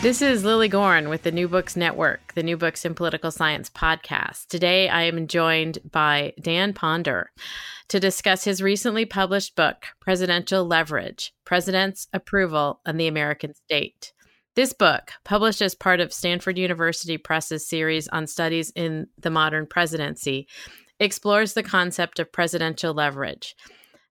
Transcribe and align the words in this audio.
This 0.00 0.22
is 0.22 0.44
Lily 0.44 0.68
Goren 0.68 1.08
with 1.08 1.24
the 1.24 1.32
New 1.32 1.48
Books 1.48 1.74
Network, 1.74 2.32
the 2.34 2.44
New 2.44 2.56
Books 2.56 2.84
in 2.84 2.94
Political 2.94 3.32
Science 3.32 3.68
podcast. 3.68 4.46
Today 4.46 4.88
I 4.88 5.02
am 5.02 5.26
joined 5.26 5.78
by 5.90 6.34
Dan 6.40 6.72
Ponder 6.72 7.32
to 7.88 7.98
discuss 7.98 8.44
his 8.44 8.62
recently 8.62 9.04
published 9.04 9.56
book, 9.56 9.86
Presidential 9.98 10.64
Leverage 10.64 11.34
President's 11.44 12.06
Approval 12.12 12.80
and 12.86 13.00
the 13.00 13.08
American 13.08 13.54
State. 13.54 14.12
This 14.54 14.72
book, 14.72 15.10
published 15.24 15.62
as 15.62 15.74
part 15.74 15.98
of 15.98 16.12
Stanford 16.12 16.58
University 16.58 17.18
Press's 17.18 17.68
series 17.68 18.06
on 18.06 18.28
studies 18.28 18.70
in 18.76 19.08
the 19.18 19.30
modern 19.30 19.66
presidency, 19.66 20.46
explores 21.00 21.54
the 21.54 21.64
concept 21.64 22.20
of 22.20 22.30
presidential 22.30 22.94
leverage 22.94 23.56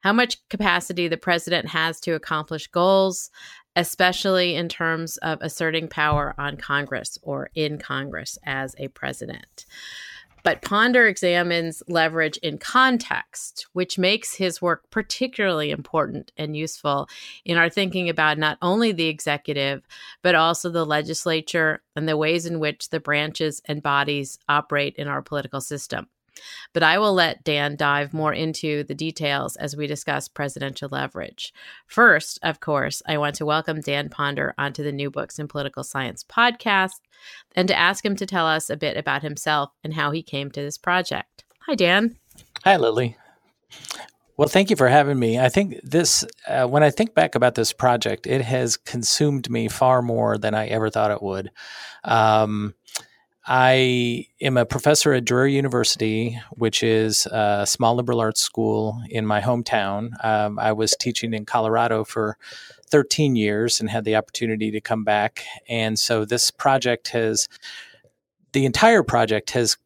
how 0.01 0.13
much 0.13 0.37
capacity 0.49 1.07
the 1.07 1.17
president 1.17 1.67
has 1.67 1.99
to 2.01 2.11
accomplish 2.11 2.67
goals, 2.67 3.29
especially 3.77 4.55
in 4.55 4.67
terms 4.67 5.17
of 5.17 5.37
asserting 5.39 5.87
power 5.87 6.33
on 6.37 6.57
Congress 6.57 7.19
or 7.21 7.51
in 7.53 7.77
Congress 7.77 8.39
as 8.43 8.75
a 8.79 8.87
president. 8.89 9.65
But 10.43 10.63
Ponder 10.63 11.07
examines 11.07 11.83
leverage 11.87 12.37
in 12.37 12.57
context, 12.57 13.67
which 13.73 13.99
makes 13.99 14.33
his 14.33 14.61
work 14.61 14.89
particularly 14.89 15.69
important 15.71 16.31
and 16.37 16.55
useful 16.55 17.07
in 17.45 17.57
our 17.57 17.69
thinking 17.69 18.09
about 18.09 18.39
not 18.39 18.57
only 18.61 18.93
the 18.93 19.07
executive, 19.07 19.85
but 20.23 20.33
also 20.33 20.69
the 20.69 20.85
legislature 20.85 21.83
and 21.95 22.07
the 22.07 22.17
ways 22.17 22.45
in 22.45 22.59
which 22.59 22.89
the 22.89 22.99
branches 22.99 23.61
and 23.65 23.83
bodies 23.83 24.39
operate 24.49 24.95
in 24.95 25.07
our 25.07 25.21
political 25.21 25.61
system. 25.61 26.07
But 26.73 26.83
I 26.83 26.97
will 26.97 27.13
let 27.13 27.43
Dan 27.43 27.75
dive 27.75 28.13
more 28.13 28.33
into 28.33 28.83
the 28.83 28.95
details 28.95 29.55
as 29.55 29.75
we 29.75 29.87
discuss 29.87 30.27
presidential 30.27 30.89
leverage. 30.91 31.53
First, 31.87 32.39
of 32.43 32.59
course, 32.59 33.01
I 33.07 33.17
want 33.17 33.35
to 33.35 33.45
welcome 33.45 33.81
Dan 33.81 34.09
Ponder 34.09 34.53
onto 34.57 34.83
the 34.83 34.91
New 34.91 35.09
Books 35.09 35.39
in 35.39 35.47
Political 35.47 35.83
Science 35.83 36.23
podcast 36.23 36.99
and 37.55 37.67
to 37.67 37.77
ask 37.77 38.05
him 38.05 38.15
to 38.15 38.25
tell 38.25 38.47
us 38.47 38.69
a 38.69 38.77
bit 38.77 38.97
about 38.97 39.23
himself 39.23 39.71
and 39.83 39.93
how 39.93 40.11
he 40.11 40.21
came 40.21 40.51
to 40.51 40.61
this 40.61 40.77
project. 40.77 41.45
Hi, 41.67 41.75
Dan. 41.75 42.17
Hi, 42.63 42.77
Lily. 42.77 43.17
Well, 44.37 44.47
thank 44.47 44.69
you 44.69 44.75
for 44.75 44.87
having 44.87 45.17
me. 45.17 45.39
I 45.39 45.49
think 45.49 45.81
this, 45.83 46.23
uh, 46.47 46.67
when 46.67 46.83
I 46.83 46.91
think 46.91 47.15
back 47.15 47.33
about 47.33 47.55
this 47.55 47.73
project, 47.73 48.27
it 48.27 48.41
has 48.41 48.77
consumed 48.77 49.49
me 49.49 49.67
far 49.67 50.03
more 50.03 50.37
than 50.37 50.53
I 50.53 50.67
ever 50.67 50.91
thought 50.91 51.09
it 51.09 51.23
would. 51.23 51.49
Um, 52.03 52.75
I 53.49 54.27
am 54.41 54.57
a 54.57 54.65
professor 54.65 55.13
at 55.13 55.23
Drury 55.23 55.55
University, 55.55 56.37
which 56.51 56.83
is 56.83 57.25
a 57.27 57.65
small 57.65 57.95
liberal 57.95 58.19
arts 58.19 58.41
school 58.41 59.01
in 59.09 59.25
my 59.25 59.39
hometown. 59.39 60.11
Um, 60.23 60.59
I 60.59 60.73
was 60.73 60.97
teaching 60.99 61.33
in 61.33 61.45
Colorado 61.45 62.03
for 62.03 62.37
13 62.89 63.37
years 63.37 63.79
and 63.79 63.89
had 63.89 64.03
the 64.03 64.17
opportunity 64.17 64.69
to 64.71 64.81
come 64.81 65.05
back. 65.05 65.45
And 65.69 65.97
so 65.97 66.25
this 66.25 66.51
project 66.51 67.07
has, 67.09 67.47
the 68.51 68.65
entire 68.65 69.01
project 69.01 69.51
has 69.51 69.77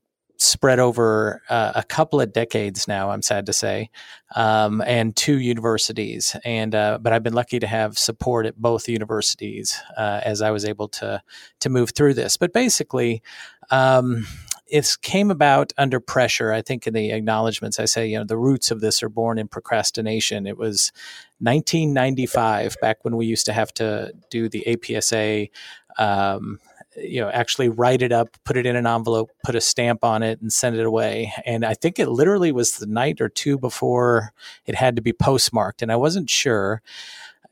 spread 0.41 0.79
over 0.79 1.41
uh, 1.49 1.71
a 1.75 1.83
couple 1.83 2.19
of 2.19 2.33
decades 2.33 2.87
now. 2.87 3.11
I'm 3.11 3.21
sad 3.21 3.45
to 3.45 3.53
say, 3.53 3.91
um, 4.35 4.81
and 4.81 5.15
two 5.15 5.39
universities. 5.39 6.35
And 6.43 6.73
uh, 6.73 6.97
but 6.99 7.13
I've 7.13 7.23
been 7.23 7.33
lucky 7.33 7.59
to 7.59 7.67
have 7.67 7.97
support 7.97 8.47
at 8.47 8.57
both 8.57 8.89
universities 8.89 9.79
uh, 9.97 10.21
as 10.23 10.41
I 10.41 10.49
was 10.49 10.65
able 10.65 10.87
to 10.89 11.21
to 11.59 11.69
move 11.69 11.91
through 11.91 12.15
this. 12.15 12.37
But 12.37 12.53
basically. 12.53 13.21
Um, 13.69 14.27
it 14.67 14.89
came 15.01 15.31
about 15.31 15.73
under 15.77 15.99
pressure. 15.99 16.53
I 16.53 16.61
think 16.61 16.87
in 16.87 16.93
the 16.93 17.11
acknowledgments, 17.11 17.77
I 17.77 17.85
say, 17.85 18.07
you 18.07 18.17
know, 18.17 18.23
the 18.23 18.37
roots 18.37 18.71
of 18.71 18.79
this 18.79 19.03
are 19.03 19.09
born 19.09 19.37
in 19.37 19.49
procrastination. 19.49 20.47
It 20.47 20.57
was 20.57 20.93
1995, 21.39 22.77
back 22.81 23.03
when 23.03 23.17
we 23.17 23.25
used 23.25 23.45
to 23.47 23.53
have 23.53 23.73
to 23.75 24.13
do 24.29 24.47
the 24.47 24.63
APSA 24.65 25.49
um, 25.97 26.59
you 26.97 27.21
know 27.21 27.29
actually 27.29 27.69
write 27.69 28.01
it 28.01 28.11
up 28.11 28.37
put 28.43 28.57
it 28.57 28.65
in 28.65 28.75
an 28.75 28.85
envelope 28.85 29.29
put 29.45 29.55
a 29.55 29.61
stamp 29.61 30.03
on 30.03 30.23
it 30.23 30.41
and 30.41 30.51
send 30.51 30.75
it 30.75 30.85
away. 30.85 31.33
And 31.45 31.65
i 31.65 31.73
think 31.73 31.99
it 31.99 32.09
literally 32.09 32.51
was 32.51 32.73
the 32.73 32.85
night 32.85 33.21
or 33.21 33.29
two 33.29 33.57
before 33.57 34.33
it 34.65 34.75
had 34.75 34.95
to 34.95 35.01
be 35.01 35.13
postmarked 35.13 35.81
and 35.81 35.91
i 35.91 35.95
wasn't 35.95 36.29
sure. 36.29 36.81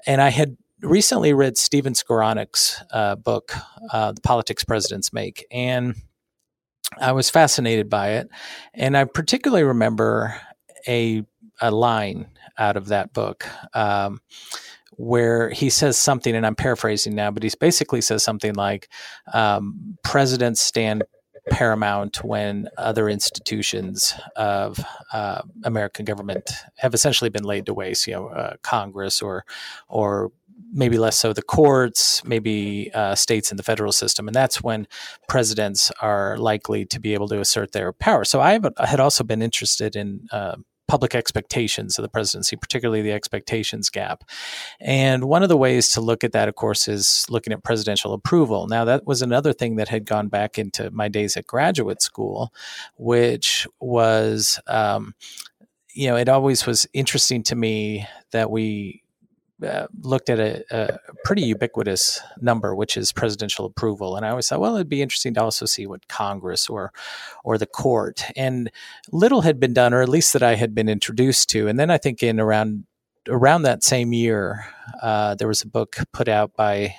And 0.05 0.22
i 0.22 0.29
had 0.29 0.57
recently 0.81 1.33
read 1.33 1.57
Stephen 1.57 1.94
Skowronek's 1.94 2.81
uh, 2.91 3.16
book 3.16 3.53
uh, 3.91 4.13
the 4.13 4.22
politics 4.22 4.63
presidents 4.63 5.11
make 5.11 5.45
and 5.51 5.95
i 7.00 7.11
was 7.11 7.29
fascinated 7.29 7.89
by 7.89 8.11
it. 8.11 8.29
And 8.73 8.97
i 8.97 9.06
particularly 9.06 9.63
remember 9.63 10.39
a, 10.88 11.23
a 11.61 11.71
line 11.71 12.27
out 12.57 12.77
of 12.77 12.88
that 12.88 13.13
book. 13.13 13.47
Um, 13.73 14.21
where 14.99 15.49
he 15.49 15.69
says 15.69 15.97
something, 15.97 16.35
and 16.35 16.45
I'm 16.45 16.55
paraphrasing 16.55 17.15
now, 17.15 17.31
but 17.31 17.41
he 17.41 17.49
basically 17.57 18.01
says 18.01 18.21
something 18.21 18.53
like, 18.53 18.89
um, 19.33 19.97
"Presidents 20.03 20.59
stand 20.61 21.03
paramount 21.49 22.23
when 22.23 22.67
other 22.77 23.09
institutions 23.09 24.13
of 24.35 24.79
uh, 25.13 25.41
American 25.63 26.05
government 26.05 26.51
have 26.77 26.93
essentially 26.93 27.29
been 27.29 27.43
laid 27.45 27.65
to 27.65 27.73
waste. 27.73 28.07
You 28.07 28.13
know, 28.13 28.27
uh, 28.27 28.55
Congress 28.61 29.21
or 29.21 29.45
or 29.88 30.31
maybe 30.71 30.97
less 30.97 31.17
so 31.17 31.31
the 31.33 31.41
courts, 31.41 32.23
maybe 32.25 32.91
uh, 32.93 33.15
states 33.15 33.51
in 33.51 33.57
the 33.57 33.63
federal 33.63 33.93
system, 33.93 34.27
and 34.27 34.35
that's 34.35 34.61
when 34.61 34.85
presidents 35.27 35.91
are 36.01 36.38
likely 36.38 36.85
to 36.85 36.99
be 36.99 37.13
able 37.13 37.27
to 37.29 37.39
assert 37.39 37.71
their 37.71 37.93
power. 37.93 38.25
So 38.25 38.41
I, 38.41 38.59
I 38.77 38.85
had 38.85 38.99
also 38.99 39.23
been 39.23 39.41
interested 39.41 39.95
in 39.95 40.27
uh, 40.31 40.57
public 40.89 41.13
expectations 41.13 41.97
of 41.97 42.01
the 42.01 42.09
presidency, 42.09 42.55
particularly 42.55 43.01
the 43.01 43.13
expectations 43.13 43.89
gap. 43.89 44.23
And 44.81 45.25
one 45.25 45.44
of 45.44 45.50
the 45.50 45.55
ways 45.55 45.91
to 45.91 46.01
look 46.01 46.23
at 46.23 46.31
that, 46.31 46.50
of 46.50 46.55
course, 46.55 46.88
is 46.88 47.25
looking 47.29 47.53
at 47.53 47.63
presidential 47.63 48.11
approval. 48.11 48.67
Now, 48.67 48.83
that 48.85 49.05
was 49.05 49.22
another 49.22 49.53
thing 49.53 49.75
that 49.75 49.88
had 49.88 50.05
gone 50.05 50.27
back 50.27 50.57
into 50.57 50.89
my 50.89 51.07
days 51.07 51.38
at 51.38 51.45
graduate 51.45 52.01
school, 52.01 52.51
which 52.97 53.67
was, 53.79 54.59
um, 54.66 55.13
you 55.94 56.07
know, 56.07 56.16
it 56.16 56.27
always 56.27 56.66
was 56.66 56.88
interesting 56.91 57.44
to 57.44 57.56
me 57.56 58.07
that 58.31 58.50
we 58.50 59.03
uh, 59.65 59.87
looked 60.01 60.29
at 60.29 60.39
a, 60.39 60.63
a, 60.71 60.99
pretty 61.25 61.41
ubiquitous 61.43 62.21
number, 62.39 62.73
which 62.75 62.95
is 62.95 63.11
presidential 63.11 63.65
approval. 63.65 64.15
And 64.15 64.25
I 64.25 64.29
always 64.29 64.47
thought, 64.47 64.59
well, 64.59 64.75
it'd 64.75 64.89
be 64.89 65.01
interesting 65.01 65.33
to 65.33 65.43
also 65.43 65.65
see 65.65 65.85
what 65.85 66.07
Congress 66.07 66.69
or 66.69 66.93
or 67.43 67.57
the 67.57 67.65
court. 67.65 68.23
And 68.35 68.71
little 69.11 69.41
had 69.41 69.59
been 69.59 69.73
done, 69.73 69.93
or 69.93 70.01
at 70.01 70.09
least 70.09 70.33
that 70.33 70.43
I 70.43 70.55
had 70.55 70.73
been 70.73 70.89
introduced 70.89 71.49
to. 71.49 71.67
And 71.67 71.79
then 71.79 71.89
I 71.89 71.97
think 71.97 72.23
in 72.23 72.39
around 72.39 72.85
around 73.27 73.63
that 73.63 73.83
same 73.83 74.13
year, 74.13 74.65
uh, 75.01 75.35
there 75.35 75.47
was 75.47 75.61
a 75.61 75.67
book 75.67 75.97
put 76.13 76.27
out 76.27 76.55
by 76.55 76.95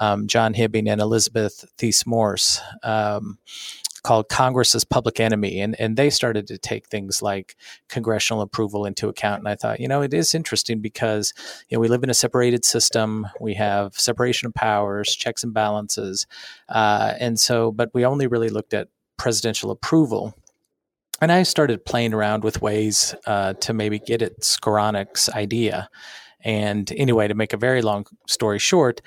um, 0.00 0.26
John 0.26 0.54
Hibbing 0.54 0.88
and 0.88 1.00
Elizabeth 1.00 1.64
Theiss-Morse. 1.78 2.60
Um, 2.82 3.38
called 4.02 4.28
Congress 4.28 4.74
as 4.74 4.84
Public 4.84 5.20
Enemy. 5.20 5.60
And, 5.60 5.78
and 5.80 5.96
they 5.96 6.10
started 6.10 6.46
to 6.48 6.58
take 6.58 6.88
things 6.88 7.22
like 7.22 7.56
congressional 7.88 8.42
approval 8.42 8.84
into 8.84 9.08
account. 9.08 9.40
And 9.40 9.48
I 9.48 9.54
thought, 9.54 9.80
you 9.80 9.88
know, 9.88 10.02
it 10.02 10.12
is 10.12 10.34
interesting 10.34 10.80
because, 10.80 11.32
you 11.68 11.76
know, 11.76 11.80
we 11.80 11.88
live 11.88 12.02
in 12.02 12.10
a 12.10 12.14
separated 12.14 12.64
system. 12.64 13.26
We 13.40 13.54
have 13.54 13.98
separation 13.98 14.46
of 14.46 14.54
powers, 14.54 15.14
checks 15.14 15.44
and 15.44 15.54
balances. 15.54 16.26
Uh, 16.68 17.14
and 17.20 17.38
so, 17.38 17.70
but 17.70 17.90
we 17.94 18.04
only 18.04 18.26
really 18.26 18.50
looked 18.50 18.74
at 18.74 18.88
presidential 19.16 19.70
approval. 19.70 20.34
And 21.20 21.30
I 21.30 21.44
started 21.44 21.84
playing 21.84 22.14
around 22.14 22.42
with 22.42 22.60
ways 22.60 23.14
uh, 23.26 23.52
to 23.54 23.72
maybe 23.72 24.00
get 24.00 24.22
at 24.22 24.40
Skowronek's 24.40 25.28
idea. 25.28 25.88
And 26.44 26.90
anyway, 26.96 27.28
to 27.28 27.34
make 27.34 27.52
a 27.52 27.56
very 27.56 27.82
long 27.82 28.06
story 28.26 28.58
short, 28.58 29.00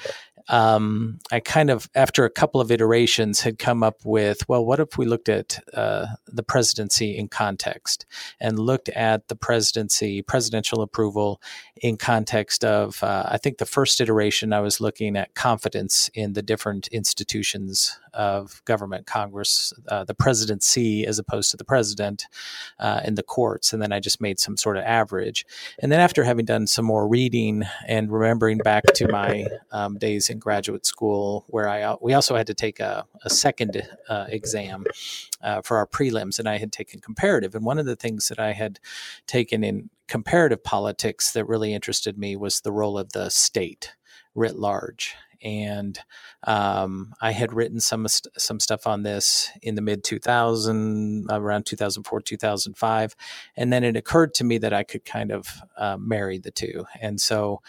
um, 0.47 1.19
I 1.31 1.39
kind 1.39 1.69
of, 1.69 1.89
after 1.95 2.25
a 2.25 2.29
couple 2.29 2.61
of 2.61 2.71
iterations, 2.71 3.41
had 3.41 3.57
come 3.57 3.83
up 3.83 3.97
with, 4.03 4.47
well, 4.47 4.65
what 4.65 4.79
if 4.79 4.97
we 4.97 5.05
looked 5.05 5.29
at 5.29 5.59
uh, 5.73 6.05
the 6.27 6.43
presidency 6.43 7.17
in 7.17 7.27
context 7.27 8.05
and 8.39 8.59
looked 8.59 8.89
at 8.89 9.27
the 9.27 9.35
presidency, 9.35 10.21
presidential 10.21 10.81
approval 10.81 11.41
in 11.81 11.97
context 11.97 12.63
of, 12.63 13.03
uh, 13.03 13.23
I 13.27 13.37
think 13.37 13.57
the 13.57 13.65
first 13.65 13.99
iteration, 13.99 14.53
I 14.53 14.59
was 14.59 14.79
looking 14.79 15.17
at 15.17 15.33
confidence 15.33 16.09
in 16.13 16.33
the 16.33 16.41
different 16.41 16.87
institutions 16.87 17.99
of 18.13 18.61
government, 18.65 19.05
Congress, 19.07 19.73
uh, 19.89 20.03
the 20.05 20.13
presidency 20.13 21.05
as 21.05 21.19
opposed 21.19 21.51
to 21.51 21.57
the 21.57 21.65
president, 21.65 22.27
uh, 22.79 23.01
and 23.03 23.17
the 23.17 23.23
courts. 23.23 23.73
And 23.73 23.81
then 23.81 23.91
I 23.91 23.99
just 23.99 24.21
made 24.21 24.39
some 24.39 24.57
sort 24.57 24.77
of 24.77 24.83
average. 24.83 25.45
And 25.79 25.91
then 25.91 25.99
after 25.99 26.23
having 26.23 26.45
done 26.45 26.67
some 26.67 26.85
more 26.85 27.07
reading 27.07 27.63
and 27.87 28.11
remembering 28.11 28.59
back 28.59 28.83
to 28.95 29.07
my 29.09 29.47
um, 29.71 29.97
days 29.97 30.29
in 30.35 30.39
graduate 30.39 30.85
school, 30.85 31.45
where 31.47 31.67
I 31.67 31.95
we 32.01 32.13
also 32.13 32.35
had 32.35 32.47
to 32.47 32.53
take 32.53 32.79
a, 32.79 33.05
a 33.23 33.29
second 33.29 33.81
uh, 34.07 34.25
exam 34.29 34.85
uh, 35.41 35.61
for 35.61 35.77
our 35.77 35.87
prelims, 35.87 36.37
and 36.37 36.47
I 36.47 36.57
had 36.57 36.71
taken 36.71 36.99
comparative. 36.99 37.55
And 37.55 37.65
one 37.65 37.79
of 37.79 37.85
the 37.85 37.95
things 37.95 38.27
that 38.27 38.39
I 38.39 38.51
had 38.51 38.79
taken 39.25 39.63
in 39.63 39.89
comparative 40.07 40.63
politics 40.63 41.31
that 41.31 41.45
really 41.45 41.73
interested 41.73 42.17
me 42.17 42.35
was 42.35 42.61
the 42.61 42.71
role 42.71 42.97
of 42.97 43.13
the 43.13 43.29
state 43.29 43.95
writ 44.35 44.55
large. 44.55 45.15
And 45.41 45.99
um, 46.43 47.13
I 47.21 47.31
had 47.31 47.53
written 47.53 47.79
some 47.79 48.07
some 48.07 48.59
stuff 48.59 48.87
on 48.87 49.03
this 49.03 49.51
in 49.61 49.75
the 49.75 49.81
mid 49.81 50.03
2000 50.03 51.27
around 51.29 51.65
2004 51.65 52.21
2005 52.21 53.15
and 53.55 53.71
then 53.71 53.83
it 53.83 53.95
occurred 53.95 54.33
to 54.35 54.43
me 54.43 54.57
that 54.59 54.73
I 54.73 54.83
could 54.83 55.05
kind 55.05 55.31
of 55.31 55.61
uh, 55.77 55.97
marry 55.99 56.39
the 56.39 56.51
two. 56.51 56.85
And 56.99 57.21
so 57.21 57.61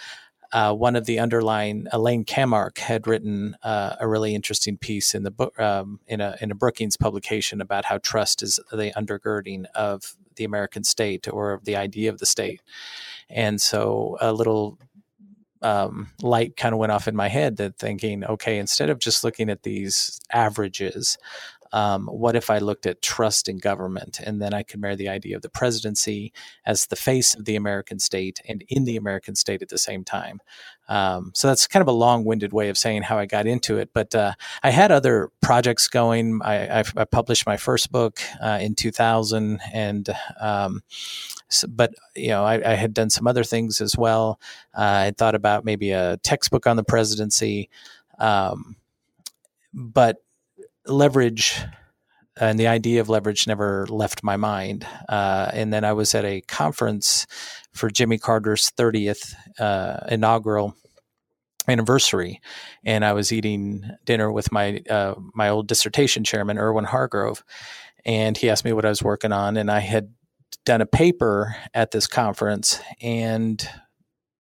uh, 0.53 0.73
one 0.75 0.97
of 0.97 1.07
the 1.07 1.19
underlying 1.19 1.87
Elaine 1.93 2.25
Kamarck 2.25 2.79
had 2.79 3.07
written 3.07 3.57
uh, 3.63 3.97
a 4.01 4.09
really 4.09 4.35
interesting 4.35 4.77
piece 4.79 5.15
in 5.15 5.23
the 5.23 5.31
book 5.31 5.59
um, 5.59 6.01
in 6.07 6.21
a 6.21 6.37
in 6.41 6.51
a 6.51 6.55
Brookings 6.55 6.97
publication 6.97 7.61
about 7.61 7.87
how 7.87 7.99
trust 7.99 8.43
is 8.43 8.61
the 8.71 8.93
undergirding 8.97 9.67
of 9.75 10.17
the 10.37 10.45
American 10.45 10.85
state 10.85 11.27
or 11.29 11.61
the 11.65 11.77
idea 11.77 12.11
of 12.11 12.19
the 12.19 12.27
state, 12.27 12.63
and 13.29 13.61
so 13.61 14.17
a 14.21 14.33
little 14.33 14.79
um, 15.63 16.11
light 16.23 16.57
kind 16.57 16.73
of 16.73 16.79
went 16.79 16.93
off 16.93 17.09
in 17.09 17.17
my 17.17 17.29
head 17.29 17.57
that 17.57 17.79
thinking, 17.79 18.25
okay, 18.25 18.59
instead 18.59 18.91
of 18.91 18.99
just 18.99 19.25
looking 19.25 19.51
at 19.51 19.63
these 19.63 20.21
averages, 20.31 21.19
um, 21.73 22.07
what 22.07 22.37
if 22.37 22.51
I 22.51 22.59
looked 22.59 22.87
at 22.87 23.03
trust 23.03 23.49
in 23.49 23.59
government? 23.59 24.21
And 24.21 24.41
then 24.41 24.55
I 24.55 24.63
could 24.63 24.81
marry 24.81 24.97
the 24.97 25.09
idea 25.09 25.37
of 25.37 25.43
the 25.43 25.49
presidency 25.49 26.33
as 26.65 26.87
the 26.87 26.97
face 26.97 27.35
of 27.35 27.45
the 27.45 27.57
American 27.57 27.99
state 27.99 28.41
and 28.49 28.65
in 28.69 28.85
the 28.85 28.97
American 28.97 29.35
state 29.35 29.63
at 29.63 29.69
the 29.69 29.79
same 29.79 30.05
time. 30.05 30.41
Um, 30.89 31.33
so 31.35 31.49
that's 31.49 31.67
kind 31.67 31.83
of 31.83 31.89
a 31.89 31.93
long 31.93 32.25
winded 32.25 32.53
way 32.53 32.69
of 32.69 32.79
saying 32.79 33.03
how 33.03 33.19
I 33.19 33.27
got 33.27 33.47
into 33.47 33.79
it. 33.79 33.91
But 33.93 34.15
uh, 34.15 34.33
I 34.63 34.71
had 34.71 34.93
other 34.93 35.31
projects 35.41 35.89
going. 35.89 36.41
I, 36.45 36.81
I, 36.81 36.85
I 36.97 37.05
published 37.05 37.47
my 37.47 37.57
first 37.57 37.91
book 37.91 38.21
uh, 38.41 38.59
in 38.61 38.75
2000. 38.75 39.61
And, 39.73 40.09
um, 40.41 40.83
so, 41.49 41.67
but, 41.69 41.95
you 42.15 42.29
know, 42.29 42.45
I, 42.45 42.73
I, 42.73 42.75
had 42.75 42.93
done 42.93 43.11
some 43.11 43.27
other 43.27 43.45
things 43.45 43.81
as 43.81 43.97
well. 43.97 44.41
Uh, 44.77 45.07
I 45.07 45.13
thought 45.17 45.35
about 45.35 45.65
maybe 45.65 45.93
a 45.93 46.17
textbook 46.19 46.67
on 46.67 46.77
the 46.77 46.85
presidency. 46.85 47.71
Um, 48.19 48.77
but 49.73 50.19
leverage 50.87 51.61
and 52.39 52.59
the 52.59 52.67
idea 52.67 53.01
of 53.01 53.09
leverage 53.09 53.47
never 53.47 53.87
left 53.87 54.23
my 54.23 54.37
mind. 54.37 54.87
Uh, 55.09 55.51
and 55.53 55.73
then 55.73 55.85
I 55.85 55.93
was 55.95 56.15
at 56.15 56.25
a 56.25 56.43
conference 56.43 57.27
for 57.73 57.91
Jimmy 57.91 58.19
Carter's 58.19 58.71
30th 58.77 59.35
uh, 59.59 60.07
inaugural 60.09 60.77
anniversary, 61.69 62.41
and 62.85 63.05
I 63.05 63.13
was 63.13 63.33
eating 63.33 63.91
dinner 64.05 64.31
with 64.31 64.53
my 64.53 64.83
uh, 64.89 65.15
my 65.35 65.49
old 65.49 65.67
dissertation 65.67 66.25
chairman, 66.25 66.59
Erwin 66.59 66.85
Hargrove, 66.85 67.43
and 68.05 68.37
he 68.37 68.51
asked 68.51 68.65
me 68.65 68.73
what 68.73 68.85
I 68.85 68.91
was 68.91 69.03
working 69.03 69.33
on, 69.33 69.57
and 69.57 69.71
I 69.71 69.81
had 69.81 70.13
done 70.65 70.81
a 70.81 70.87
paper 70.87 71.57
at 71.75 71.91
this 71.91 72.07
conference, 72.07 72.81
and 73.01 73.69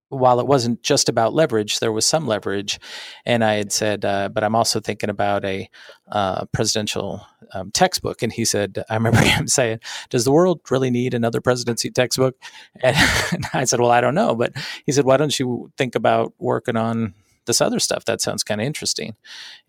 while 0.08 0.38
it 0.38 0.47
wasn't 0.47 0.82
just 0.82 1.08
about 1.08 1.35
leverage, 1.35 1.81
there 1.81 1.93
was 1.93 2.06
some 2.06 2.26
leverage. 2.26 2.79
And 3.25 3.44
I 3.44 3.55
had 3.55 3.73
said, 3.73 4.05
uh, 4.05 4.29
but 4.29 4.44
I'm 4.44 4.55
also 4.55 4.79
thinking 4.81 5.11
about 5.11 5.44
a 5.44 5.69
uh, 6.11 6.44
presidential 6.53 7.26
um, 7.53 7.70
textbook. 7.73 8.23
And 8.23 8.32
he 8.32 8.44
said, 8.44 8.85
I 8.88 8.94
remember 8.94 9.20
him 9.25 9.49
saying, 9.49 9.81
Does 10.11 10.25
the 10.25 10.32
world 10.32 10.61
really 10.70 10.91
need 10.91 11.14
another 11.14 11.41
presidency 11.41 11.91
textbook? 11.91 12.37
And, 12.82 12.97
and 13.32 13.47
I 13.53 13.64
said, 13.64 13.81
Well, 13.81 13.91
I 13.91 14.00
don't 14.00 14.14
know. 14.14 14.35
But 14.35 14.53
he 14.85 14.93
said, 14.93 15.05
Why 15.05 15.17
don't 15.17 15.38
you 15.38 15.73
think 15.76 15.94
about 15.94 16.35
working 16.38 16.76
on 16.76 17.14
this 17.47 17.61
other 17.61 17.81
stuff? 17.81 18.05
That 18.05 18.20
sounds 18.20 18.44
kind 18.44 18.61
of 18.61 18.67
interesting. 18.67 19.17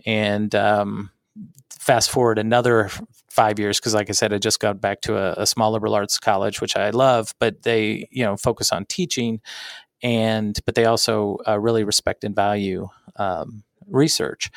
And 0.06 0.54
um, 0.54 1.12
fast 1.70 2.10
forward 2.10 2.38
another 2.38 2.90
five 3.30 3.60
years 3.60 3.80
because 3.80 3.94
like 3.94 4.10
i 4.10 4.14
said 4.14 4.34
i 4.34 4.38
just 4.38 4.60
got 4.60 4.82
back 4.82 5.00
to 5.00 5.16
a, 5.16 5.44
a, 5.44 5.46
small 5.46 5.72
liberal 5.72 5.94
arts 5.94 6.18
college 6.18 6.60
which 6.60 6.76
i 6.76 6.90
love 6.90 7.34
but 7.40 7.62
they 7.62 8.08
you 8.12 8.24
know 8.24 8.36
focus 8.36 8.72
on 8.72 8.84
teaching 8.86 9.40
and 10.04 10.58
but 10.66 10.76
they 10.76 10.86
also 10.86 11.38
uh, 11.48 11.60
really 11.60 11.84
respect 11.84 12.24
and 12.24 12.36
value 12.36 12.90
um, 13.16 13.64
research. 13.88 14.50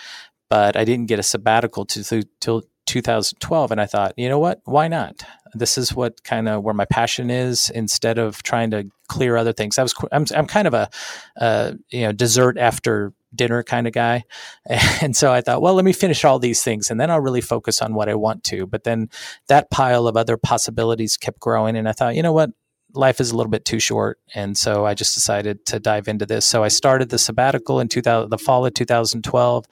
But 0.49 0.77
I 0.77 0.85
didn't 0.85 1.07
get 1.07 1.21
a 1.21 1.23
sabbatical 1.23 1.85
to, 1.87 2.25
till 2.41 2.63
2012, 2.87 3.71
and 3.71 3.81
I 3.81 3.87
thought, 3.87 4.15
you 4.17 4.29
know 4.29 4.41
what? 4.41 4.61
Why 4.65 4.89
not? 4.89 5.23
This 5.55 5.79
is 5.79 5.95
what 5.95 6.25
kind 6.25 6.49
of 6.49 6.65
where 6.65 6.75
my 6.75 6.87
passion 6.87 7.31
is. 7.31 7.71
Instead 7.71 8.19
of 8.19 8.43
trying 8.43 8.71
to 8.73 8.89
clear 9.09 9.37
other 9.37 9.53
things, 9.53 9.79
I 9.79 9.83
was 9.83 9.95
I'm, 10.11 10.27
I'm 10.35 10.47
kind 10.47 10.67
of 10.67 10.75
a, 10.75 10.91
a 11.37 11.77
you 11.91 12.03
know 12.03 12.13
dessert 12.13 12.59
after 12.59 13.13
dinner 13.35 13.63
kind 13.63 13.87
of 13.87 13.93
guy. 13.93 14.25
And 15.03 15.17
so 15.17 15.33
I 15.33 15.41
thought, 15.41 15.63
well, 15.63 15.75
let 15.75 15.85
me 15.85 15.93
finish 15.93 16.25
all 16.25 16.39
these 16.39 16.63
things 16.63 16.91
and 16.91 17.01
then 17.01 17.11
I'll 17.11 17.21
really 17.21 17.41
focus 17.41 17.81
on 17.81 17.95
what 17.95 18.09
I 18.09 18.15
want 18.15 18.45
to. 18.45 18.67
But 18.67 18.85
then 18.85 19.09
that 19.49 19.71
pile 19.71 20.07
of 20.07 20.17
other 20.17 20.37
possibilities 20.37 21.17
kept 21.17 21.41
growing. 21.41 21.77
And 21.77 21.89
I 21.89 21.93
thought, 21.93 22.17
you 22.17 22.23
know 22.23 22.33
what? 22.33 22.51
Life 22.95 23.21
is 23.21 23.31
a 23.31 23.37
little 23.37 23.51
bit 23.51 23.65
too 23.65 23.81
short, 23.81 24.19
and 24.35 24.57
so 24.57 24.87
I 24.87 24.95
just 24.95 25.15
decided 25.15 25.65
to 25.67 25.81
dive 25.81 26.09
into 26.09 26.27
this. 26.27 26.47
So 26.47 26.65
I 26.65 26.69
started 26.69 27.09
the 27.09 27.19
sabbatical 27.19 27.81
in 27.81 27.89
2000, 27.89 28.31
the 28.31 28.39
fall 28.39 28.67
of 28.67 28.75
2012, 28.75 29.67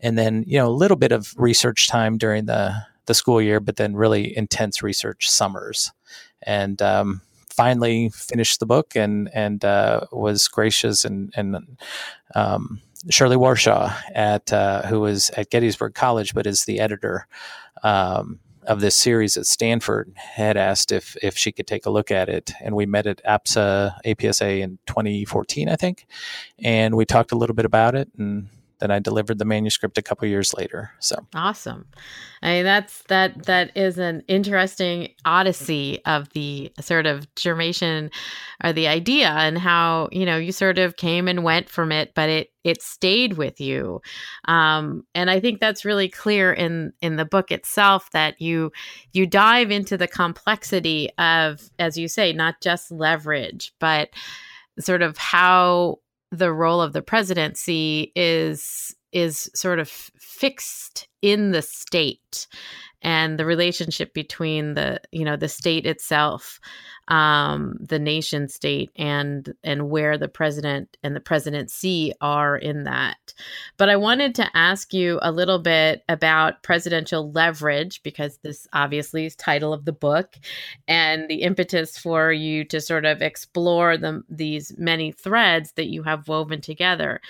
and 0.00 0.18
then 0.18 0.44
you 0.46 0.58
know 0.58 0.68
a 0.68 0.70
little 0.70 0.96
bit 0.96 1.12
of 1.12 1.34
research 1.36 1.88
time 1.88 2.18
during 2.18 2.46
the 2.46 2.74
the 3.06 3.14
school 3.14 3.42
year, 3.42 3.60
but 3.60 3.76
then 3.76 3.96
really 3.96 4.36
intense 4.36 4.82
research 4.82 5.28
summers, 5.28 5.92
and 6.42 6.80
um, 6.80 7.20
finally 7.50 8.08
finished 8.10 8.60
the 8.60 8.66
book 8.66 8.96
and 8.96 9.30
and 9.34 9.64
uh, 9.64 10.00
was 10.12 10.48
gracious 10.48 11.04
and 11.04 11.32
and 11.36 11.78
um, 12.34 12.80
Shirley 13.10 13.36
Warshaw 13.36 13.94
at 14.14 14.52
uh, 14.52 14.82
who 14.82 15.00
was 15.00 15.30
at 15.30 15.50
Gettysburg 15.50 15.94
College, 15.94 16.34
but 16.34 16.46
is 16.46 16.64
the 16.64 16.80
editor. 16.80 17.26
Um, 17.82 18.38
of 18.64 18.80
this 18.80 18.96
series 18.96 19.36
at 19.36 19.46
Stanford 19.46 20.12
had 20.16 20.56
asked 20.56 20.92
if 20.92 21.16
if 21.22 21.36
she 21.36 21.52
could 21.52 21.66
take 21.66 21.86
a 21.86 21.90
look 21.90 22.10
at 22.10 22.28
it, 22.28 22.52
and 22.60 22.74
we 22.74 22.86
met 22.86 23.06
at 23.06 23.22
APSA 23.24 23.94
APSA 24.04 24.60
in 24.60 24.78
2014, 24.86 25.68
I 25.68 25.76
think, 25.76 26.06
and 26.62 26.94
we 26.94 27.04
talked 27.04 27.32
a 27.32 27.36
little 27.36 27.56
bit 27.56 27.64
about 27.64 27.94
it 27.94 28.08
and 28.18 28.48
then 28.82 28.90
I 28.90 28.98
delivered 28.98 29.38
the 29.38 29.44
manuscript 29.44 29.96
a 29.96 30.02
couple 30.02 30.26
years 30.26 30.52
later. 30.52 30.90
So 30.98 31.14
awesome! 31.36 31.86
I 32.42 32.54
mean, 32.54 32.64
that's 32.64 33.04
that 33.04 33.46
that 33.46 33.70
is 33.76 33.96
an 33.96 34.24
interesting 34.26 35.14
odyssey 35.24 36.00
of 36.04 36.28
the 36.30 36.72
sort 36.80 37.06
of 37.06 37.32
germation 37.36 38.10
or 38.64 38.72
the 38.72 38.88
idea 38.88 39.28
and 39.30 39.56
how 39.56 40.08
you 40.10 40.26
know 40.26 40.36
you 40.36 40.50
sort 40.50 40.78
of 40.78 40.96
came 40.96 41.28
and 41.28 41.44
went 41.44 41.68
from 41.68 41.92
it, 41.92 42.12
but 42.16 42.28
it 42.28 42.50
it 42.64 42.82
stayed 42.82 43.34
with 43.34 43.60
you. 43.60 44.02
Um, 44.46 45.04
and 45.14 45.30
I 45.30 45.38
think 45.38 45.60
that's 45.60 45.84
really 45.84 46.08
clear 46.08 46.52
in 46.52 46.92
in 47.00 47.14
the 47.14 47.24
book 47.24 47.52
itself 47.52 48.10
that 48.10 48.40
you 48.40 48.72
you 49.12 49.26
dive 49.26 49.70
into 49.70 49.96
the 49.96 50.08
complexity 50.08 51.08
of, 51.18 51.70
as 51.78 51.96
you 51.96 52.08
say, 52.08 52.32
not 52.32 52.60
just 52.60 52.90
leverage, 52.90 53.72
but 53.78 54.10
sort 54.80 55.02
of 55.02 55.16
how 55.18 55.98
the 56.32 56.52
role 56.52 56.80
of 56.80 56.94
the 56.94 57.02
presidency 57.02 58.10
is 58.16 58.94
is 59.12 59.50
sort 59.54 59.78
of 59.78 59.88
fixed 59.88 61.08
in 61.22 61.52
the 61.52 61.62
state 61.62 62.46
and 63.02 63.38
the 63.38 63.44
relationship 63.44 64.14
between 64.14 64.74
the 64.74 65.00
you 65.10 65.24
know 65.24 65.36
the 65.36 65.48
state 65.48 65.86
itself 65.86 66.60
um, 67.08 67.76
the 67.80 67.98
nation 67.98 68.48
state 68.48 68.90
and 68.96 69.52
and 69.64 69.90
where 69.90 70.16
the 70.16 70.28
president 70.28 70.96
and 71.02 71.16
the 71.16 71.20
presidency 71.20 72.12
are 72.20 72.56
in 72.56 72.84
that. 72.84 73.34
But 73.76 73.88
i 73.88 73.96
wanted 73.96 74.34
to 74.36 74.56
ask 74.56 74.94
you 74.94 75.18
a 75.22 75.32
little 75.32 75.58
bit 75.58 76.02
about 76.08 76.62
presidential 76.62 77.30
leverage 77.32 78.02
because 78.02 78.38
this 78.38 78.66
obviously 78.72 79.26
is 79.26 79.36
title 79.36 79.72
of 79.72 79.84
the 79.84 79.92
book 79.92 80.36
and 80.86 81.28
the 81.28 81.42
impetus 81.42 81.98
for 81.98 82.32
you 82.32 82.64
to 82.64 82.80
sort 82.80 83.04
of 83.04 83.20
explore 83.20 83.96
the, 83.96 84.22
these 84.28 84.72
many 84.78 85.12
threads 85.12 85.72
that 85.72 85.88
you 85.88 86.02
have 86.02 86.28
woven 86.28 86.60
together 86.60 87.20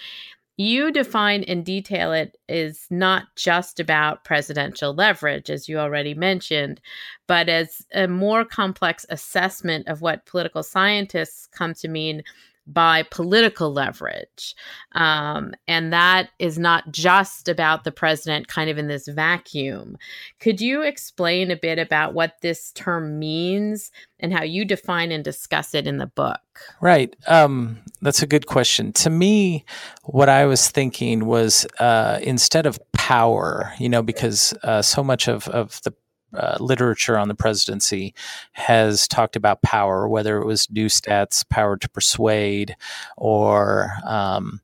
you 0.56 0.92
define 0.92 1.44
and 1.44 1.64
detail 1.64 2.12
it 2.12 2.36
is 2.48 2.86
not 2.90 3.24
just 3.36 3.80
about 3.80 4.24
presidential 4.24 4.94
leverage, 4.94 5.48
as 5.50 5.68
you 5.68 5.78
already 5.78 6.14
mentioned, 6.14 6.80
but 7.26 7.48
as 7.48 7.82
a 7.94 8.06
more 8.06 8.44
complex 8.44 9.06
assessment 9.08 9.88
of 9.88 10.02
what 10.02 10.26
political 10.26 10.62
scientists 10.62 11.46
come 11.46 11.74
to 11.74 11.88
mean 11.88 12.22
by 12.66 13.02
political 13.10 13.72
leverage. 13.72 14.54
Um, 14.94 15.52
and 15.66 15.92
that 15.92 16.30
is 16.38 16.58
not 16.58 16.90
just 16.92 17.48
about 17.48 17.84
the 17.84 17.92
president 17.92 18.48
kind 18.48 18.70
of 18.70 18.78
in 18.78 18.88
this 18.88 19.08
vacuum. 19.08 19.96
Could 20.40 20.60
you 20.60 20.82
explain 20.82 21.50
a 21.50 21.56
bit 21.56 21.78
about 21.78 22.14
what 22.14 22.36
this 22.40 22.72
term 22.72 23.18
means 23.18 23.90
and 24.20 24.32
how 24.32 24.44
you 24.44 24.64
define 24.64 25.10
and 25.10 25.24
discuss 25.24 25.74
it 25.74 25.86
in 25.86 25.98
the 25.98 26.06
book? 26.06 26.40
Right. 26.80 27.14
Um, 27.26 27.80
that's 28.00 28.22
a 28.22 28.26
good 28.26 28.46
question. 28.46 28.92
To 28.94 29.10
me, 29.10 29.64
what 30.04 30.28
I 30.28 30.44
was 30.46 30.70
thinking 30.70 31.26
was 31.26 31.66
uh, 31.80 32.20
instead 32.22 32.66
of 32.66 32.78
power, 32.92 33.72
you 33.78 33.88
know, 33.88 34.02
because 34.02 34.54
uh, 34.62 34.82
so 34.82 35.02
much 35.02 35.28
of, 35.28 35.48
of 35.48 35.80
the 35.82 35.92
uh, 36.34 36.56
literature 36.60 37.18
on 37.18 37.28
the 37.28 37.34
presidency 37.34 38.14
has 38.52 39.06
talked 39.06 39.36
about 39.36 39.62
power, 39.62 40.08
whether 40.08 40.38
it 40.38 40.46
was 40.46 40.66
Neustadt's 40.68 41.44
power 41.44 41.76
to 41.76 41.88
persuade 41.88 42.76
or 43.16 43.92
um, 44.06 44.60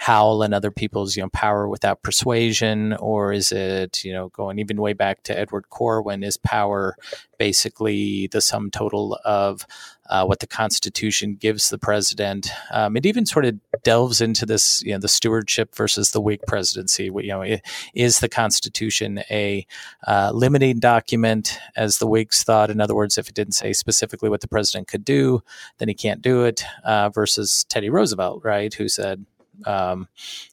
Howell 0.00 0.42
and 0.42 0.54
other 0.54 0.70
people's 0.70 1.14
you 1.14 1.22
know 1.22 1.28
power 1.28 1.68
without 1.68 2.02
persuasion, 2.02 2.94
or 2.94 3.34
is 3.34 3.52
it 3.52 4.02
you 4.02 4.14
know 4.14 4.30
going 4.30 4.58
even 4.58 4.80
way 4.80 4.94
back 4.94 5.22
to 5.24 5.38
Edward 5.38 5.68
Corwin? 5.68 6.22
Is 6.22 6.38
power 6.38 6.96
basically 7.38 8.26
the 8.28 8.40
sum 8.40 8.70
total 8.70 9.18
of 9.26 9.66
uh, 10.08 10.24
what 10.24 10.40
the 10.40 10.46
Constitution 10.46 11.36
gives 11.36 11.68
the 11.68 11.78
president. 11.78 12.48
Um, 12.72 12.96
it 12.96 13.04
even 13.04 13.26
sort 13.26 13.44
of 13.44 13.58
delves 13.84 14.22
into 14.22 14.44
this, 14.46 14.82
you 14.82 14.92
know, 14.92 14.98
the 14.98 15.06
stewardship 15.06 15.74
versus 15.74 16.10
the 16.10 16.20
Whig 16.20 16.40
presidency. 16.46 17.04
You 17.04 17.28
know, 17.28 17.58
is 17.94 18.20
the 18.20 18.28
Constitution 18.28 19.20
a 19.30 19.66
uh, 20.06 20.32
limiting 20.34 20.80
document, 20.80 21.58
as 21.76 21.98
the 21.98 22.06
Whigs 22.06 22.42
thought? 22.42 22.70
In 22.70 22.80
other 22.80 22.94
words, 22.94 23.18
if 23.18 23.28
it 23.28 23.34
didn't 23.34 23.52
say 23.52 23.74
specifically 23.74 24.30
what 24.30 24.40
the 24.40 24.48
president 24.48 24.88
could 24.88 25.04
do, 25.04 25.42
then 25.76 25.88
he 25.88 25.94
can't 25.94 26.22
do 26.22 26.44
it. 26.44 26.64
Uh, 26.84 27.10
versus 27.10 27.64
Teddy 27.68 27.90
Roosevelt, 27.90 28.42
right, 28.42 28.72
who 28.72 28.88
said, 28.88 29.26
um, 29.66 30.08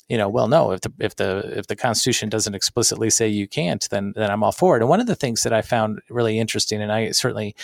you 0.07 0.17
know, 0.17 0.29
well, 0.29 0.47
no, 0.47 0.71
if 0.71 0.81
the 0.81 0.91
if 0.99 1.15
the 1.15 1.57
if 1.57 1.67
the 1.67 1.75
Constitution 1.75 2.29
doesn't 2.29 2.55
explicitly 2.55 3.09
say 3.09 3.27
you 3.27 3.47
can't, 3.47 3.87
then 3.89 4.13
then 4.15 4.29
I'm 4.29 4.43
all 4.43 4.51
for 4.51 4.75
it. 4.75 4.81
And 4.81 4.89
one 4.89 4.99
of 4.99 5.07
the 5.07 5.15
things 5.15 5.43
that 5.43 5.53
I 5.53 5.61
found 5.61 6.01
really 6.09 6.39
interesting, 6.39 6.81
and 6.81 6.91
I 6.91 7.11
certainly 7.11 7.55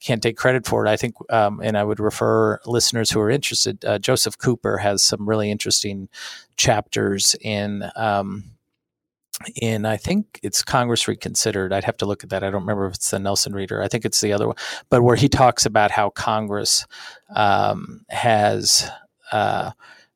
can't 0.00 0.22
take 0.22 0.36
credit 0.36 0.66
for 0.66 0.84
it. 0.84 0.88
I 0.88 0.96
think, 0.96 1.14
um, 1.30 1.60
and 1.62 1.76
I 1.76 1.84
would 1.84 2.00
refer 2.00 2.58
listeners 2.64 3.10
who 3.10 3.20
are 3.20 3.30
interested. 3.30 3.84
Uh, 3.84 3.98
Joseph 3.98 4.38
Cooper 4.38 4.78
has 4.78 5.02
some 5.02 5.28
really 5.28 5.50
interesting 5.50 6.08
chapters 6.56 7.36
in. 7.40 7.84
Um, 7.96 8.52
in 9.56 9.86
I 9.86 9.96
think 9.96 10.38
it's 10.42 10.62
Congress 10.62 11.08
Reconsidered. 11.08 11.72
I'd 11.72 11.84
have 11.84 11.96
to 11.98 12.06
look 12.06 12.22
at 12.22 12.30
that. 12.30 12.44
I 12.44 12.50
don't 12.50 12.60
remember 12.60 12.86
if 12.86 12.94
it's 12.96 13.10
the 13.10 13.18
Nelson 13.18 13.54
Reader. 13.54 13.82
I 13.82 13.88
think 13.88 14.04
it's 14.04 14.20
the 14.20 14.32
other 14.32 14.46
one, 14.46 14.56
but 14.90 15.02
where 15.02 15.16
he 15.16 15.28
talks 15.28 15.64
about 15.64 15.90
how 15.90 16.10
Congress 16.10 16.86
um, 17.34 18.04
has 18.10 18.90
uh, 19.32 19.70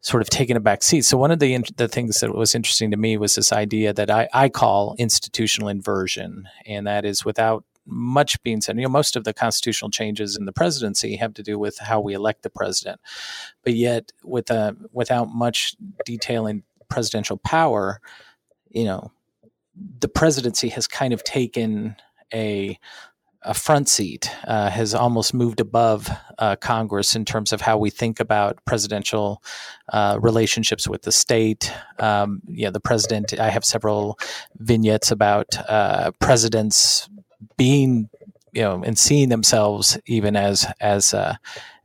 sort 0.04 0.20
of 0.20 0.28
taken 0.28 0.54
a 0.54 0.60
back 0.60 0.82
seat. 0.82 1.02
So 1.02 1.16
one 1.16 1.30
of 1.30 1.38
the 1.38 1.58
the 1.76 1.88
things 1.88 2.20
that 2.20 2.34
was 2.34 2.54
interesting 2.54 2.90
to 2.90 2.96
me 2.96 3.16
was 3.16 3.34
this 3.34 3.52
idea 3.52 3.92
that 3.94 4.10
I, 4.10 4.28
I 4.34 4.50
call 4.50 4.94
institutional 4.98 5.68
inversion, 5.68 6.46
and 6.66 6.86
that 6.86 7.06
is 7.06 7.24
without 7.24 7.64
much 7.86 8.40
being 8.42 8.60
said. 8.60 8.76
You 8.76 8.82
know, 8.82 8.90
most 8.90 9.16
of 9.16 9.24
the 9.24 9.32
constitutional 9.32 9.90
changes 9.90 10.36
in 10.36 10.44
the 10.44 10.52
presidency 10.52 11.16
have 11.16 11.32
to 11.34 11.42
do 11.42 11.58
with 11.58 11.78
how 11.78 12.00
we 12.00 12.12
elect 12.12 12.42
the 12.42 12.50
president, 12.50 13.00
but 13.62 13.72
yet 13.74 14.12
with 14.22 14.50
a, 14.50 14.76
without 14.92 15.30
much 15.30 15.74
detailing 16.04 16.64
presidential 16.88 17.38
power, 17.38 18.00
you 18.68 18.84
know, 18.84 19.10
the 20.00 20.08
presidency 20.08 20.68
has 20.68 20.86
kind 20.86 21.14
of 21.14 21.24
taken 21.24 21.96
a 22.32 22.78
a 23.44 23.54
front 23.54 23.88
seat, 23.88 24.30
uh, 24.46 24.70
has 24.70 24.94
almost 24.94 25.34
moved 25.34 25.60
above 25.60 26.08
uh, 26.38 26.56
Congress 26.56 27.14
in 27.14 27.24
terms 27.24 27.52
of 27.52 27.60
how 27.60 27.76
we 27.76 27.90
think 27.90 28.20
about 28.20 28.64
presidential 28.64 29.42
uh, 29.92 30.18
relationships 30.20 30.88
with 30.88 31.02
the 31.02 31.12
state. 31.12 31.72
Um, 31.98 32.40
yeah, 32.48 32.70
the 32.70 32.80
president. 32.80 33.38
I 33.38 33.50
have 33.50 33.64
several 33.64 34.18
vignettes 34.58 35.10
about 35.10 35.56
uh, 35.68 36.12
presidents 36.20 37.08
being, 37.56 38.08
you 38.52 38.62
know, 38.62 38.82
and 38.82 38.98
seeing 38.98 39.28
themselves 39.28 39.98
even 40.06 40.36
as 40.36 40.66
as 40.80 41.12
uh, 41.12 41.36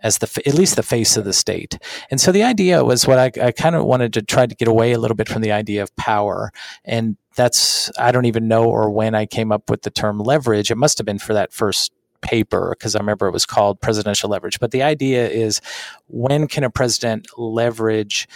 as 0.01 0.19
the 0.19 0.41
at 0.45 0.53
least 0.53 0.75
the 0.75 0.83
face 0.83 1.17
of 1.17 1.25
the 1.25 1.33
state. 1.33 1.77
And 2.09 2.19
so 2.19 2.31
the 2.31 2.43
idea 2.43 2.83
was 2.83 3.07
what 3.07 3.19
I, 3.19 3.47
I 3.47 3.51
kind 3.51 3.75
of 3.75 3.85
wanted 3.85 4.13
to 4.13 4.21
try 4.21 4.45
to 4.45 4.55
get 4.55 4.67
away 4.67 4.93
a 4.93 4.99
little 4.99 5.15
bit 5.15 5.29
from 5.29 5.41
the 5.41 5.51
idea 5.51 5.83
of 5.83 5.95
power 5.95 6.51
and 6.85 7.17
that's 7.35 7.91
I 7.97 8.11
don't 8.11 8.25
even 8.25 8.47
know 8.47 8.65
or 8.65 8.89
when 8.89 9.15
I 9.15 9.25
came 9.25 9.51
up 9.51 9.69
with 9.69 9.83
the 9.83 9.89
term 9.89 10.19
leverage. 10.19 10.71
It 10.71 10.77
must 10.77 10.97
have 10.97 11.05
been 11.05 11.19
for 11.19 11.33
that 11.33 11.53
first 11.53 11.93
paper 12.21 12.75
because 12.77 12.95
I 12.95 12.99
remember 12.99 13.27
it 13.27 13.33
was 13.33 13.45
called 13.45 13.79
presidential 13.81 14.29
leverage. 14.29 14.59
But 14.59 14.71
the 14.71 14.83
idea 14.83 15.29
is 15.29 15.61
when 16.07 16.47
can 16.47 16.63
a 16.63 16.69
president 16.69 17.27
leverage 17.37 18.27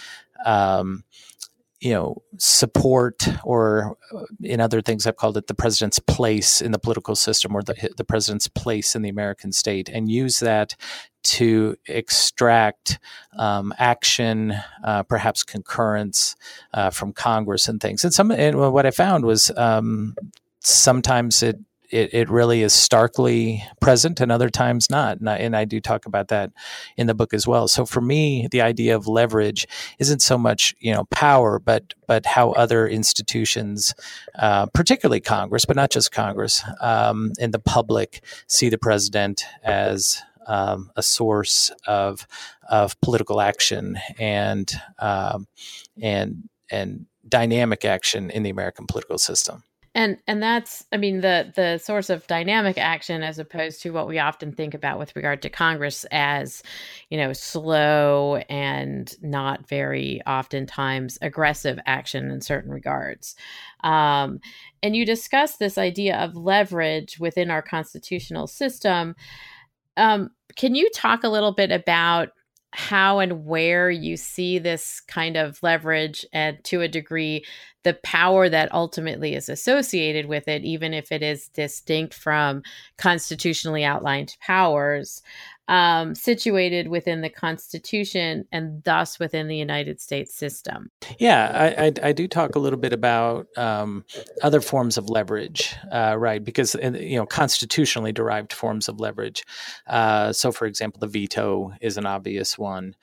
um, 0.46 1.04
you 1.84 1.92
know, 1.92 2.22
support, 2.38 3.28
or 3.44 3.98
uh, 4.16 4.24
in 4.40 4.58
other 4.58 4.80
things, 4.80 5.06
I've 5.06 5.16
called 5.16 5.36
it 5.36 5.48
the 5.48 5.54
president's 5.54 5.98
place 5.98 6.62
in 6.62 6.72
the 6.72 6.78
political 6.78 7.14
system 7.14 7.54
or 7.54 7.62
the, 7.62 7.90
the 7.98 8.04
president's 8.04 8.48
place 8.48 8.96
in 8.96 9.02
the 9.02 9.10
American 9.10 9.52
state, 9.52 9.90
and 9.90 10.10
use 10.10 10.38
that 10.38 10.76
to 11.24 11.76
extract 11.86 12.98
um, 13.38 13.74
action, 13.76 14.54
uh, 14.82 15.02
perhaps 15.02 15.42
concurrence 15.44 16.36
uh, 16.72 16.88
from 16.88 17.12
Congress 17.12 17.68
and 17.68 17.82
things. 17.82 18.02
And 18.02 18.14
some, 18.14 18.30
and 18.30 18.58
what 18.72 18.86
I 18.86 18.90
found 18.90 19.26
was 19.26 19.50
um, 19.54 20.14
sometimes 20.60 21.42
it 21.42 21.58
it, 21.94 22.12
it 22.12 22.28
really 22.28 22.62
is 22.62 22.72
starkly 22.72 23.62
present 23.80 24.20
and 24.20 24.32
other 24.32 24.50
times 24.50 24.90
not. 24.90 25.18
And 25.20 25.30
I, 25.30 25.36
and 25.36 25.56
I 25.56 25.64
do 25.64 25.80
talk 25.80 26.06
about 26.06 26.28
that 26.28 26.50
in 26.96 27.06
the 27.06 27.14
book 27.14 27.32
as 27.32 27.46
well. 27.46 27.68
So 27.68 27.86
for 27.86 28.00
me, 28.00 28.48
the 28.50 28.62
idea 28.62 28.96
of 28.96 29.06
leverage 29.06 29.68
isn't 30.00 30.20
so 30.20 30.36
much, 30.36 30.74
you 30.80 30.92
know, 30.92 31.04
power, 31.12 31.60
but, 31.60 31.94
but 32.08 32.26
how 32.26 32.50
other 32.52 32.88
institutions, 32.88 33.94
uh, 34.34 34.66
particularly 34.74 35.20
Congress, 35.20 35.64
but 35.64 35.76
not 35.76 35.90
just 35.90 36.10
Congress, 36.10 36.64
um, 36.80 37.30
and 37.38 37.54
the 37.54 37.60
public 37.60 38.24
see 38.48 38.68
the 38.68 38.78
president 38.78 39.44
as 39.62 40.20
um, 40.48 40.90
a 40.96 41.02
source 41.02 41.70
of 41.86 42.26
of 42.68 43.00
political 43.00 43.40
action 43.40 43.98
and 44.18 44.70
um, 44.98 45.46
and 46.02 46.48
and 46.70 47.06
dynamic 47.26 47.86
action 47.86 48.28
in 48.28 48.42
the 48.42 48.50
American 48.50 48.86
political 48.86 49.16
system 49.16 49.64
and 49.94 50.18
and 50.26 50.42
that's 50.42 50.84
i 50.92 50.96
mean 50.96 51.20
the 51.20 51.52
the 51.54 51.78
source 51.78 52.10
of 52.10 52.26
dynamic 52.26 52.78
action 52.78 53.22
as 53.22 53.38
opposed 53.38 53.82
to 53.82 53.90
what 53.90 54.08
we 54.08 54.18
often 54.18 54.52
think 54.52 54.74
about 54.74 54.98
with 54.98 55.14
regard 55.14 55.42
to 55.42 55.48
congress 55.48 56.04
as 56.10 56.62
you 57.10 57.18
know 57.18 57.32
slow 57.32 58.36
and 58.48 59.14
not 59.22 59.68
very 59.68 60.20
oftentimes 60.26 61.18
aggressive 61.22 61.78
action 61.86 62.30
in 62.30 62.40
certain 62.40 62.70
regards. 62.70 63.36
Um, 63.82 64.40
and 64.82 64.96
you 64.96 65.04
discuss 65.04 65.56
this 65.56 65.78
idea 65.78 66.16
of 66.18 66.36
leverage 66.36 67.18
within 67.18 67.50
our 67.50 67.62
constitutional 67.62 68.46
system. 68.46 69.14
Um, 69.96 70.30
can 70.56 70.74
you 70.74 70.90
talk 70.94 71.24
a 71.24 71.28
little 71.28 71.52
bit 71.52 71.70
about 71.70 72.30
how 72.74 73.20
and 73.20 73.44
where 73.44 73.88
you 73.88 74.16
see 74.16 74.58
this 74.58 75.00
kind 75.00 75.36
of 75.36 75.62
leverage 75.62 76.26
and 76.32 76.62
to 76.64 76.80
a 76.80 76.88
degree 76.88 77.44
the 77.84 77.94
power 78.02 78.48
that 78.48 78.72
ultimately 78.74 79.34
is 79.34 79.48
associated 79.48 80.26
with 80.26 80.48
it 80.48 80.64
even 80.64 80.92
if 80.92 81.12
it 81.12 81.22
is 81.22 81.48
distinct 81.48 82.14
from 82.14 82.62
constitutionally 82.98 83.84
outlined 83.84 84.36
powers 84.40 85.22
um, 85.68 86.14
situated 86.14 86.88
within 86.88 87.22
the 87.22 87.30
Constitution 87.30 88.46
and 88.52 88.82
thus 88.84 89.18
within 89.18 89.48
the 89.48 89.56
United 89.56 90.00
States 90.00 90.34
system. 90.34 90.90
Yeah, 91.18 91.50
I, 91.78 91.86
I, 91.86 91.92
I 92.08 92.12
do 92.12 92.28
talk 92.28 92.54
a 92.54 92.58
little 92.58 92.78
bit 92.78 92.92
about 92.92 93.46
um, 93.56 94.04
other 94.42 94.60
forms 94.60 94.98
of 94.98 95.08
leverage, 95.08 95.74
uh, 95.90 96.16
right? 96.18 96.42
Because 96.42 96.74
you 96.74 97.16
know, 97.16 97.26
constitutionally 97.26 98.12
derived 98.12 98.52
forms 98.52 98.88
of 98.88 99.00
leverage. 99.00 99.44
Uh, 99.86 100.32
so, 100.32 100.52
for 100.52 100.66
example, 100.66 101.00
the 101.00 101.06
veto 101.06 101.72
is 101.80 101.96
an 101.96 102.06
obvious 102.06 102.58
one. 102.58 102.94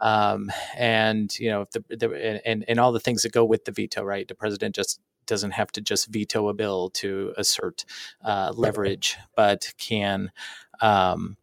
Um, 0.00 0.50
and 0.76 1.36
you 1.38 1.50
know, 1.50 1.66
the, 1.72 1.84
the 1.96 2.40
and 2.44 2.64
and 2.66 2.80
all 2.80 2.92
the 2.92 3.00
things 3.00 3.22
that 3.22 3.32
go 3.32 3.44
with 3.44 3.64
the 3.66 3.72
veto, 3.72 4.02
right? 4.02 4.26
The 4.26 4.34
president 4.34 4.74
just 4.74 4.98
doesn't 5.26 5.52
have 5.52 5.70
to 5.72 5.80
just 5.80 6.08
veto 6.08 6.48
a 6.48 6.54
bill 6.54 6.90
to 6.90 7.32
assert 7.36 7.84
uh, 8.24 8.52
leverage, 8.54 9.16
but 9.36 9.72
can 9.78 10.32
um, 10.80 11.36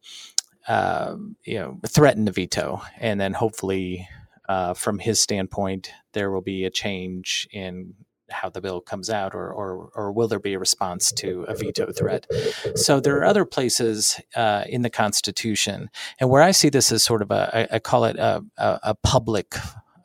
um, 0.68 1.36
you 1.44 1.58
know, 1.58 1.80
threaten 1.86 2.24
the 2.26 2.32
veto, 2.32 2.82
and 3.00 3.20
then 3.20 3.32
hopefully, 3.32 4.08
uh, 4.48 4.74
from 4.74 4.98
his 4.98 5.18
standpoint, 5.20 5.90
there 6.12 6.30
will 6.30 6.42
be 6.42 6.64
a 6.64 6.70
change 6.70 7.48
in 7.50 7.94
how 8.30 8.50
the 8.50 8.60
bill 8.60 8.80
comes 8.80 9.08
out, 9.08 9.34
or 9.34 9.50
or 9.50 9.90
or 9.94 10.12
will 10.12 10.28
there 10.28 10.38
be 10.38 10.54
a 10.54 10.58
response 10.58 11.10
to 11.12 11.44
a 11.48 11.54
veto 11.54 11.90
threat? 11.92 12.26
So 12.74 13.00
there 13.00 13.16
are 13.18 13.24
other 13.24 13.46
places 13.46 14.20
uh, 14.36 14.64
in 14.68 14.82
the 14.82 14.90
Constitution, 14.90 15.90
and 16.20 16.28
where 16.28 16.42
I 16.42 16.50
see 16.50 16.68
this 16.68 16.92
as 16.92 17.02
sort 17.02 17.22
of 17.22 17.30
a, 17.30 17.50
I, 17.72 17.76
I 17.76 17.78
call 17.78 18.04
it 18.04 18.16
a, 18.16 18.44
a, 18.58 18.80
a 18.82 18.94
public 18.94 19.54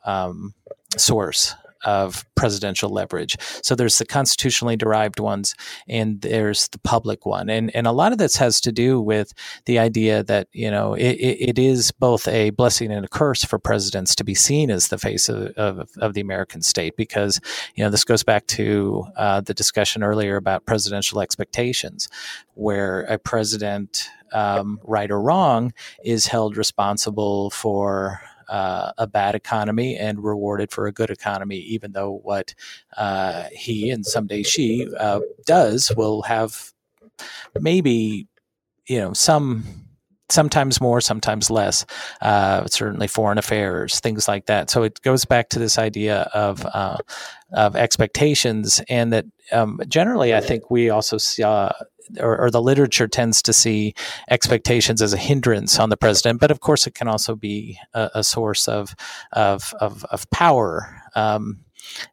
um, 0.06 0.54
source 0.96 1.54
of 1.84 2.24
presidential 2.34 2.90
leverage. 2.90 3.36
So 3.62 3.74
there's 3.74 3.98
the 3.98 4.06
constitutionally 4.06 4.76
derived 4.76 5.20
ones 5.20 5.54
and 5.88 6.20
there's 6.20 6.68
the 6.68 6.78
public 6.78 7.24
one. 7.26 7.48
And, 7.48 7.74
and 7.74 7.86
a 7.86 7.92
lot 7.92 8.12
of 8.12 8.18
this 8.18 8.36
has 8.36 8.60
to 8.62 8.72
do 8.72 9.00
with 9.00 9.32
the 9.66 9.78
idea 9.78 10.22
that, 10.24 10.48
you 10.52 10.70
know, 10.70 10.94
it, 10.94 11.12
it 11.12 11.58
is 11.58 11.90
both 11.92 12.26
a 12.28 12.50
blessing 12.50 12.92
and 12.92 13.04
a 13.04 13.08
curse 13.08 13.44
for 13.44 13.58
presidents 13.58 14.14
to 14.16 14.24
be 14.24 14.34
seen 14.34 14.70
as 14.70 14.88
the 14.88 14.98
face 14.98 15.28
of, 15.28 15.48
of, 15.56 15.88
of 15.98 16.14
the 16.14 16.20
American 16.20 16.62
state 16.62 16.96
because, 16.96 17.40
you 17.74 17.84
know, 17.84 17.90
this 17.90 18.04
goes 18.04 18.22
back 18.22 18.46
to 18.48 19.04
uh, 19.16 19.40
the 19.40 19.54
discussion 19.54 20.02
earlier 20.02 20.36
about 20.36 20.66
presidential 20.66 21.20
expectations, 21.20 22.08
where 22.54 23.02
a 23.02 23.18
president, 23.18 24.08
um, 24.32 24.80
right 24.84 25.10
or 25.10 25.20
wrong, 25.20 25.72
is 26.04 26.26
held 26.26 26.56
responsible 26.56 27.50
for 27.50 28.20
uh, 28.48 28.92
a 28.98 29.06
bad 29.06 29.34
economy 29.34 29.96
and 29.96 30.22
rewarded 30.22 30.70
for 30.70 30.86
a 30.86 30.92
good 30.92 31.10
economy, 31.10 31.58
even 31.58 31.92
though 31.92 32.20
what 32.22 32.54
uh, 32.96 33.44
he 33.52 33.90
and 33.90 34.04
someday 34.04 34.42
she 34.42 34.88
uh, 34.98 35.20
does 35.46 35.92
will 35.96 36.22
have 36.22 36.72
maybe 37.60 38.26
you 38.86 38.98
know 38.98 39.12
some 39.12 39.64
sometimes 40.30 40.80
more, 40.80 41.00
sometimes 41.00 41.50
less. 41.50 41.86
Uh, 42.20 42.66
certainly, 42.66 43.06
foreign 43.06 43.38
affairs, 43.38 44.00
things 44.00 44.28
like 44.28 44.46
that. 44.46 44.70
So 44.70 44.82
it 44.82 45.00
goes 45.02 45.24
back 45.24 45.50
to 45.50 45.58
this 45.58 45.78
idea 45.78 46.22
of 46.34 46.64
uh, 46.66 46.98
of 47.52 47.76
expectations, 47.76 48.80
and 48.88 49.12
that 49.12 49.26
um, 49.52 49.80
generally, 49.88 50.34
I 50.34 50.40
think 50.40 50.70
we 50.70 50.90
also 50.90 51.18
saw 51.18 51.72
or, 52.20 52.40
or, 52.40 52.50
the 52.50 52.62
literature 52.62 53.08
tends 53.08 53.42
to 53.42 53.52
see 53.52 53.94
expectations 54.30 55.02
as 55.02 55.12
a 55.12 55.18
hindrance 55.18 55.78
on 55.78 55.90
the 55.90 55.96
president, 55.96 56.40
but 56.40 56.50
of 56.50 56.60
course 56.60 56.86
it 56.86 56.94
can 56.94 57.08
also 57.08 57.34
be 57.34 57.78
a, 57.94 58.10
a 58.16 58.24
source 58.24 58.68
of 58.68 58.94
of 59.32 59.74
of, 59.80 60.04
of 60.06 60.28
power. 60.30 61.02
Um, 61.14 61.64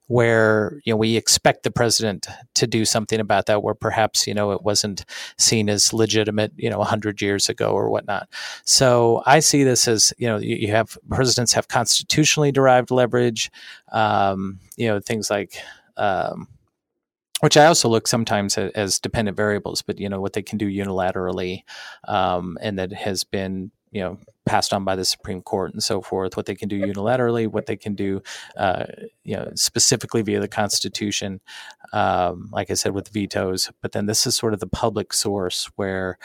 where 0.07 0.81
you 0.83 0.91
know 0.91 0.97
we 0.97 1.15
expect 1.15 1.63
the 1.63 1.71
president 1.71 2.27
to 2.55 2.67
do 2.67 2.85
something 2.85 3.19
about 3.19 3.45
that 3.45 3.63
where 3.63 3.73
perhaps 3.73 4.27
you 4.27 4.33
know 4.33 4.51
it 4.51 4.63
wasn't 4.63 5.05
seen 5.37 5.69
as 5.69 5.93
legitimate 5.93 6.51
you 6.57 6.69
know 6.69 6.77
100 6.79 7.21
years 7.21 7.49
ago 7.49 7.71
or 7.71 7.89
whatnot 7.89 8.27
so 8.65 9.23
i 9.25 9.39
see 9.39 9.63
this 9.63 9.87
as 9.87 10.13
you 10.17 10.27
know 10.27 10.37
you, 10.37 10.69
have 10.71 10.97
presidents 11.09 11.53
have 11.53 11.67
constitutionally 11.67 12.51
derived 12.51 12.91
leverage 12.91 13.49
um, 13.91 14.59
you 14.75 14.87
know 14.87 14.99
things 14.99 15.29
like 15.29 15.55
um, 15.97 16.47
which 17.41 17.57
I 17.57 17.65
also 17.65 17.89
look 17.89 18.07
sometimes 18.07 18.57
as 18.57 18.99
dependent 18.99 19.35
variables, 19.35 19.81
but 19.81 19.99
you 19.99 20.09
know 20.09 20.21
what 20.21 20.33
they 20.33 20.41
can 20.41 20.57
do 20.57 20.67
unilaterally, 20.67 21.63
um, 22.07 22.57
and 22.61 22.79
that 22.79 22.93
has 22.93 23.23
been 23.23 23.71
you 23.91 24.01
know 24.01 24.17
passed 24.45 24.73
on 24.73 24.85
by 24.85 24.95
the 24.95 25.05
Supreme 25.05 25.41
Court 25.41 25.73
and 25.73 25.83
so 25.83 26.01
forth. 26.01 26.37
What 26.37 26.45
they 26.45 26.55
can 26.55 26.69
do 26.69 26.79
unilaterally, 26.79 27.47
what 27.47 27.65
they 27.65 27.75
can 27.75 27.93
do, 27.93 28.21
uh, 28.57 28.85
you 29.23 29.35
know, 29.35 29.51
specifically 29.55 30.21
via 30.21 30.39
the 30.39 30.47
Constitution, 30.47 31.41
um, 31.93 32.49
like 32.51 32.71
I 32.71 32.75
said 32.75 32.93
with 32.93 33.09
vetoes. 33.09 33.71
But 33.81 33.91
then 33.91 34.05
this 34.05 34.25
is 34.25 34.35
sort 34.35 34.53
of 34.53 34.59
the 34.59 34.67
public 34.67 35.13
source 35.13 35.69
where. 35.75 36.17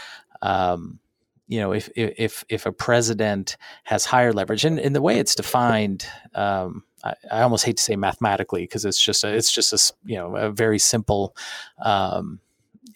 Um, 0.42 1.00
you 1.48 1.60
know, 1.60 1.72
if 1.72 1.88
if 1.94 2.44
if 2.48 2.66
a 2.66 2.72
president 2.72 3.56
has 3.84 4.04
higher 4.04 4.32
leverage, 4.32 4.64
and, 4.64 4.78
in 4.78 4.92
the 4.92 5.02
way 5.02 5.18
it's 5.18 5.34
defined, 5.34 6.06
um, 6.34 6.84
I, 7.04 7.14
I, 7.30 7.42
almost 7.42 7.64
hate 7.64 7.76
to 7.76 7.82
say 7.82 7.94
mathematically 7.94 8.62
because 8.62 8.84
it's 8.84 9.00
just 9.00 9.22
a, 9.22 9.32
it's 9.32 9.52
just 9.52 9.72
a 9.72 9.94
you 10.04 10.16
know 10.16 10.36
a 10.36 10.50
very 10.50 10.78
simple. 10.78 11.36
Um, 11.80 12.40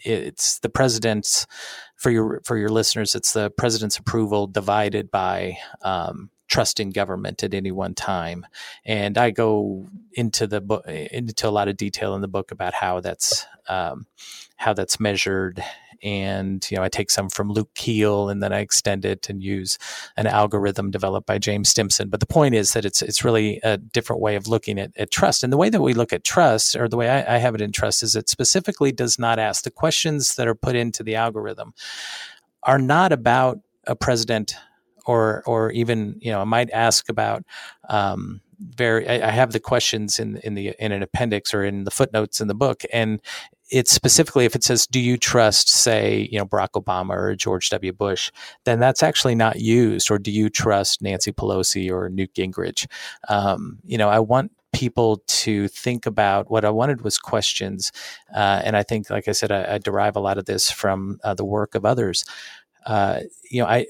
it's 0.03 0.59
the 0.61 0.69
president's 0.69 1.47
for 1.97 2.11
your 2.11 2.41
for 2.45 2.57
your 2.57 2.71
listeners. 2.71 3.15
It's 3.15 3.33
the 3.35 3.51
president's 3.51 3.99
approval 3.99 4.47
divided 4.49 5.11
by 5.11 5.59
um, 5.83 6.31
trust 6.49 6.81
in 6.81 6.91
government 6.91 7.45
at 7.45 7.55
any 7.55 7.71
one 7.71 7.95
time, 7.95 8.47
and 8.85 9.17
I 9.17 9.31
go 9.31 9.87
into 10.15 10.49
the 10.49 10.61
book 10.61 10.87
into 10.89 11.49
a 11.49 11.51
lot 11.51 11.69
of 11.69 11.77
detail 11.77 12.17
in 12.17 12.21
the 12.21 12.29
book 12.29 12.51
about 12.51 12.75
how 12.75 12.99
that's 12.99 13.47
um, 13.69 14.07
how 14.57 14.73
that's 14.73 14.99
measured 14.99 15.63
and 16.03 16.67
you 16.71 16.77
know 16.77 16.83
I 16.83 16.89
take 16.89 17.11
some 17.11 17.29
from 17.29 17.51
Luke 17.51 17.71
Keele 17.75 18.29
and 18.29 18.43
then 18.43 18.53
I 18.53 18.61
extend 18.61 19.05
it 19.05 19.29
and 19.29 19.43
use 19.43 19.79
an 20.17 20.27
algorithm 20.27 20.91
developed 20.91 21.27
by 21.27 21.39
James 21.39 21.69
Stimson. 21.69 22.09
But 22.09 22.21
the 22.21 22.27
point 22.27 22.55
is 22.55 22.73
that 22.73 22.85
it's 22.85 23.03
it's 23.03 23.25
really 23.25 23.61
a 23.63 23.77
different 23.77 24.23
way 24.23 24.37
of 24.37 24.47
looking 24.47 24.79
at, 24.79 24.93
at 24.97 25.11
trust. 25.11 25.43
And 25.43 25.53
the 25.53 25.57
way 25.57 25.69
that 25.69 25.83
we 25.83 25.95
look 25.95 26.13
at 26.13 26.25
trust, 26.25 26.77
or 26.77 26.89
the 26.89 26.97
way 26.97 27.09
I, 27.09 27.37
I 27.37 27.39
have 27.39 27.55
it 27.55 27.61
in 27.61 27.73
trust, 27.73 28.03
is 28.03 28.17
it 28.17 28.29
specifically 28.29 28.93
does 28.93 29.19
not 29.19 29.39
ask 29.39 29.65
the 29.65 29.71
questions 29.71 30.35
that 30.37 30.49
are 30.49 30.55
put 30.55 30.77
into 30.77 31.03
the 31.03 31.17
algorithm 31.17 31.75
are 32.63 32.79
not 32.79 33.13
about 33.13 33.59
a 33.87 33.97
president 33.97 34.55
or 35.07 35.43
or 35.47 35.71
even 35.73 36.17
you 36.21 36.31
know 36.31 36.41
I 36.41 36.45
might 36.45 36.71
ask 36.71 37.09
about 37.09 37.45
um, 37.89 38.41
very 38.61 39.09
I, 39.09 39.29
I, 39.29 39.31
have 39.31 39.53
the 39.53 39.61
questions 39.61 40.19
in 40.19 40.37
in 40.39 40.55
the 40.55 40.75
in 40.79 40.93
an 40.93 41.03
appendix 41.03 41.55
or 41.55 41.65
in 41.65 41.85
the 41.85 41.91
footnotes 41.91 42.41
in 42.41 42.49
the 42.49 42.55
book 42.55 42.83
and 42.93 43.21
it's 43.71 43.93
specifically 43.93 44.45
if 44.45 44.55
it 44.55 44.63
says 44.63 44.87
do 44.87 45.01
you 45.01 45.17
trust 45.17 45.69
say 45.71 46.29
you 46.31 46.39
know 46.39 46.45
barack 46.45 46.71
obama 46.73 47.11
or 47.11 47.35
george 47.35 47.71
w 47.71 47.93
bush 47.93 48.31
then 48.65 48.79
that's 48.79 49.03
actually 49.03 49.35
not 49.35 49.61
used 49.61 50.11
or 50.11 50.19
do 50.19 50.31
you 50.31 50.51
trust 50.51 51.01
nancy 51.01 51.33
pelosi 51.33 51.91
or 51.91 52.09
newt 52.09 52.35
gingrich 52.35 52.87
um, 53.29 53.79
you 53.85 53.97
know 53.97 54.09
i 54.09 54.19
want 54.19 54.53
people 54.73 55.23
to 55.27 55.67
think 55.69 56.07
about 56.07 56.49
what 56.49 56.65
I 56.65 56.71
wanted 56.71 57.03
was 57.03 57.19
questions. 57.19 57.91
Uh, 58.33 58.63
and 58.65 58.77
I 58.77 58.85
think, 58.85 59.11
like 59.11 59.27
I 59.27 59.33
said, 59.33 59.51
I, 59.51 59.75
I 59.75 59.79
derive 59.79 60.15
a 60.15 60.21
lot 60.21 60.39
of 60.39 60.45
this 60.45 60.71
from 60.71 61.19
uh, 61.25 61.35
the 61.35 61.45
work 61.45 61.75
of 61.75 61.85
others. 61.85 62.25
Uh, 62.87 63.21
you 63.51 63.61
know, 63.61 63.69
I 63.69 63.87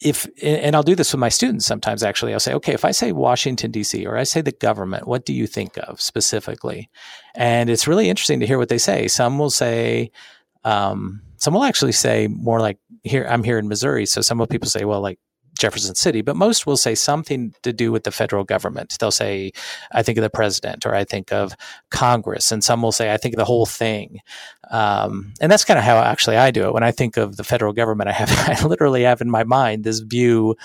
if 0.00 0.26
and 0.42 0.74
I'll 0.74 0.82
do 0.82 0.94
this 0.94 1.12
with 1.12 1.20
my 1.20 1.28
students 1.28 1.66
sometimes 1.66 2.02
actually. 2.02 2.32
I'll 2.32 2.40
say 2.40 2.54
okay 2.54 2.72
if 2.72 2.84
I 2.84 2.90
say 2.90 3.12
Washington 3.12 3.70
DC 3.70 4.06
or 4.06 4.16
I 4.16 4.24
say 4.24 4.40
the 4.40 4.52
government 4.52 5.06
what 5.06 5.26
do 5.26 5.34
you 5.34 5.46
think 5.46 5.76
of 5.78 6.00
specifically? 6.00 6.88
And 7.34 7.68
it's 7.68 7.86
really 7.86 8.08
interesting 8.08 8.40
to 8.40 8.46
hear 8.46 8.58
what 8.58 8.70
they 8.70 8.78
say. 8.78 9.08
Some 9.08 9.38
will 9.38 9.50
say 9.50 10.10
um, 10.64 11.22
some 11.36 11.54
will 11.54 11.64
actually 11.64 11.92
say 11.92 12.28
more 12.28 12.60
like 12.60 12.78
here 13.02 13.26
I'm 13.28 13.44
here 13.44 13.58
in 13.58 13.68
Missouri. 13.68 14.06
So 14.06 14.20
some 14.22 14.44
people 14.46 14.68
say 14.68 14.84
well 14.84 15.00
like 15.00 15.18
Jefferson 15.60 15.94
City, 15.94 16.22
but 16.22 16.36
most 16.36 16.66
will 16.66 16.76
say 16.76 16.94
something 16.94 17.54
to 17.62 17.72
do 17.72 17.92
with 17.92 18.04
the 18.04 18.10
federal 18.10 18.44
government. 18.44 18.96
They'll 18.98 19.10
say, 19.10 19.52
I 19.92 20.02
think 20.02 20.18
of 20.18 20.22
the 20.22 20.30
president 20.30 20.86
or 20.86 20.94
I 20.94 21.04
think 21.04 21.32
of 21.32 21.54
Congress. 21.90 22.50
And 22.50 22.64
some 22.64 22.80
will 22.82 22.92
say, 22.92 23.12
I 23.12 23.18
think 23.18 23.34
of 23.34 23.38
the 23.38 23.44
whole 23.44 23.66
thing. 23.66 24.20
Um, 24.70 25.34
and 25.40 25.52
that's 25.52 25.64
kind 25.64 25.78
of 25.78 25.84
how 25.84 25.98
actually 25.98 26.36
I 26.36 26.50
do 26.50 26.64
it. 26.64 26.72
When 26.72 26.82
I 26.82 26.92
think 26.92 27.16
of 27.16 27.36
the 27.36 27.44
federal 27.44 27.72
government, 27.72 28.08
I 28.08 28.12
have, 28.12 28.30
I 28.48 28.66
literally 28.66 29.02
have 29.02 29.20
in 29.20 29.30
my 29.30 29.44
mind 29.44 29.84
this 29.84 30.00
view 30.00 30.56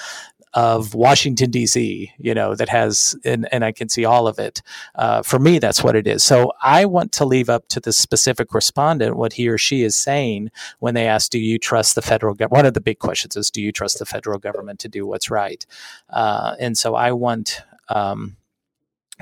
of 0.55 0.95
Washington 0.95 1.51
D.C. 1.51 2.11
You 2.17 2.33
know 2.33 2.55
that 2.55 2.69
has 2.69 3.15
and 3.23 3.47
and 3.51 3.63
I 3.63 3.71
can 3.71 3.89
see 3.89 4.05
all 4.05 4.27
of 4.27 4.39
it. 4.39 4.61
Uh, 4.95 5.21
for 5.21 5.37
me, 5.37 5.59
that's 5.59 5.83
what 5.83 5.95
it 5.95 6.07
is. 6.07 6.23
So 6.23 6.53
I 6.63 6.85
want 6.85 7.11
to 7.13 7.25
leave 7.25 7.49
up 7.49 7.67
to 7.69 7.79
the 7.79 7.93
specific 7.93 8.53
respondent 8.53 9.17
what 9.17 9.33
he 9.33 9.47
or 9.49 9.57
she 9.57 9.83
is 9.83 9.95
saying 9.95 10.51
when 10.79 10.93
they 10.95 11.07
ask, 11.07 11.29
"Do 11.29 11.39
you 11.39 11.59
trust 11.59 11.95
the 11.95 12.01
federal 12.01 12.33
government?" 12.33 12.57
One 12.57 12.65
of 12.65 12.73
the 12.73 12.81
big 12.81 12.99
questions 12.99 13.35
is, 13.35 13.51
"Do 13.51 13.61
you 13.61 13.71
trust 13.71 13.99
the 13.99 14.05
federal 14.05 14.39
government 14.39 14.79
to 14.79 14.89
do 14.89 15.05
what's 15.05 15.29
right?" 15.29 15.65
Uh, 16.09 16.55
and 16.59 16.77
so 16.77 16.95
I 16.95 17.11
want. 17.11 17.61
Um, 17.89 18.37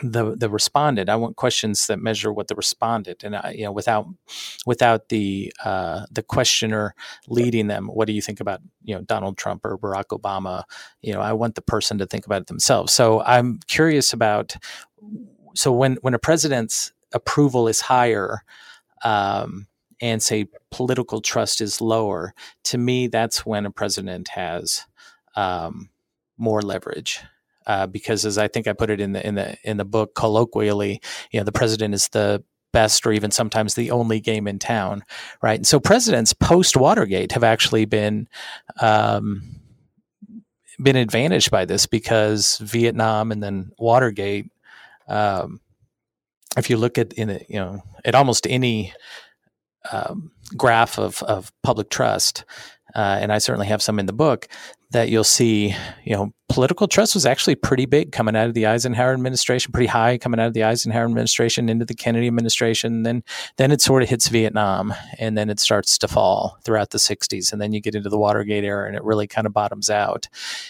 the 0.02 0.36
the 0.36 0.50
respondent. 0.50 1.10
I 1.10 1.16
want 1.16 1.36
questions 1.36 1.86
that 1.88 2.00
measure 2.00 2.34
what 2.34 2.48
the 2.48 2.56
respondent, 2.56 3.24
and 3.24 3.36
I, 3.36 3.54
you 3.56 3.64
know, 3.64 3.72
without 3.72 4.08
without 4.66 5.10
the 5.10 5.54
uh, 5.64 6.06
the 6.12 6.24
questioner 6.24 6.96
leading 7.28 7.68
them. 7.68 7.88
What 7.88 8.08
do 8.08 8.14
you 8.14 8.22
think 8.22 8.40
about 8.40 8.62
you 8.84 8.96
know 8.96 9.02
Donald 9.02 9.38
Trump 9.38 9.66
or 9.66 9.78
Barack 9.78 10.18
Obama? 10.18 10.64
You 11.02 11.14
know, 11.14 11.22
I 11.22 11.34
want 11.34 11.56
the 11.56 11.62
person 11.62 12.00
to 12.00 12.08
think 12.08 12.26
about 12.26 12.42
it 12.42 12.48
themselves. 12.48 12.94
So 12.94 13.22
I'm 13.22 13.60
curious 13.68 14.14
about. 14.14 14.56
So 15.56 15.72
when 15.72 15.98
when 16.02 16.16
a 16.16 16.20
president's 16.20 16.92
approval 17.14 17.68
is 17.68 17.82
higher. 17.82 18.44
Um, 19.04 19.68
and 20.02 20.22
say 20.22 20.48
political 20.70 21.22
trust 21.22 21.62
is 21.62 21.80
lower, 21.80 22.34
to 22.66 22.78
me, 22.78 23.08
that's 23.08 23.46
when 23.46 23.66
a 23.66 23.72
president 23.72 24.28
has 24.30 24.86
um, 25.36 25.90
more 26.38 26.62
leverage 26.62 27.22
uh, 27.68 27.88
because 27.88 28.26
as 28.26 28.38
I 28.38 28.48
think 28.48 28.68
I 28.68 28.74
put 28.74 28.90
it 28.90 29.00
in 29.00 29.14
the 29.14 29.26
in 29.26 29.36
the 29.36 29.58
in 29.64 29.78
the 29.78 29.86
book 29.86 30.16
colloquially, 30.16 31.02
you 31.32 31.40
know, 31.40 31.44
the 31.44 31.52
president 31.52 31.94
is 31.94 32.10
the 32.10 32.44
best 32.74 33.06
or 33.06 33.12
even 33.14 33.32
sometimes 33.32 33.76
the 33.76 33.92
only 33.92 34.20
game 34.20 34.48
in 34.48 34.60
town, 34.60 35.04
right? 35.42 35.60
And 35.60 35.68
so 35.68 35.80
presidents 35.80 36.34
post 36.34 36.76
Watergate 36.76 37.32
have 37.32 37.44
actually 37.44 37.86
been 37.86 38.28
um, 38.82 39.44
been 40.82 40.96
advantaged 40.96 41.52
by 41.52 41.66
this 41.66 41.86
because 41.86 42.58
Vietnam 42.58 43.32
and 43.32 43.42
then 43.42 43.72
Watergate. 43.78 44.52
Um, 45.08 45.62
if 46.58 46.70
you 46.70 46.78
look 46.78 46.98
at 46.98 47.14
in 47.14 47.30
a, 47.30 47.46
you 47.48 47.60
know 47.60 47.82
at 48.04 48.16
almost 48.16 48.48
any 48.48 48.94
um, 49.92 50.32
graph 50.58 50.98
of 50.98 51.22
of 51.24 51.52
public 51.62 51.90
trust, 51.90 52.44
uh, 52.96 53.18
and 53.22 53.32
I 53.32 53.38
certainly 53.38 53.68
have 53.68 53.82
some 53.82 54.00
in 54.00 54.06
the 54.06 54.14
book, 54.14 54.48
that 54.94 55.10
you'll 55.10 55.24
see, 55.24 55.76
you 56.04 56.16
know, 56.16 56.34
political 56.50 56.88
trust 56.88 57.16
was 57.16 57.26
actually 57.26 57.56
pretty 57.56 57.88
big 57.88 58.12
coming 58.12 58.36
out 58.36 58.48
of 58.48 58.54
the 58.54 58.68
Eisenhower 58.68 59.14
administration, 59.14 59.72
pretty 59.72 59.88
high 59.88 60.20
coming 60.20 60.40
out 60.40 60.48
of 60.48 60.54
the 60.54 60.64
Eisenhower 60.64 61.06
administration 61.06 61.68
into 61.68 61.84
the 61.84 61.96
Kennedy 61.96 62.28
administration. 62.28 63.02
Then, 63.02 63.24
then 63.58 63.72
it 63.72 63.82
sort 63.82 64.04
of 64.04 64.10
hits 64.10 64.28
Vietnam, 64.28 64.94
and 65.18 65.36
then 65.36 65.50
it 65.50 65.60
starts 65.60 65.98
to 65.98 66.08
fall 66.08 66.58
throughout 66.64 66.92
the 66.92 67.00
'60s, 67.00 67.52
and 67.52 67.60
then 67.60 67.74
you 67.74 67.82
get 67.82 67.96
into 67.96 68.10
the 68.10 68.20
Watergate 68.20 68.64
era, 68.64 68.88
and 68.88 68.96
it 68.96 69.04
really 69.04 69.28
kind 69.28 69.48
of 69.48 69.54
bottoms 69.54 69.90
out. 69.90 70.28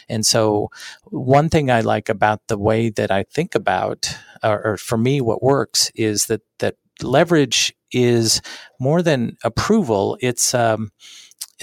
And 0.07 0.25
so, 0.25 0.69
one 1.03 1.49
thing 1.49 1.69
I 1.69 1.81
like 1.81 2.07
about 2.07 2.47
the 2.47 2.57
way 2.57 2.89
that 2.91 3.12
I 3.12 3.23
think 3.23 3.53
about, 3.53 4.17
or, 4.41 4.65
or 4.65 4.77
for 4.77 4.97
me, 4.97 5.19
what 5.19 5.43
works 5.43 5.91
is 5.95 6.27
that 6.27 6.41
that 6.59 6.77
leverage 7.01 7.75
is 7.91 8.41
more 8.79 9.01
than 9.01 9.38
approval. 9.43 10.17
It's 10.21 10.53
um, 10.53 10.91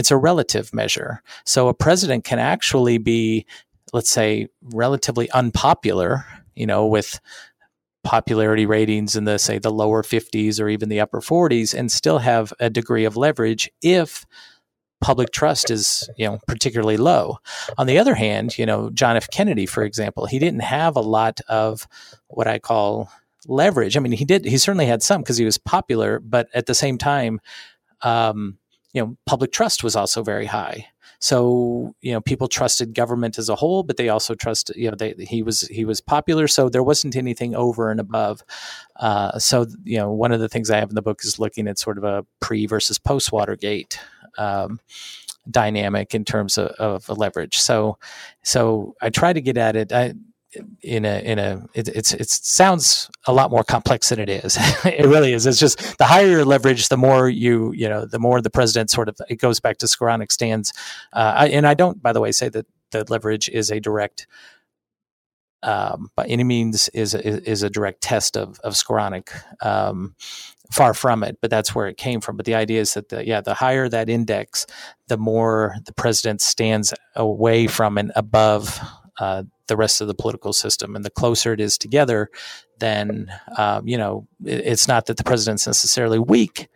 it's 0.00 0.10
a 0.10 0.16
relative 0.16 0.72
measure. 0.72 1.22
So 1.44 1.68
a 1.68 1.74
president 1.74 2.24
can 2.24 2.38
actually 2.38 2.96
be, 2.96 3.44
let's 3.92 4.10
say, 4.10 4.48
relatively 4.62 5.30
unpopular, 5.32 6.24
you 6.54 6.66
know, 6.66 6.86
with 6.86 7.20
popularity 8.02 8.64
ratings 8.64 9.14
in 9.14 9.24
the 9.24 9.38
say 9.38 9.58
the 9.58 9.70
lower 9.70 10.02
50s 10.02 10.58
or 10.58 10.70
even 10.70 10.88
the 10.88 11.00
upper 11.00 11.20
40s 11.20 11.74
and 11.78 11.92
still 11.92 12.18
have 12.18 12.50
a 12.58 12.70
degree 12.70 13.04
of 13.04 13.18
leverage 13.18 13.70
if 13.82 14.24
public 15.02 15.32
trust 15.32 15.70
is 15.70 16.08
you 16.16 16.26
know 16.26 16.38
particularly 16.48 16.96
low. 16.96 17.36
On 17.76 17.86
the 17.86 17.98
other 17.98 18.14
hand 18.14 18.56
you 18.56 18.64
know 18.64 18.88
john 18.88 19.18
f. 19.18 19.28
Kennedy 19.28 19.66
for 19.66 19.84
example 19.84 20.24
he 20.24 20.38
didn't 20.38 20.60
have 20.60 20.96
a 20.96 21.02
lot 21.02 21.42
of 21.46 21.86
what 22.28 22.46
i 22.46 22.58
call 22.58 23.10
leverage. 23.46 23.98
I 23.98 24.00
mean 24.00 24.12
he 24.12 24.24
did 24.24 24.46
he 24.46 24.56
certainly 24.56 24.86
had 24.86 25.02
some 25.02 25.20
because 25.20 25.36
he 25.36 25.44
was 25.44 25.58
popular 25.58 26.20
but 26.20 26.48
at 26.54 26.64
the 26.64 26.74
same 26.74 26.96
time 26.96 27.38
um, 28.00 28.56
you 28.92 29.02
know, 29.02 29.16
public 29.26 29.52
trust 29.52 29.84
was 29.84 29.96
also 29.96 30.22
very 30.22 30.46
high. 30.46 30.86
so 31.20 31.94
you 32.00 32.12
know 32.12 32.20
people 32.20 32.48
trusted 32.48 32.94
government 32.94 33.38
as 33.38 33.48
a 33.48 33.54
whole, 33.56 33.82
but 33.82 33.96
they 33.96 34.08
also 34.08 34.34
trusted 34.34 34.76
you 34.76 34.90
know 34.90 34.96
they, 34.96 35.14
he 35.18 35.42
was 35.42 35.62
he 35.62 35.84
was 35.84 36.00
popular, 36.00 36.48
so 36.48 36.68
there 36.68 36.82
wasn't 36.82 37.16
anything 37.16 37.54
over 37.54 37.90
and 37.90 38.00
above. 38.00 38.42
Uh, 38.96 39.38
so 39.38 39.66
you 39.84 39.98
know 39.98 40.10
one 40.10 40.32
of 40.32 40.40
the 40.40 40.48
things 40.48 40.70
I 40.70 40.78
have 40.78 40.90
in 40.90 40.94
the 40.94 41.02
book 41.02 41.20
is 41.24 41.38
looking 41.38 41.68
at 41.68 41.78
sort 41.78 41.98
of 41.98 42.04
a 42.04 42.24
pre 42.40 42.66
versus 42.66 42.98
post 42.98 43.32
Watergate. 43.32 44.00
Um, 44.38 44.80
dynamic 45.50 46.14
in 46.14 46.24
terms 46.24 46.58
of, 46.58 46.68
of 47.08 47.18
leverage. 47.18 47.58
So, 47.58 47.98
so 48.42 48.94
I 49.00 49.10
try 49.10 49.32
to 49.32 49.40
get 49.40 49.56
at 49.56 49.74
it. 49.74 49.90
I, 49.90 50.14
in 50.82 51.04
a 51.04 51.20
in 51.20 51.38
a 51.38 51.64
it, 51.74 51.88
it's 51.88 52.12
it 52.12 52.28
sounds 52.28 53.10
a 53.26 53.32
lot 53.32 53.50
more 53.50 53.62
complex 53.62 54.08
than 54.08 54.18
it 54.18 54.28
is. 54.28 54.56
it 54.84 55.06
really 55.06 55.32
is. 55.32 55.46
It's 55.46 55.58
just 55.58 55.98
the 55.98 56.04
higher 56.04 56.26
your 56.26 56.44
leverage, 56.44 56.88
the 56.88 56.96
more 56.96 57.28
you 57.28 57.72
you 57.72 57.88
know, 57.88 58.04
the 58.04 58.18
more 58.18 58.40
the 58.40 58.50
president 58.50 58.90
sort 58.90 59.08
of 59.08 59.16
it 59.28 59.36
goes 59.36 59.60
back 59.60 59.78
to 59.78 59.86
Skowronek 59.86 60.32
stands. 60.32 60.72
Uh, 61.12 61.34
I, 61.36 61.48
and 61.48 61.66
I 61.66 61.74
don't, 61.74 62.02
by 62.02 62.12
the 62.12 62.20
way, 62.20 62.32
say 62.32 62.48
that 62.48 62.66
the 62.90 63.04
leverage 63.08 63.48
is 63.48 63.70
a 63.70 63.80
direct. 63.80 64.26
Um, 65.62 66.10
by 66.16 66.24
any 66.24 66.42
means, 66.42 66.88
is 66.90 67.14
is, 67.14 67.62
a 67.62 67.68
direct 67.68 68.00
test 68.00 68.36
of 68.36 68.58
of 68.60 68.72
Skowronek. 68.72 69.28
Um, 69.64 70.14
far 70.70 70.94
from 70.94 71.22
it, 71.22 71.36
but 71.42 71.50
that's 71.50 71.74
where 71.74 71.88
it 71.88 71.96
came 71.96 72.20
from. 72.20 72.36
But 72.36 72.46
the 72.46 72.54
idea 72.54 72.80
is 72.80 72.94
that 72.94 73.10
the 73.10 73.26
yeah, 73.26 73.40
the 73.40 73.54
higher 73.54 73.88
that 73.88 74.08
index, 74.08 74.66
the 75.08 75.18
more 75.18 75.76
the 75.84 75.92
president 75.92 76.40
stands 76.40 76.94
away 77.14 77.66
from 77.66 77.98
and 77.98 78.10
above 78.16 78.80
uh, 79.20 79.44
the 79.68 79.76
rest 79.76 80.00
of 80.00 80.08
the 80.08 80.14
political 80.14 80.52
system. 80.52 80.96
And 80.96 81.04
the 81.04 81.10
closer 81.10 81.52
it 81.52 81.60
is 81.60 81.78
together, 81.78 82.30
then 82.78 83.32
um, 83.56 83.86
you 83.86 83.96
know 83.96 84.26
it, 84.44 84.66
it's 84.66 84.88
not 84.88 85.06
that 85.06 85.16
the 85.16 85.24
president's 85.24 85.66
necessarily 85.66 86.18
weak, 86.18 86.68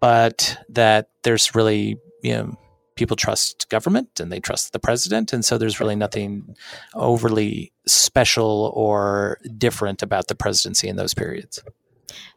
but 0.00 0.58
that 0.68 1.08
there's 1.22 1.54
really 1.54 1.98
you 2.22 2.34
know 2.34 2.58
people 2.96 3.16
trust 3.16 3.68
government 3.70 4.20
and 4.20 4.30
they 4.30 4.40
trust 4.40 4.74
the 4.74 4.78
president. 4.78 5.32
And 5.32 5.42
so 5.42 5.56
there's 5.56 5.80
really 5.80 5.96
nothing 5.96 6.54
overly 6.94 7.72
special 7.86 8.70
or 8.74 9.38
different 9.56 10.02
about 10.02 10.28
the 10.28 10.34
presidency 10.34 10.86
in 10.86 10.96
those 10.96 11.14
periods. 11.14 11.62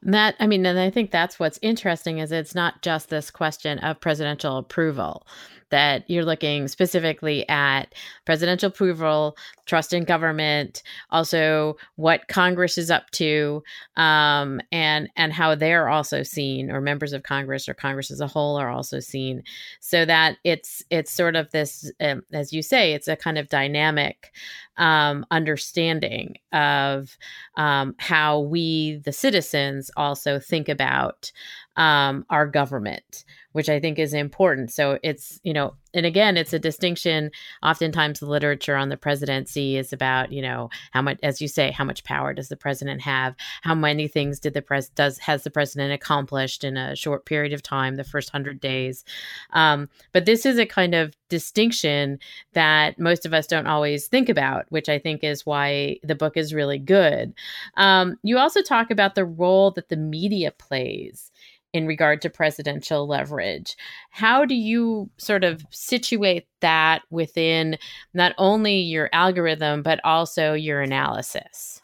That 0.04 0.36
I 0.40 0.48
mean, 0.48 0.66
and 0.66 0.80
I 0.80 0.90
think 0.90 1.12
that's 1.12 1.40
what's 1.40 1.60
interesting 1.62 2.20
is 2.20 2.32
it's 2.32 2.56
not 2.56 2.82
just 2.82 3.10
this 3.10 3.32
question 3.32 3.80
of 3.80 4.00
presidential 4.00 4.58
approval 4.58 5.26
that 5.70 6.10
you're 6.10 6.26
looking 6.26 6.68
specifically 6.68 7.48
at 7.50 7.94
presidential 8.26 8.68
approval, 8.68 9.38
trust 9.66 9.94
in 9.94 10.04
government, 10.04 10.84
also 11.10 11.76
what 11.96 12.28
Congress 12.28 12.78
is 12.78 12.92
up 12.92 13.10
to, 13.12 13.64
um, 13.96 14.62
and 14.72 15.10
and 15.16 15.34
how 15.34 15.56
they're 15.56 15.90
also 15.90 16.24
seen, 16.24 16.70
or 16.70 16.82
members 16.82 17.14
of 17.14 17.24
Congress 17.24 17.68
or 17.70 17.74
Congress 17.74 18.12
as 18.12 18.22
a 18.22 18.28
whole 18.28 18.58
are 18.58 18.70
also 18.70 19.00
seen, 19.00 19.44
so 19.80 20.06
that 20.06 20.38
it's 20.44 20.84
it's 20.90 21.12
sort 21.12 21.36
of 21.36 21.52
this, 21.52 21.92
um, 22.02 22.24
as 22.34 22.54
you 22.54 22.62
say, 22.62 22.94
it's 22.94 23.08
a 23.08 23.16
kind 23.16 23.38
of 23.38 23.50
dynamic 23.50 24.32
um, 24.78 25.26
understanding 25.32 26.36
of 26.52 27.18
um, 27.58 27.96
how 28.00 28.40
we, 28.40 29.02
the 29.06 29.12
citizens, 29.12 29.92
also 29.96 30.40
think 30.40 30.70
about 30.70 31.32
um, 31.76 32.26
our 32.30 32.46
government, 32.46 33.26
which 33.54 33.70
I 33.70 33.80
think 33.80 34.00
is 34.00 34.14
important. 34.14 34.72
So 34.72 35.00
it's, 35.04 35.40
you 35.44 35.54
know, 35.54 35.76
and 35.94 36.06
again, 36.06 36.38
it's 36.38 36.54
a 36.54 36.60
distinction. 36.60 37.30
Oftentimes, 37.62 38.20
the 38.20 38.26
literature 38.26 38.76
on 38.76 38.90
the 38.90 38.98
presidency 38.98 39.78
is 39.78 39.94
about, 39.94 40.32
you 40.32 40.42
know, 40.42 40.70
how 40.92 41.04
much, 41.04 41.20
as 41.22 41.40
you 41.40 41.48
say, 41.48 41.72
how 41.72 41.84
much 41.84 42.04
power 42.04 42.34
does 42.34 42.50
the 42.50 42.56
president 42.56 43.02
have? 43.02 43.36
How 43.62 43.76
many 43.76 44.08
things 44.08 44.40
did 44.40 44.54
the 44.56 44.62
pres 44.62 44.90
does 44.90 45.20
has 45.20 45.44
the 45.44 45.52
president 45.52 45.94
accomplished 45.94 46.64
in 46.64 46.78
a 46.78 46.96
short 46.96 47.26
period 47.26 47.54
of 47.54 47.62
time, 47.62 47.96
the 47.96 48.04
first 48.04 48.32
hundred 48.32 48.60
days? 48.60 49.06
Um, 49.52 49.88
but 50.14 50.26
this 50.26 50.46
is 50.46 50.58
a 50.58 50.66
kind 50.66 50.96
of 50.96 51.16
distinction 51.30 52.20
that 52.54 53.00
most 53.00 53.26
of 53.26 53.34
us 53.34 53.48
don't 53.48 53.68
always 53.68 54.08
think 54.08 54.30
about, 54.30 54.66
which 54.70 54.90
I 54.90 54.98
think 54.98 55.24
is 55.24 55.46
why 55.46 55.98
the 56.04 56.16
book 56.16 56.38
is 56.38 56.54
really 56.54 56.80
good. 56.80 57.34
Um, 57.78 58.18
you 58.24 58.38
also 58.40 58.62
talk 58.64 58.90
about 58.90 59.16
the 59.16 59.26
role 59.26 59.72
that 59.72 59.90
the 59.90 59.98
media 59.98 60.52
plays 60.52 61.32
in 61.74 61.88
regard 61.88 62.22
to 62.22 62.30
presidential 62.30 63.08
leverage. 63.08 63.76
How 64.12 64.46
do 64.46 64.56
you 64.56 65.10
sort 65.18 65.44
of 65.44 65.66
situate 65.72 66.48
that 66.62 67.02
within 67.10 67.78
not 68.14 68.34
only 68.38 68.80
your 68.80 69.10
algorithm, 69.12 69.82
but 69.82 70.00
also 70.04 70.54
your 70.54 70.82
analysis? 70.82 71.82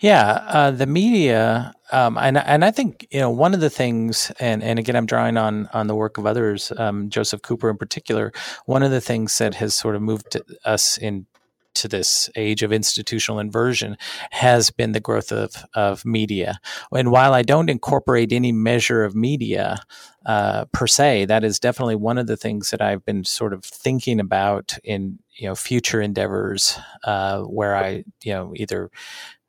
Yeah, 0.00 0.44
uh, 0.46 0.70
the 0.70 0.86
media, 0.86 1.72
um, 1.90 2.18
and 2.18 2.38
and 2.38 2.64
I 2.64 2.70
think 2.70 3.08
you 3.10 3.18
know 3.18 3.30
one 3.30 3.52
of 3.52 3.60
the 3.60 3.70
things, 3.70 4.30
and 4.38 4.62
and 4.62 4.78
again, 4.78 4.94
I'm 4.94 5.06
drawing 5.06 5.36
on 5.36 5.68
on 5.72 5.88
the 5.88 5.94
work 5.94 6.18
of 6.18 6.26
others, 6.26 6.72
um, 6.76 7.10
Joseph 7.10 7.42
Cooper 7.42 7.68
in 7.68 7.76
particular. 7.76 8.32
One 8.66 8.84
of 8.84 8.92
the 8.92 9.00
things 9.00 9.36
that 9.38 9.54
has 9.56 9.74
sort 9.74 9.96
of 9.96 10.02
moved 10.02 10.40
us 10.64 10.98
in 10.98 11.26
to 11.74 11.88
this 11.88 12.28
age 12.36 12.62
of 12.62 12.72
institutional 12.72 13.38
inversion 13.38 13.96
has 14.30 14.70
been 14.70 14.92
the 14.92 15.00
growth 15.00 15.32
of, 15.32 15.64
of 15.74 16.04
media. 16.04 16.58
And 16.92 17.10
while 17.10 17.34
I 17.34 17.42
don't 17.42 17.70
incorporate 17.70 18.32
any 18.32 18.52
measure 18.52 19.04
of 19.04 19.14
media 19.14 19.80
uh, 20.26 20.66
per 20.72 20.86
se, 20.86 21.26
that 21.26 21.44
is 21.44 21.58
definitely 21.58 21.96
one 21.96 22.18
of 22.18 22.26
the 22.26 22.36
things 22.36 22.70
that 22.70 22.82
I've 22.82 23.04
been 23.04 23.24
sort 23.24 23.52
of 23.52 23.64
thinking 23.64 24.20
about 24.20 24.76
in 24.84 25.18
you 25.36 25.48
know 25.48 25.54
future 25.54 26.00
endeavors 26.00 26.78
uh, 27.04 27.42
where 27.42 27.76
I 27.76 28.04
you 28.24 28.32
know 28.32 28.52
either 28.56 28.90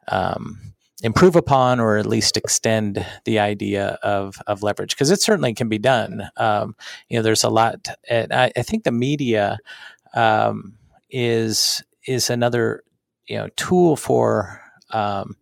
um, 0.07 0.73
improve 1.03 1.35
upon 1.35 1.79
or 1.79 1.97
at 1.97 2.05
least 2.05 2.37
extend 2.37 3.05
the 3.25 3.39
idea 3.39 3.97
of, 4.03 4.35
of 4.47 4.63
leverage 4.63 4.91
because 4.91 5.11
it 5.11 5.21
certainly 5.21 5.53
can 5.53 5.69
be 5.69 5.77
done. 5.77 6.29
Um, 6.37 6.75
you 7.07 7.17
know, 7.17 7.23
there's 7.23 7.43
a 7.43 7.49
lot. 7.49 7.87
I, 8.09 8.51
I, 8.55 8.61
think 8.63 8.83
the 8.83 8.91
media 8.91 9.59
um, 10.13 10.73
is 11.09 11.83
is 12.05 12.29
another 12.29 12.83
you 13.27 13.37
know 13.37 13.49
tool 13.55 13.95
for 13.95 14.61
um, 14.91 15.35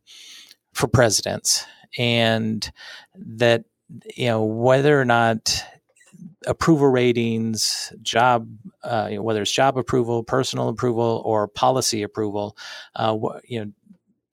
for 0.73 0.87
presidents, 0.87 1.65
and 1.97 2.69
that 3.15 3.65
you 4.15 4.27
know 4.27 4.43
whether 4.43 4.99
or 4.99 5.05
not 5.05 5.63
approval 6.45 6.87
ratings, 6.87 7.93
job, 8.01 8.49
uh, 8.83 9.07
you 9.09 9.17
know, 9.17 9.21
whether 9.21 9.41
it's 9.41 9.51
job 9.51 9.77
approval, 9.77 10.23
personal 10.23 10.69
approval, 10.69 11.21
or 11.25 11.47
policy 11.47 12.03
approval. 12.03 12.57
Uh, 12.95 13.17
you 13.43 13.59
know, 13.65 13.71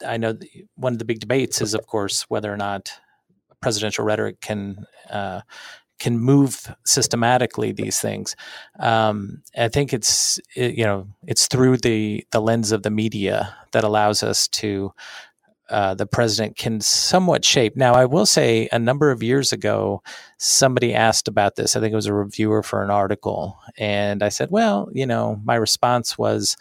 I 0.07 0.17
know 0.17 0.39
one 0.77 0.93
of 0.93 0.99
the 0.99 1.05
big 1.05 1.21
debates 1.21 1.61
is, 1.61 1.75
of 1.75 1.87
course, 1.87 2.23
whether 2.29 2.53
or 2.53 2.57
not 2.57 2.93
presidential 3.61 4.05
rhetoric 4.05 4.41
can 4.41 4.85
uh, 5.11 5.41
can 6.05 6.19
move 6.19 6.71
systematically 6.85 7.73
these 7.73 7.99
things. 7.99 8.37
Um, 8.79 9.43
I 9.57 9.69
think 9.69 9.95
it's 9.95 10.39
it, 10.55 10.75
you 10.75 10.85
know 10.85 11.09
it's 11.27 11.47
through 11.47 11.79
the 11.79 12.27
the 12.31 12.43
lens 12.43 12.73
of 12.73 12.83
the 12.83 12.91
media 12.91 13.57
that 13.73 13.85
allows 13.85 14.23
us 14.23 14.47
to 14.49 14.93
uh, 15.71 15.95
the 15.95 16.05
president 16.05 16.59
can 16.59 16.79
somewhat 16.83 17.43
shape. 17.43 17.75
Now, 17.75 17.95
I 17.95 18.05
will 18.05 18.27
say 18.27 18.69
a 18.71 18.79
number 18.79 19.11
of 19.11 19.23
years 19.23 19.51
ago, 19.51 20.03
somebody 20.37 20.93
asked 20.93 21.27
about 21.27 21.57
this. 21.57 21.75
I 21.75 21.81
think 21.81 21.95
it 21.95 21.97
was 21.97 22.05
a 22.05 22.13
reviewer 22.13 22.63
for 22.63 22.83
an 22.83 22.91
article, 22.91 23.59
and 23.79 24.23
I 24.23 24.29
said, 24.29 24.51
"Well, 24.51 24.91
you 24.93 25.07
know, 25.07 25.41
my 25.43 25.55
response 25.57 26.19
was." 26.19 26.57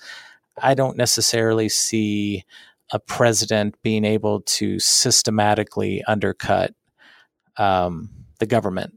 I 0.62 0.75
don't 0.75 0.97
necessarily 0.97 1.67
see 1.67 2.45
a 2.91 2.99
president 2.99 3.73
being 3.82 4.06
able 4.06 4.41
to 4.41 4.77
systematically 4.77 6.03
undercut 6.03 6.75
um, 7.58 8.12
the 8.38 8.45
government 8.45 8.93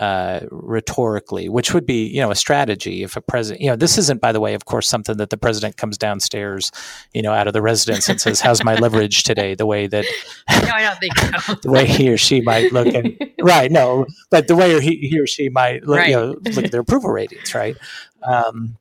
uh, 0.00 0.40
rhetorically, 0.50 1.48
which 1.48 1.72
would 1.72 1.86
be, 1.86 2.06
you 2.06 2.20
know, 2.20 2.30
a 2.30 2.34
strategy 2.34 3.02
if 3.02 3.16
a 3.16 3.20
president, 3.20 3.62
you 3.62 3.70
know, 3.70 3.76
this 3.76 3.98
isn't, 3.98 4.20
by 4.20 4.32
the 4.32 4.40
way, 4.40 4.54
of 4.54 4.64
course, 4.64 4.88
something 4.88 5.16
that 5.18 5.30
the 5.30 5.36
president 5.36 5.76
comes 5.76 5.96
downstairs, 5.96 6.72
you 7.12 7.22
know, 7.22 7.32
out 7.32 7.46
of 7.46 7.52
the 7.52 7.62
residence 7.62 8.08
and 8.08 8.20
says, 8.20 8.40
"How's 8.40 8.64
my 8.64 8.74
leverage 8.74 9.22
today?" 9.22 9.54
The 9.54 9.66
way 9.66 9.86
that, 9.86 10.04
no, 10.50 10.70
I 10.72 10.82
don't 10.82 10.98
think 10.98 11.16
so. 11.18 11.54
the 11.62 11.70
way 11.70 11.86
he 11.86 12.10
or 12.10 12.16
she 12.16 12.40
might 12.40 12.72
look 12.72 12.88
at, 12.88 13.04
right? 13.42 13.70
No, 13.70 14.06
but 14.30 14.48
the 14.48 14.56
way 14.56 14.80
he, 14.80 14.96
he 15.08 15.18
or 15.18 15.26
she 15.26 15.48
might 15.48 15.84
look, 15.84 15.98
right. 15.98 16.10
you 16.10 16.16
know, 16.16 16.36
look 16.44 16.64
at 16.64 16.72
their 16.72 16.80
approval 16.80 17.10
ratings, 17.10 17.54
right? 17.54 17.76
Um, 18.22 18.76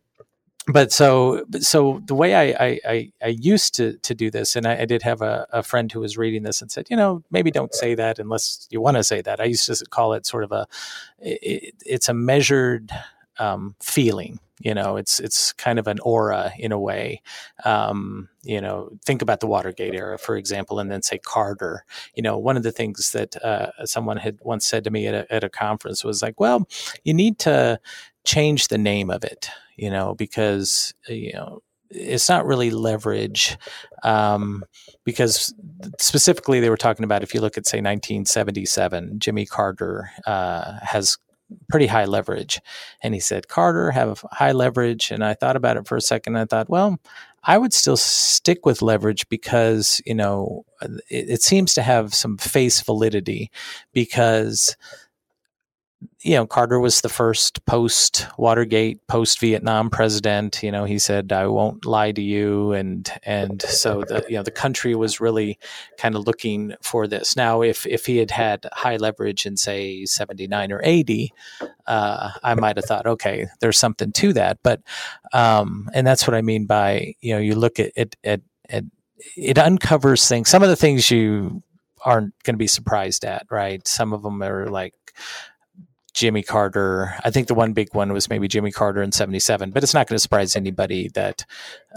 but 0.67 0.91
so 0.91 1.45
so 1.59 2.01
the 2.05 2.15
way 2.15 2.35
I, 2.35 2.79
I 2.87 3.11
I, 3.21 3.27
used 3.27 3.75
to 3.75 3.97
to 3.97 4.15
do 4.15 4.31
this, 4.31 4.55
and 4.55 4.65
I, 4.65 4.81
I 4.81 4.85
did 4.85 5.01
have 5.01 5.21
a, 5.21 5.45
a, 5.51 5.61
friend 5.61 5.91
who 5.91 5.99
was 5.99 6.17
reading 6.17 6.43
this 6.43 6.61
and 6.61 6.71
said, 6.71 6.87
you 6.89 6.95
know, 6.95 7.21
maybe 7.31 7.51
don't 7.51 7.73
say 7.73 7.95
that 7.95 8.17
unless 8.17 8.67
you 8.69 8.79
want 8.79 8.95
to 8.95 9.03
say 9.03 9.21
that. 9.21 9.41
I 9.41 9.45
used 9.45 9.65
to 9.65 9.85
call 9.85 10.13
it 10.13 10.25
sort 10.25 10.43
of 10.43 10.51
a 10.53 10.67
it, 11.19 11.75
it's 11.85 12.07
a 12.07 12.13
measured 12.13 12.91
um, 13.39 13.75
feeling. 13.81 14.39
You 14.59 14.73
know, 14.73 14.95
it's 14.95 15.19
it's 15.19 15.51
kind 15.51 15.79
of 15.79 15.87
an 15.87 15.99
aura 15.99 16.53
in 16.57 16.71
a 16.71 16.79
way. 16.79 17.21
Um, 17.65 18.29
you 18.43 18.61
know, 18.61 18.91
think 19.03 19.21
about 19.21 19.41
the 19.41 19.47
Watergate 19.47 19.93
era, 19.93 20.17
for 20.17 20.37
example, 20.37 20.79
and 20.79 20.89
then 20.89 21.01
say 21.01 21.17
Carter. 21.17 21.83
You 22.15 22.23
know, 22.23 22.37
one 22.37 22.55
of 22.55 22.63
the 22.63 22.71
things 22.71 23.11
that 23.11 23.35
uh, 23.43 23.85
someone 23.85 24.15
had 24.15 24.37
once 24.41 24.65
said 24.65 24.85
to 24.85 24.91
me 24.91 25.07
at 25.07 25.13
a, 25.13 25.33
at 25.33 25.43
a 25.43 25.49
conference 25.49 26.05
was 26.05 26.21
like, 26.21 26.39
"Well, 26.39 26.69
you 27.03 27.13
need 27.13 27.39
to 27.39 27.81
change 28.23 28.69
the 28.69 28.77
name 28.77 29.09
of 29.09 29.25
it." 29.25 29.49
You 29.75 29.89
know, 29.89 30.15
because, 30.15 30.93
uh, 31.09 31.13
you 31.13 31.33
know, 31.33 31.61
it's 31.89 32.29
not 32.29 32.45
really 32.45 32.71
leverage 32.71 33.57
um, 34.03 34.63
because 35.03 35.53
specifically 35.99 36.59
they 36.59 36.69
were 36.69 36.77
talking 36.77 37.03
about 37.03 37.21
if 37.21 37.33
you 37.33 37.41
look 37.41 37.55
at 37.55 37.67
say 37.67 37.77
1977 37.77 39.19
jimmy 39.19 39.45
carter 39.45 40.09
uh, 40.25 40.79
has 40.81 41.19
pretty 41.69 41.87
high 41.87 42.05
leverage. 42.05 42.59
And 43.01 43.13
he 43.13 43.19
said, 43.19 43.47
Carter, 43.47 43.91
have 43.91 44.25
high 44.31 44.51
leverage. 44.51 45.11
And 45.11 45.23
I 45.23 45.33
thought 45.33 45.55
about 45.55 45.77
it 45.77 45.87
for 45.87 45.95
a 45.95 46.01
second. 46.01 46.37
I 46.37 46.45
thought, 46.45 46.69
well, 46.69 46.99
I 47.43 47.57
would 47.57 47.73
still 47.73 47.97
stick 47.97 48.65
with 48.65 48.81
leverage 48.81 49.27
because, 49.29 50.01
you 50.05 50.15
know, 50.15 50.65
it, 50.81 51.29
it 51.29 51.41
seems 51.41 51.73
to 51.73 51.81
have 51.81 52.13
some 52.13 52.37
face 52.37 52.81
validity 52.81 53.51
because 53.91 54.77
you 56.21 56.35
know, 56.35 56.45
Carter 56.45 56.79
was 56.79 57.01
the 57.01 57.09
first 57.09 57.65
post 57.65 58.27
Watergate, 58.37 59.05
post 59.07 59.39
Vietnam 59.39 59.89
president. 59.89 60.61
You 60.63 60.71
know, 60.71 60.85
he 60.85 60.99
said, 60.99 61.31
"I 61.31 61.47
won't 61.47 61.85
lie 61.85 62.11
to 62.11 62.21
you," 62.21 62.71
and 62.73 63.09
and 63.23 63.61
so 63.61 64.03
the 64.07 64.25
you 64.29 64.35
know 64.35 64.43
the 64.43 64.51
country 64.51 64.95
was 64.95 65.19
really 65.19 65.59
kind 65.97 66.15
of 66.15 66.25
looking 66.25 66.73
for 66.81 67.07
this. 67.07 67.35
Now, 67.35 67.61
if 67.61 67.85
if 67.85 68.05
he 68.05 68.17
had 68.17 68.31
had 68.31 68.65
high 68.73 68.97
leverage 68.97 69.45
in 69.45 69.57
say 69.57 70.05
seventy 70.05 70.47
nine 70.47 70.71
or 70.71 70.81
eighty, 70.83 71.33
uh, 71.87 72.31
I 72.43 72.55
might 72.55 72.77
have 72.77 72.85
thought, 72.85 73.07
okay, 73.07 73.47
there's 73.59 73.77
something 73.77 74.11
to 74.13 74.33
that. 74.33 74.59
But 74.63 74.81
um, 75.33 75.89
and 75.93 76.05
that's 76.07 76.27
what 76.27 76.35
I 76.35 76.41
mean 76.41 76.65
by 76.65 77.15
you 77.21 77.33
know 77.33 77.39
you 77.39 77.55
look 77.55 77.79
at 77.79 77.91
it 77.95 78.15
at, 78.23 78.41
at 78.69 78.85
it 79.35 79.57
uncovers 79.57 80.27
things. 80.27 80.49
Some 80.49 80.63
of 80.63 80.69
the 80.69 80.75
things 80.75 81.11
you 81.11 81.63
aren't 82.05 82.33
going 82.43 82.55
to 82.55 82.59
be 82.59 82.67
surprised 82.67 83.25
at, 83.25 83.45
right? 83.49 83.87
Some 83.87 84.13
of 84.13 84.23
them 84.23 84.41
are 84.43 84.69
like 84.69 84.93
Jimmy 86.13 86.43
Carter. 86.43 87.15
I 87.23 87.31
think 87.31 87.47
the 87.47 87.55
one 87.55 87.73
big 87.73 87.93
one 87.93 88.13
was 88.13 88.29
maybe 88.29 88.47
Jimmy 88.47 88.71
Carter 88.71 89.01
in 89.01 89.11
77, 89.11 89.71
but 89.71 89.83
it's 89.83 89.93
not 89.93 90.07
going 90.07 90.15
to 90.15 90.19
surprise 90.19 90.55
anybody 90.55 91.09
that 91.15 91.45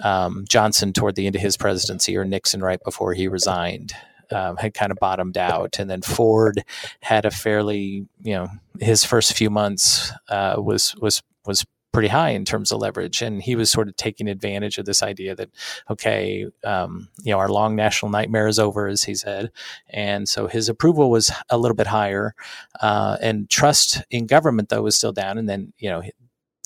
um, 0.02 0.44
Johnson, 0.48 0.92
toward 0.92 1.16
the 1.16 1.26
end 1.26 1.36
of 1.36 1.42
his 1.42 1.56
presidency, 1.56 2.16
or 2.16 2.24
Nixon 2.24 2.60
right 2.60 2.82
before 2.82 3.12
he 3.12 3.28
resigned, 3.28 3.92
um, 4.30 4.56
had 4.56 4.74
kind 4.74 4.90
of 4.90 4.98
bottomed 4.98 5.36
out. 5.36 5.78
And 5.78 5.90
then 5.90 6.02
Ford 6.02 6.64
had 7.00 7.24
a 7.24 7.30
fairly, 7.30 8.06
you 8.22 8.34
know, 8.34 8.48
his 8.80 9.04
first 9.04 9.34
few 9.34 9.50
months 9.50 10.12
uh, 10.28 10.56
was, 10.58 10.94
was, 10.96 11.22
was 11.44 11.66
pretty 11.96 12.08
high 12.08 12.28
in 12.28 12.44
terms 12.44 12.70
of 12.70 12.78
leverage. 12.78 13.22
And 13.22 13.40
he 13.40 13.56
was 13.56 13.70
sort 13.70 13.88
of 13.88 13.96
taking 13.96 14.28
advantage 14.28 14.76
of 14.76 14.84
this 14.84 15.02
idea 15.02 15.34
that, 15.34 15.48
okay, 15.88 16.46
um, 16.62 17.08
you 17.22 17.32
know, 17.32 17.38
our 17.38 17.48
long 17.48 17.74
national 17.74 18.10
nightmare 18.10 18.48
is 18.48 18.58
over, 18.58 18.86
as 18.86 19.04
he 19.04 19.14
said. 19.14 19.50
And 19.88 20.28
so 20.28 20.46
his 20.46 20.68
approval 20.68 21.08
was 21.10 21.32
a 21.48 21.56
little 21.56 21.74
bit 21.74 21.86
higher. 21.86 22.34
Uh, 22.82 23.16
and 23.22 23.48
trust 23.48 24.02
in 24.10 24.26
government, 24.26 24.68
though, 24.68 24.82
was 24.82 24.94
still 24.94 25.12
down. 25.12 25.38
And 25.38 25.48
then, 25.48 25.72
you 25.78 25.88
know, 25.88 26.02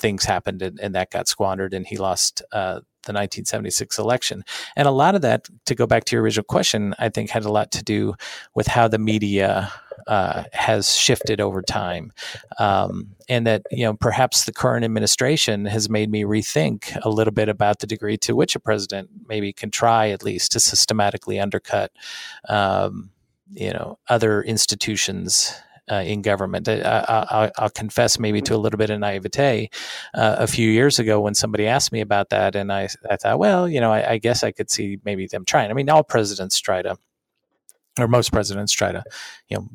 things 0.00 0.24
happened 0.24 0.62
and, 0.62 0.80
and 0.80 0.94
that 0.94 1.10
got 1.10 1.28
squandered 1.28 1.74
and 1.74 1.86
he 1.86 1.96
lost 1.96 2.42
uh, 2.52 2.80
the 3.04 3.12
1976 3.12 3.98
election. 3.98 4.44
And 4.76 4.86
a 4.86 4.90
lot 4.90 5.14
of 5.14 5.22
that, 5.22 5.48
to 5.66 5.74
go 5.74 5.86
back 5.86 6.04
to 6.04 6.16
your 6.16 6.22
original 6.22 6.44
question, 6.44 6.94
I 6.98 7.08
think 7.08 7.30
had 7.30 7.44
a 7.44 7.52
lot 7.52 7.70
to 7.72 7.82
do 7.82 8.14
with 8.54 8.66
how 8.66 8.88
the 8.88 8.98
media 8.98 9.72
uh, 10.06 10.44
has 10.52 10.96
shifted 10.96 11.40
over 11.40 11.62
time. 11.62 12.12
Um, 12.58 13.14
and 13.28 13.46
that, 13.46 13.62
you 13.70 13.84
know, 13.84 13.94
perhaps 13.94 14.44
the 14.44 14.52
current 14.52 14.84
administration 14.84 15.66
has 15.66 15.88
made 15.88 16.10
me 16.10 16.24
rethink 16.24 16.96
a 17.02 17.08
little 17.08 17.32
bit 17.32 17.48
about 17.48 17.78
the 17.78 17.86
degree 17.86 18.16
to 18.18 18.34
which 18.34 18.54
a 18.54 18.60
president 18.60 19.08
maybe 19.28 19.52
can 19.52 19.70
try 19.70 20.10
at 20.10 20.24
least 20.24 20.52
to 20.52 20.60
systematically 20.60 21.38
undercut, 21.38 21.92
um, 22.48 23.10
you 23.52 23.72
know, 23.72 23.98
other 24.08 24.42
institutions 24.42 25.54
uh, 25.90 26.02
in 26.06 26.22
government. 26.22 26.68
I, 26.68 27.50
will 27.60 27.70
confess 27.70 28.18
maybe 28.18 28.40
to 28.42 28.54
a 28.54 28.58
little 28.58 28.78
bit 28.78 28.90
of 28.90 29.00
naivete. 29.00 29.70
Uh, 30.14 30.36
a 30.38 30.46
few 30.46 30.70
years 30.70 30.98
ago, 30.98 31.20
when 31.20 31.34
somebody 31.34 31.66
asked 31.66 31.92
me 31.92 32.00
about 32.00 32.30
that, 32.30 32.54
and 32.54 32.72
I, 32.72 32.88
I 33.08 33.16
thought, 33.16 33.38
well, 33.38 33.68
you 33.68 33.80
know, 33.80 33.92
I, 33.92 34.12
I, 34.12 34.18
guess 34.18 34.42
I 34.42 34.52
could 34.52 34.70
see 34.70 34.98
maybe 35.04 35.26
them 35.26 35.44
trying. 35.44 35.70
I 35.70 35.74
mean, 35.74 35.90
all 35.90 36.04
presidents 36.04 36.58
try 36.58 36.82
to, 36.82 36.96
or 37.98 38.08
most 38.08 38.32
presidents 38.32 38.72
try 38.72 38.92
to, 38.92 39.02
you 39.48 39.58
know. 39.58 39.68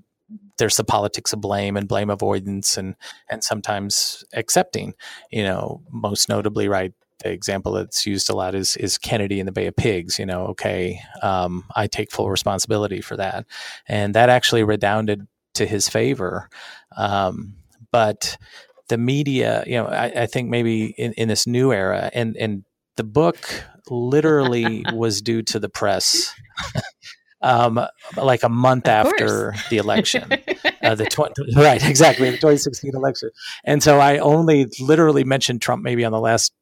There's 0.57 0.77
the 0.77 0.85
politics 0.85 1.33
of 1.33 1.41
blame 1.41 1.75
and 1.75 1.85
blame 1.85 2.09
avoidance, 2.09 2.77
and 2.77 2.95
and 3.29 3.43
sometimes 3.43 4.23
accepting. 4.33 4.93
You 5.29 5.43
know, 5.43 5.81
most 5.91 6.29
notably, 6.29 6.69
right 6.69 6.93
the 7.19 7.31
example 7.31 7.73
that's 7.73 8.05
used 8.05 8.29
a 8.29 8.35
lot 8.35 8.55
is 8.55 8.75
is 8.77 8.97
Kennedy 8.97 9.39
in 9.39 9.45
the 9.45 9.51
Bay 9.51 9.67
of 9.67 9.75
Pigs. 9.75 10.17
You 10.17 10.25
know, 10.25 10.47
okay, 10.47 10.99
um, 11.21 11.65
I 11.75 11.87
take 11.87 12.11
full 12.11 12.29
responsibility 12.29 13.01
for 13.01 13.17
that, 13.17 13.45
and 13.87 14.15
that 14.15 14.29
actually 14.29 14.63
redounded 14.63 15.27
to 15.55 15.65
his 15.65 15.89
favor. 15.89 16.49
Um, 16.95 17.55
but 17.91 18.37
the 18.87 18.97
media, 18.97 19.63
you 19.65 19.75
know, 19.75 19.85
I, 19.85 20.05
I 20.05 20.25
think 20.25 20.49
maybe 20.49 20.93
in, 20.97 21.13
in, 21.13 21.27
this 21.27 21.47
new 21.47 21.71
era, 21.71 22.09
and 22.13 22.37
and 22.37 22.63
the 22.97 23.03
book 23.03 23.63
literally 23.89 24.85
was 24.93 25.21
due 25.21 25.41
to 25.43 25.59
the 25.59 25.69
press. 25.69 26.33
um, 27.41 27.79
like 28.17 28.43
a 28.43 28.49
month 28.49 28.87
of 28.87 29.07
after 29.07 29.51
course. 29.51 29.69
the 29.69 29.77
election, 29.77 30.31
uh, 30.83 30.95
the 30.95 31.05
tw- 31.05 31.37
right, 31.55 31.83
exactly, 31.87 32.29
the 32.29 32.37
2016 32.37 32.91
election, 32.95 33.29
and 33.63 33.81
so 33.81 33.99
I 33.99 34.19
only 34.19 34.67
literally 34.79 35.23
mentioned 35.23 35.61
Trump 35.61 35.83
maybe 35.83 36.05
on 36.05 36.11
the 36.11 36.19
last 36.19 36.53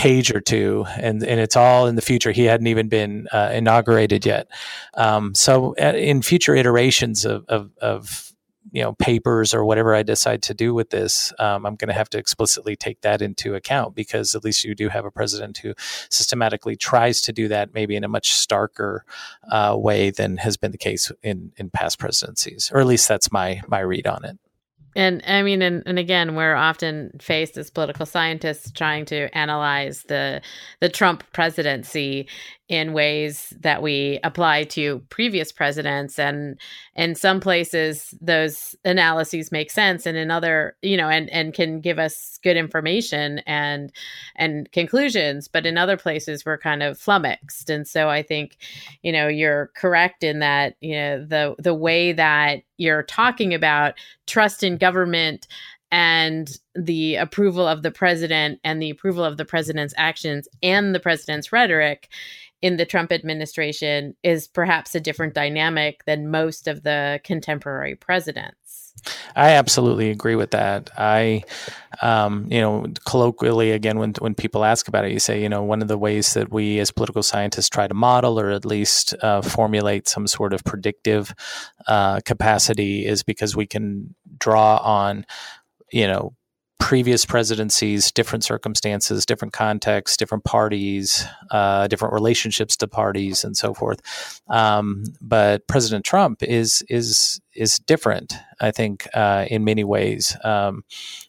page 0.00 0.32
or 0.32 0.40
two, 0.40 0.86
and 0.96 1.22
and 1.22 1.38
it's 1.38 1.56
all 1.56 1.86
in 1.86 1.94
the 1.94 2.00
future. 2.00 2.32
He 2.32 2.44
hadn't 2.44 2.68
even 2.68 2.88
been 2.88 3.28
uh, 3.32 3.50
inaugurated 3.52 4.24
yet. 4.24 4.48
Um, 4.94 5.34
so 5.34 5.74
uh, 5.78 5.92
in 5.94 6.22
future 6.22 6.54
iterations 6.54 7.26
of, 7.26 7.44
of, 7.48 7.70
of 7.82 8.32
you 8.72 8.82
know 8.82 8.94
papers 8.94 9.52
or 9.52 9.62
whatever 9.62 9.94
I 9.94 10.02
decide 10.02 10.42
to 10.44 10.54
do 10.54 10.72
with 10.72 10.88
this, 10.88 11.34
um, 11.38 11.66
I'm 11.66 11.74
going 11.74 11.88
to 11.88 11.94
have 11.94 12.08
to 12.10 12.18
explicitly 12.18 12.76
take 12.76 13.02
that 13.02 13.20
into 13.20 13.54
account 13.54 13.94
because 13.94 14.34
at 14.34 14.42
least 14.42 14.64
you 14.64 14.74
do 14.74 14.88
have 14.88 15.04
a 15.04 15.10
president 15.10 15.58
who 15.58 15.74
systematically 16.08 16.76
tries 16.76 17.20
to 17.22 17.32
do 17.34 17.48
that, 17.48 17.74
maybe 17.74 17.94
in 17.94 18.02
a 18.02 18.08
much 18.08 18.30
starker 18.30 19.00
uh, 19.52 19.76
way 19.76 20.10
than 20.10 20.38
has 20.38 20.56
been 20.56 20.72
the 20.72 20.78
case 20.78 21.12
in 21.22 21.52
in 21.58 21.68
past 21.68 21.98
presidencies, 21.98 22.70
or 22.72 22.80
at 22.80 22.86
least 22.86 23.06
that's 23.06 23.30
my 23.30 23.60
my 23.68 23.80
read 23.80 24.06
on 24.06 24.24
it. 24.24 24.38
And 24.96 25.22
I 25.26 25.42
mean, 25.42 25.62
and, 25.62 25.82
and 25.86 25.98
again, 25.98 26.34
we're 26.34 26.54
often 26.54 27.12
faced 27.20 27.56
as 27.56 27.70
political 27.70 28.06
scientists 28.06 28.70
trying 28.72 29.04
to 29.06 29.28
analyze 29.36 30.04
the 30.04 30.40
the 30.80 30.88
Trump 30.88 31.24
presidency 31.32 32.26
in 32.70 32.92
ways 32.92 33.52
that 33.60 33.82
we 33.82 34.20
apply 34.22 34.62
to 34.62 35.00
previous 35.08 35.50
presidents 35.50 36.20
and 36.20 36.56
in 36.94 37.16
some 37.16 37.40
places 37.40 38.14
those 38.20 38.76
analyses 38.84 39.50
make 39.50 39.72
sense 39.72 40.06
and 40.06 40.16
in 40.16 40.30
other 40.30 40.76
you 40.80 40.96
know 40.96 41.08
and 41.08 41.28
and 41.30 41.52
can 41.52 41.80
give 41.80 41.98
us 41.98 42.38
good 42.44 42.56
information 42.56 43.40
and 43.40 43.92
and 44.36 44.70
conclusions 44.70 45.48
but 45.48 45.66
in 45.66 45.76
other 45.76 45.96
places 45.96 46.46
we're 46.46 46.56
kind 46.56 46.82
of 46.82 46.96
flummoxed. 46.96 47.68
And 47.68 47.88
so 47.88 48.08
i 48.08 48.22
think 48.22 48.56
you 49.02 49.10
know 49.10 49.26
you're 49.26 49.72
correct 49.74 50.22
in 50.22 50.38
that 50.38 50.76
you 50.80 50.94
know 50.94 51.26
the 51.26 51.56
the 51.58 51.74
way 51.74 52.12
that 52.12 52.62
you're 52.76 53.02
talking 53.02 53.52
about 53.52 53.94
trust 54.28 54.62
in 54.62 54.78
government 54.78 55.48
and 55.90 56.56
the 56.76 57.16
approval 57.16 57.66
of 57.66 57.82
the 57.82 57.90
president 57.90 58.60
and 58.62 58.80
the 58.80 58.90
approval 58.90 59.24
of 59.24 59.38
the 59.38 59.44
president's 59.44 59.94
actions 59.96 60.46
and 60.62 60.94
the 60.94 61.00
president's 61.00 61.50
rhetoric 61.50 62.08
in 62.62 62.76
the 62.76 62.86
Trump 62.86 63.12
administration 63.12 64.14
is 64.22 64.46
perhaps 64.48 64.94
a 64.94 65.00
different 65.00 65.34
dynamic 65.34 66.04
than 66.04 66.30
most 66.30 66.68
of 66.68 66.82
the 66.82 67.20
contemporary 67.24 67.94
presidents. 67.94 68.56
I 69.34 69.52
absolutely 69.52 70.10
agree 70.10 70.34
with 70.34 70.50
that. 70.50 70.90
I, 70.98 71.44
um, 72.02 72.46
you 72.50 72.60
know, 72.60 72.86
colloquially, 73.06 73.70
again, 73.70 73.98
when 73.98 74.12
when 74.18 74.34
people 74.34 74.64
ask 74.64 74.88
about 74.88 75.04
it, 75.04 75.12
you 75.12 75.18
say, 75.18 75.40
you 75.42 75.48
know, 75.48 75.62
one 75.62 75.80
of 75.80 75.88
the 75.88 75.96
ways 75.96 76.34
that 76.34 76.52
we 76.52 76.78
as 76.80 76.90
political 76.90 77.22
scientists 77.22 77.68
try 77.68 77.86
to 77.86 77.94
model 77.94 78.38
or 78.38 78.50
at 78.50 78.66
least 78.66 79.14
uh, 79.22 79.40
formulate 79.42 80.08
some 80.08 80.26
sort 80.26 80.52
of 80.52 80.64
predictive 80.64 81.32
uh, 81.86 82.20
capacity 82.24 83.06
is 83.06 83.22
because 83.22 83.56
we 83.56 83.66
can 83.66 84.14
draw 84.38 84.76
on, 84.78 85.24
you 85.92 86.06
know, 86.06 86.34
previous 86.80 87.24
presidencies, 87.24 88.10
different 88.10 88.42
circumstances, 88.42 89.24
different 89.24 89.52
contexts, 89.52 90.16
different 90.16 90.42
parties, 90.44 91.24
uh, 91.50 91.86
different 91.86 92.12
relationships 92.12 92.76
to 92.78 92.88
parties, 92.88 93.44
and 93.44 93.56
so 93.56 93.72
forth. 93.72 94.00
Um, 94.48 95.04
but 95.20 95.68
President 95.68 96.04
Trump 96.04 96.42
is 96.42 96.82
is 96.88 97.40
is 97.54 97.78
different, 97.78 98.34
I 98.60 98.70
think, 98.70 99.06
uh, 99.14 99.46
in 99.48 99.62
many 99.62 99.84
ways. 99.84 100.36
Um, 100.42 100.82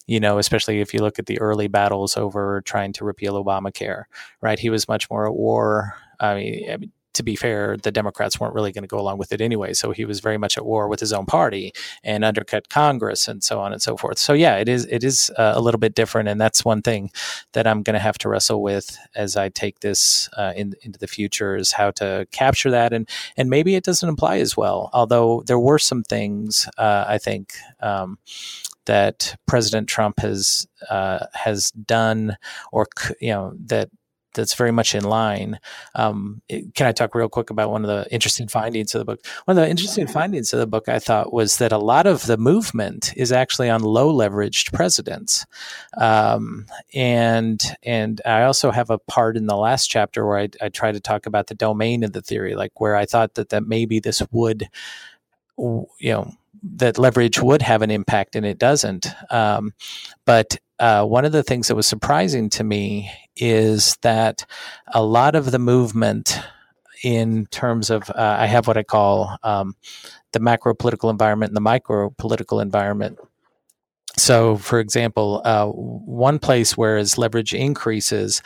you 0.07 0.19
know, 0.19 0.39
especially 0.39 0.79
if 0.79 0.93
you 0.93 1.01
look 1.01 1.19
at 1.19 1.27
the 1.27 1.39
early 1.39 1.67
battles 1.67 2.17
over 2.17 2.61
trying 2.61 2.93
to 2.93 3.05
repeal 3.05 3.43
Obamacare, 3.43 4.05
right? 4.41 4.57
He 4.57 4.69
was 4.69 4.87
much 4.87 5.09
more 5.09 5.27
at 5.27 5.35
war. 5.35 5.95
I 6.19 6.35
mean, 6.35 6.71
I 6.71 6.77
mean 6.77 6.91
to 7.13 7.23
be 7.23 7.35
fair, 7.35 7.77
the 7.77 7.91
Democrats 7.91 8.39
weren't 8.39 8.53
really 8.53 8.71
going 8.71 8.83
to 8.83 8.87
go 8.87 8.99
along 8.99 9.17
with 9.17 9.31
it 9.31 9.41
anyway. 9.41 9.73
So 9.73 9.91
he 9.91 10.05
was 10.05 10.19
very 10.19 10.37
much 10.37 10.57
at 10.57 10.65
war 10.65 10.87
with 10.87 10.99
his 10.99 11.13
own 11.13 11.25
party 11.25 11.73
and 12.03 12.23
undercut 12.23 12.69
Congress 12.69 13.27
and 13.27 13.43
so 13.43 13.59
on 13.59 13.73
and 13.73 13.81
so 13.81 13.97
forth. 13.97 14.17
So 14.17 14.33
yeah, 14.33 14.57
it 14.57 14.69
is 14.69 14.85
it 14.85 15.03
is 15.03 15.31
uh, 15.37 15.53
a 15.55 15.61
little 15.61 15.79
bit 15.79 15.95
different, 15.95 16.29
and 16.29 16.39
that's 16.39 16.63
one 16.63 16.81
thing 16.81 17.11
that 17.53 17.67
I'm 17.67 17.83
going 17.83 17.95
to 17.95 17.99
have 17.99 18.17
to 18.19 18.29
wrestle 18.29 18.61
with 18.61 18.97
as 19.15 19.35
I 19.35 19.49
take 19.49 19.79
this 19.79 20.29
uh, 20.37 20.53
in, 20.55 20.73
into 20.83 20.99
the 20.99 21.07
future 21.07 21.55
is 21.55 21.71
how 21.73 21.91
to 21.91 22.27
capture 22.31 22.71
that, 22.71 22.93
and 22.93 23.07
and 23.37 23.49
maybe 23.49 23.75
it 23.75 23.83
doesn't 23.83 24.07
apply 24.07 24.37
as 24.37 24.55
well. 24.55 24.89
Although 24.93 25.43
there 25.45 25.59
were 25.59 25.79
some 25.79 26.03
things 26.03 26.67
uh, 26.77 27.05
I 27.07 27.17
think. 27.17 27.53
Um, 27.79 28.17
that 28.85 29.35
President 29.45 29.87
Trump 29.87 30.19
has 30.19 30.67
uh, 30.89 31.27
has 31.33 31.71
done, 31.71 32.37
or 32.71 32.87
you 33.19 33.29
know 33.29 33.53
that 33.65 33.89
that's 34.33 34.53
very 34.53 34.71
much 34.71 34.95
in 34.95 35.03
line. 35.03 35.59
Um, 35.95 36.41
it, 36.47 36.73
can 36.73 36.87
I 36.87 36.91
talk 36.91 37.15
real 37.15 37.29
quick 37.29 37.49
about 37.49 37.71
one 37.71 37.83
of 37.83 37.87
the 37.87 38.11
interesting 38.13 38.47
findings 38.47 38.93
of 38.95 38.99
the 38.99 39.05
book? 39.05 39.25
One 39.45 39.57
of 39.57 39.63
the 39.63 39.69
interesting 39.69 40.07
findings 40.07 40.53
of 40.53 40.59
the 40.59 40.67
book 40.67 40.87
I 40.87 40.99
thought 40.99 41.33
was 41.33 41.57
that 41.57 41.71
a 41.71 41.77
lot 41.77 42.07
of 42.07 42.25
the 42.25 42.37
movement 42.37 43.13
is 43.15 43.31
actually 43.31 43.69
on 43.69 43.81
low 43.81 44.13
leveraged 44.13 44.73
presidents, 44.73 45.45
um, 45.97 46.65
and 46.93 47.61
and 47.83 48.21
I 48.25 48.43
also 48.43 48.71
have 48.71 48.89
a 48.89 48.99
part 48.99 49.37
in 49.37 49.47
the 49.47 49.57
last 49.57 49.87
chapter 49.87 50.25
where 50.25 50.39
I, 50.39 50.49
I 50.61 50.69
try 50.69 50.91
to 50.91 50.99
talk 50.99 51.25
about 51.25 51.47
the 51.47 51.55
domain 51.55 52.03
of 52.03 52.13
the 52.13 52.21
theory, 52.21 52.55
like 52.55 52.79
where 52.79 52.95
I 52.95 53.05
thought 53.05 53.35
that 53.35 53.49
that 53.49 53.67
maybe 53.67 53.99
this 53.99 54.21
would, 54.31 54.67
you 55.57 55.87
know 56.01 56.33
that 56.63 56.97
leverage 56.97 57.41
would 57.41 57.61
have 57.61 57.81
an 57.81 57.91
impact 57.91 58.35
and 58.35 58.45
it 58.45 58.59
doesn't. 58.59 59.07
Um, 59.31 59.73
but 60.25 60.57
uh, 60.81 61.05
one 61.05 61.25
of 61.25 61.31
the 61.31 61.43
things 61.43 61.67
that 61.67 61.75
was 61.75 61.87
surprising 61.87 62.49
to 62.49 62.63
me 62.63 63.11
is 63.37 63.95
that 64.01 64.45
a 64.87 65.03
lot 65.03 65.35
of 65.35 65.51
the 65.51 65.59
movement 65.59 66.39
in 67.03 67.45
terms 67.47 67.91
of 67.91 68.09
uh, 68.09 68.37
I 68.39 68.47
have 68.47 68.65
what 68.65 68.77
I 68.77 68.83
call 68.83 69.37
um, 69.43 69.75
the 70.31 70.39
macro 70.39 70.73
political 70.73 71.11
environment 71.11 71.51
and 71.51 71.55
the 71.55 71.61
micro 71.61 72.09
political 72.17 72.59
environment. 72.59 73.19
So, 74.17 74.57
for 74.57 74.79
example, 74.79 75.43
uh, 75.45 75.67
one 75.67 76.39
place 76.39 76.75
where 76.75 76.97
as 76.97 77.15
leverage 77.15 77.53
increases, 77.53 78.41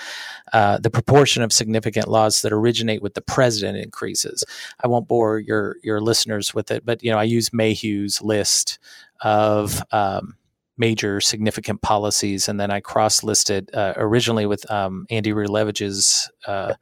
uh, 0.52 0.78
the 0.78 0.91
proportion 0.91 1.41
of 1.41 1.54
significant 1.54 2.10
laws 2.10 2.41
that 2.41 2.52
originate 2.52 3.02
with 3.02 3.13
the 3.13 3.21
president 3.21 3.78
increases. 3.78 4.43
I 4.84 4.88
won't 4.89 5.08
bore 5.08 5.39
your 5.39 5.78
your 5.84 6.02
listeners 6.02 6.54
with 6.54 6.69
it, 6.69 6.86
but 6.86 7.02
you 7.02 7.12
know 7.12 7.17
I 7.17 7.24
use 7.24 7.54
Mayhew's 7.54 8.21
list 8.21 8.78
of 9.21 9.82
um, 9.93 10.36
major 10.77 11.21
significant 11.21 11.81
policies, 11.81 12.47
and 12.47 12.59
then 12.59 12.71
I 12.71 12.79
cross 12.79 13.23
listed 13.23 13.69
uh, 13.73 13.93
originally 13.95 14.45
with 14.45 14.69
um, 14.71 15.05
Andy 15.09 15.31
Rudalevige's 15.31 16.29
uh, 16.45 16.73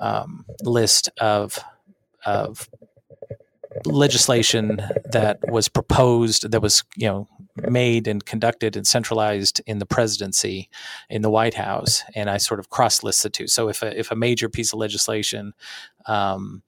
um, 0.00 0.44
list 0.62 1.10
of 1.20 1.58
of 2.24 2.68
legislation 3.84 4.80
that 5.04 5.38
was 5.48 5.68
proposed 5.68 6.50
that 6.50 6.60
was 6.60 6.82
you 6.96 7.06
know 7.06 7.28
made 7.68 8.06
and 8.06 8.24
conducted 8.24 8.76
and 8.76 8.86
centralized 8.86 9.60
in 9.66 9.78
the 9.78 9.86
presidency 9.86 10.68
in 11.08 11.22
the 11.22 11.30
White 11.30 11.54
House 11.54 12.02
and 12.14 12.28
I 12.28 12.36
sort 12.36 12.60
of 12.60 12.68
cross 12.68 13.02
list 13.02 13.22
the 13.22 13.30
two. 13.30 13.46
So 13.46 13.68
if 13.68 13.82
a, 13.82 13.98
if 13.98 14.10
a 14.10 14.16
major 14.16 14.48
piece 14.48 14.72
of 14.72 14.78
legislation 14.78 15.54
um, 16.06 16.62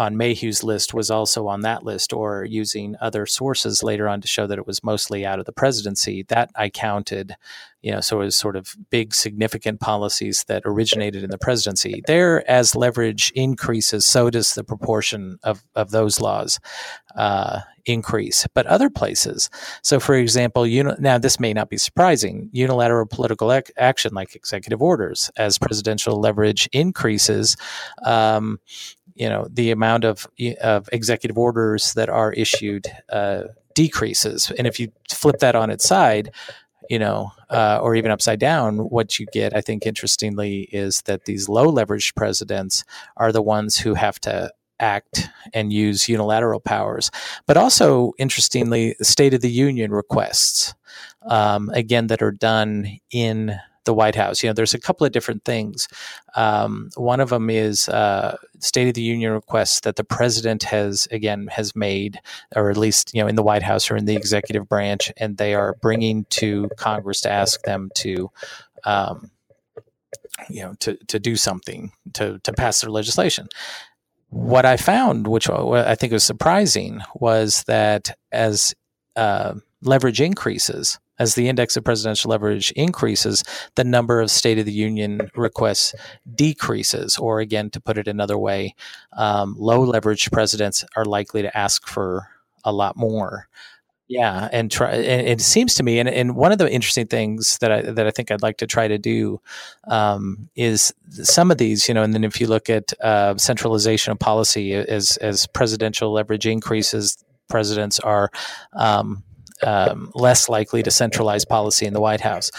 on 0.00 0.16
Mayhew's 0.16 0.64
list 0.64 0.94
was 0.94 1.10
also 1.10 1.46
on 1.46 1.60
that 1.60 1.84
list, 1.84 2.14
or 2.14 2.42
using 2.42 2.96
other 3.02 3.26
sources 3.26 3.82
later 3.82 4.08
on 4.08 4.22
to 4.22 4.26
show 4.26 4.46
that 4.46 4.58
it 4.58 4.66
was 4.66 4.82
mostly 4.82 5.26
out 5.26 5.38
of 5.38 5.44
the 5.44 5.52
presidency. 5.52 6.24
That 6.28 6.50
I 6.56 6.70
counted, 6.70 7.36
you 7.82 7.92
know, 7.92 8.00
so 8.00 8.22
it 8.22 8.24
was 8.24 8.36
sort 8.36 8.56
of 8.56 8.74
big, 8.88 9.12
significant 9.12 9.78
policies 9.78 10.44
that 10.48 10.62
originated 10.64 11.22
in 11.22 11.30
the 11.30 11.36
presidency. 11.36 12.02
There, 12.06 12.50
as 12.50 12.74
leverage 12.74 13.30
increases, 13.34 14.06
so 14.06 14.30
does 14.30 14.54
the 14.54 14.64
proportion 14.64 15.38
of, 15.42 15.62
of 15.74 15.90
those 15.90 16.18
laws 16.18 16.58
uh, 17.14 17.60
increase. 17.84 18.46
But 18.54 18.66
other 18.66 18.88
places, 18.88 19.50
so 19.82 20.00
for 20.00 20.14
example, 20.14 20.66
uni- 20.66 20.94
now 20.98 21.18
this 21.18 21.38
may 21.38 21.52
not 21.52 21.68
be 21.68 21.76
surprising, 21.76 22.48
unilateral 22.52 23.06
political 23.06 23.52
ac- 23.52 23.72
action 23.76 24.14
like 24.14 24.34
executive 24.34 24.80
orders, 24.80 25.30
as 25.36 25.58
presidential 25.58 26.18
leverage 26.20 26.68
increases, 26.72 27.56
um, 28.04 28.60
you 29.20 29.28
know 29.28 29.46
the 29.52 29.70
amount 29.70 30.04
of 30.04 30.26
of 30.62 30.88
executive 30.92 31.36
orders 31.36 31.92
that 31.92 32.08
are 32.08 32.32
issued 32.32 32.86
uh, 33.10 33.42
decreases, 33.74 34.50
and 34.58 34.66
if 34.66 34.80
you 34.80 34.90
flip 35.10 35.38
that 35.40 35.54
on 35.54 35.70
its 35.70 35.86
side, 35.86 36.32
you 36.88 36.98
know, 36.98 37.30
uh, 37.50 37.78
or 37.82 37.94
even 37.94 38.10
upside 38.10 38.40
down, 38.40 38.78
what 38.78 39.18
you 39.18 39.26
get, 39.32 39.54
I 39.54 39.60
think, 39.60 39.86
interestingly, 39.86 40.62
is 40.72 41.02
that 41.02 41.26
these 41.26 41.48
low 41.48 41.70
leveraged 41.70 42.16
presidents 42.16 42.82
are 43.18 43.30
the 43.30 43.42
ones 43.42 43.76
who 43.76 43.94
have 43.94 44.18
to 44.20 44.50
act 44.80 45.28
and 45.52 45.70
use 45.70 46.08
unilateral 46.08 46.60
powers. 46.60 47.10
But 47.46 47.58
also, 47.58 48.12
interestingly, 48.18 48.96
State 49.02 49.34
of 49.34 49.42
the 49.42 49.50
Union 49.50 49.90
requests, 49.90 50.74
um, 51.26 51.70
again, 51.74 52.06
that 52.06 52.22
are 52.22 52.32
done 52.32 52.98
in 53.10 53.60
the 53.84 53.94
White 53.94 54.14
House. 54.14 54.42
You 54.42 54.48
know, 54.48 54.54
there's 54.54 54.74
a 54.74 54.80
couple 54.80 55.06
of 55.06 55.12
different 55.12 55.44
things. 55.44 55.88
Um, 56.36 56.90
one 56.96 57.20
of 57.20 57.30
them 57.30 57.50
is 57.50 57.88
uh, 57.88 58.36
State 58.58 58.88
of 58.88 58.94
the 58.94 59.02
Union 59.02 59.32
requests 59.32 59.80
that 59.80 59.96
the 59.96 60.04
president 60.04 60.64
has 60.64 61.08
again 61.10 61.48
has 61.48 61.74
made, 61.74 62.20
or 62.54 62.70
at 62.70 62.76
least 62.76 63.14
you 63.14 63.22
know 63.22 63.28
in 63.28 63.36
the 63.36 63.42
White 63.42 63.62
House 63.62 63.90
or 63.90 63.96
in 63.96 64.04
the 64.04 64.16
executive 64.16 64.68
branch, 64.68 65.12
and 65.16 65.36
they 65.36 65.54
are 65.54 65.76
bringing 65.80 66.24
to 66.30 66.68
Congress 66.76 67.20
to 67.22 67.30
ask 67.30 67.62
them 67.62 67.90
to. 67.96 68.30
Um, 68.84 69.30
you 70.48 70.62
know, 70.62 70.74
to, 70.80 70.96
to 71.08 71.18
do 71.18 71.36
something 71.36 71.92
to, 72.14 72.38
to 72.44 72.52
pass 72.52 72.80
their 72.80 72.90
legislation 72.90 73.46
what 74.30 74.64
I 74.64 74.76
found, 74.76 75.26
which 75.26 75.50
I 75.50 75.94
think 75.96 76.12
was 76.12 76.24
surprising, 76.24 77.00
was 77.14 77.64
that 77.64 78.16
as 78.32 78.74
uh, 79.16 79.54
leverage 79.82 80.20
increases, 80.20 80.98
as 81.20 81.34
the 81.34 81.48
index 81.48 81.76
of 81.76 81.84
presidential 81.84 82.30
leverage 82.30 82.72
increases, 82.72 83.44
the 83.76 83.84
number 83.84 84.20
of 84.20 84.30
State 84.30 84.58
of 84.58 84.64
the 84.64 84.72
Union 84.72 85.30
requests 85.36 85.94
decreases. 86.34 87.16
Or 87.18 87.38
again, 87.40 87.70
to 87.70 87.80
put 87.80 87.98
it 87.98 88.08
another 88.08 88.38
way, 88.38 88.74
um, 89.12 89.54
low 89.58 89.82
leverage 89.82 90.30
presidents 90.32 90.84
are 90.96 91.04
likely 91.04 91.42
to 91.42 91.56
ask 91.56 91.86
for 91.86 92.26
a 92.64 92.72
lot 92.72 92.96
more. 92.96 93.48
Yeah, 94.08 94.48
and 94.50 94.72
try. 94.72 94.90
And 94.90 95.28
it 95.28 95.40
seems 95.40 95.74
to 95.74 95.84
me, 95.84 96.00
and, 96.00 96.08
and 96.08 96.34
one 96.34 96.50
of 96.50 96.58
the 96.58 96.68
interesting 96.68 97.06
things 97.06 97.58
that 97.58 97.70
I 97.70 97.82
that 97.82 98.08
I 98.08 98.10
think 98.10 98.32
I'd 98.32 98.42
like 98.42 98.56
to 98.56 98.66
try 98.66 98.88
to 98.88 98.98
do 98.98 99.40
um, 99.86 100.50
is 100.56 100.92
some 101.12 101.52
of 101.52 101.58
these, 101.58 101.86
you 101.86 101.94
know, 101.94 102.02
and 102.02 102.12
then 102.12 102.24
if 102.24 102.40
you 102.40 102.48
look 102.48 102.68
at 102.68 102.92
uh, 103.00 103.36
centralization 103.36 104.10
of 104.10 104.18
policy 104.18 104.74
as 104.74 105.16
as 105.18 105.46
presidential 105.46 106.12
leverage 106.12 106.44
increases, 106.44 107.22
presidents 107.48 108.00
are 108.00 108.30
um, 108.72 109.22
um, 109.62 110.10
less 110.14 110.48
likely 110.48 110.82
to 110.82 110.90
centralize 110.90 111.44
policy 111.44 111.86
in 111.86 111.94
the 111.94 112.00
White 112.00 112.20
House. 112.20 112.50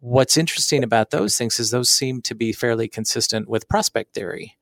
What's 0.00 0.36
interesting 0.36 0.84
about 0.84 1.10
those 1.10 1.36
things 1.36 1.58
is 1.58 1.70
those 1.70 1.90
seem 1.90 2.20
to 2.22 2.34
be 2.34 2.52
fairly 2.52 2.86
consistent 2.86 3.48
with 3.48 3.68
prospect 3.68 4.14
theory, 4.14 4.56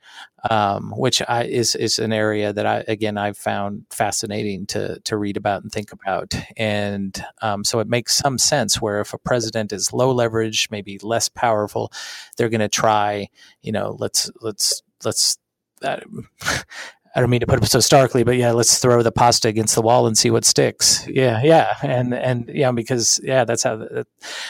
um, 0.49 0.95
which 0.97 1.21
I, 1.29 1.45
is 1.45 1.75
is 1.75 1.99
an 1.99 2.13
area 2.13 2.53
that 2.53 2.65
I 2.65 2.85
again 2.89 3.19
I've 3.19 3.37
found 3.37 3.85
fascinating 3.91 4.67
to 4.67 5.01
to 5.01 5.17
read 5.17 5.37
about 5.37 5.63
and 5.63 5.73
think 5.73 5.93
about, 5.93 6.33
and 6.57 7.23
um, 7.43 7.65
so 7.65 7.81
it 7.81 7.89
makes 7.89 8.15
some 8.15 8.39
sense 8.39 8.81
where 8.81 9.01
if 9.01 9.13
a 9.13 9.19
president 9.19 9.73
is 9.73 9.93
low 9.93 10.13
leverage, 10.13 10.69
maybe 10.71 10.99
less 11.03 11.29
powerful, 11.29 11.93
they're 12.37 12.49
going 12.49 12.61
to 12.61 12.69
try, 12.69 13.29
you 13.61 13.73
know, 13.73 13.97
let's 13.99 14.31
let's 14.41 14.83
let's 15.05 15.37
uh, 15.83 16.01
I 17.15 17.21
don't 17.21 17.31
mean 17.31 17.41
to 17.41 17.47
put 17.47 17.63
it 17.63 17.67
so 17.67 17.79
starkly, 17.79 18.25
but 18.25 18.37
yeah, 18.37 18.51
let's 18.51 18.79
throw 18.79 19.01
the 19.03 19.13
pasta 19.13 19.47
against 19.47 19.77
the 19.77 19.83
wall 19.83 20.09
and 20.09 20.19
see 20.19 20.31
what 20.31 20.45
sticks. 20.45 21.07
Yeah, 21.07 21.41
yeah, 21.45 21.75
and 21.83 22.13
and 22.13 22.51
yeah, 22.53 22.73
because 22.73 23.21
yeah, 23.23 23.45
that's 23.45 23.63
how. 23.63 23.77
The, 23.77 24.05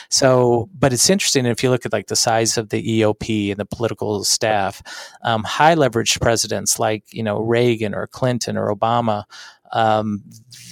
so, 0.09 0.70
but 0.79 0.92
it's 0.92 1.11
interesting 1.11 1.44
if 1.44 1.62
you 1.62 1.68
look 1.68 1.85
at 1.85 1.92
like 1.92 2.07
the 2.07 2.16
size 2.16 2.57
of 2.57 2.70
the 2.70 3.00
EOP 3.00 3.50
and 3.50 3.61
the 3.61 3.66
political 3.66 4.24
staff, 4.24 4.83
um, 5.22 5.44
high 5.44 5.74
leveraged 5.74 6.20
presidents 6.22 6.79
like 6.79 7.05
you 7.12 7.22
know 7.22 7.38
Reagan 7.38 7.94
or 7.94 8.07
Clinton 8.07 8.57
or 8.57 8.74
Obama, 8.74 9.24
um, 9.72 10.24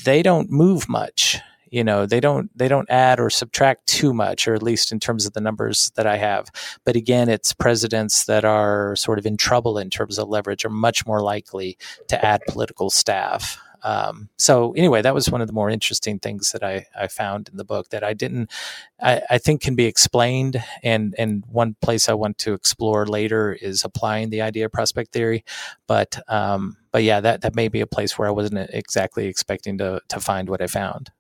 they 0.05 0.23
don't 0.23 0.51
move 0.51 0.89
much 0.89 1.41
you 1.73 1.83
know 1.83 2.07
they 2.07 2.21
don't 2.21 2.57
they 2.57 2.69
don't 2.69 2.89
add 2.91 3.19
or 3.19 3.31
subtract 3.31 3.87
too 3.87 4.13
much 4.15 4.47
or 4.47 4.55
at 4.55 4.63
least 4.63 4.93
in 4.93 5.01
terms 5.01 5.27
of 5.27 5.33
the 5.33 5.41
numbers 5.41 5.91
that 5.97 6.07
i 6.07 6.17
have 6.17 6.47
but 6.85 6.95
again 6.95 7.29
it's 7.29 7.53
presidents 7.53 8.27
that 8.27 8.45
are 8.45 8.95
sort 8.95 9.19
of 9.19 9.27
in 9.27 9.37
trouble 9.37 9.79
in 9.79 9.91
terms 9.91 10.19
of 10.19 10.29
leverage 10.29 10.65
are 10.65 10.71
much 10.71 11.05
more 11.07 11.21
likely 11.21 11.77
to 12.07 12.25
add 12.25 12.41
political 12.47 12.91
staff 12.91 13.59
um, 13.85 14.29
so 14.39 14.73
anyway, 14.75 15.03
that 15.03 15.15
was 15.15 15.29
one 15.29 15.41
of 15.41 15.49
the 15.49 15.53
more 15.53 15.69
interesting 15.69 16.21
things 16.21 16.53
that 16.53 16.63
I, 16.63 16.87
I 16.97 17.09
found 17.09 17.49
in 17.49 17.57
the 17.57 17.65
book 17.65 17.89
that 17.89 18.05
I 18.05 18.13
didn't, 18.13 18.49
I, 19.01 19.23
I, 19.29 19.39
think 19.39 19.61
can 19.61 19.75
be 19.75 19.87
explained. 19.87 20.63
And, 20.85 21.17
and 21.19 21.43
one 21.51 21.75
place 21.83 22.09
I 22.09 22.15
want 22.15 22.39
to 22.39 22.53
explore 22.53 23.07
later 23.07 23.53
is 23.53 23.85
applying 23.85 24.31
the 24.31 24.43
idea 24.43 24.67
of 24.67 24.73
prospect 24.73 25.13
theory. 25.13 25.45
But, 25.89 26.17
um, 26.29 26.77
but 26.93 27.03
yeah, 27.03 27.21
that, 27.21 27.41
that 27.41 27.57
may 27.57 27.67
be 27.67 27.81
a 27.81 27.87
place 27.87 28.17
where 28.17 28.29
I 28.29 28.31
wasn't 28.31 28.71
exactly 28.73 29.27
expecting 29.27 29.79
to, 29.79 30.01
to 30.11 30.21
find 30.21 30.49
what 30.49 30.63
I 30.63 30.69
found. 30.69 31.11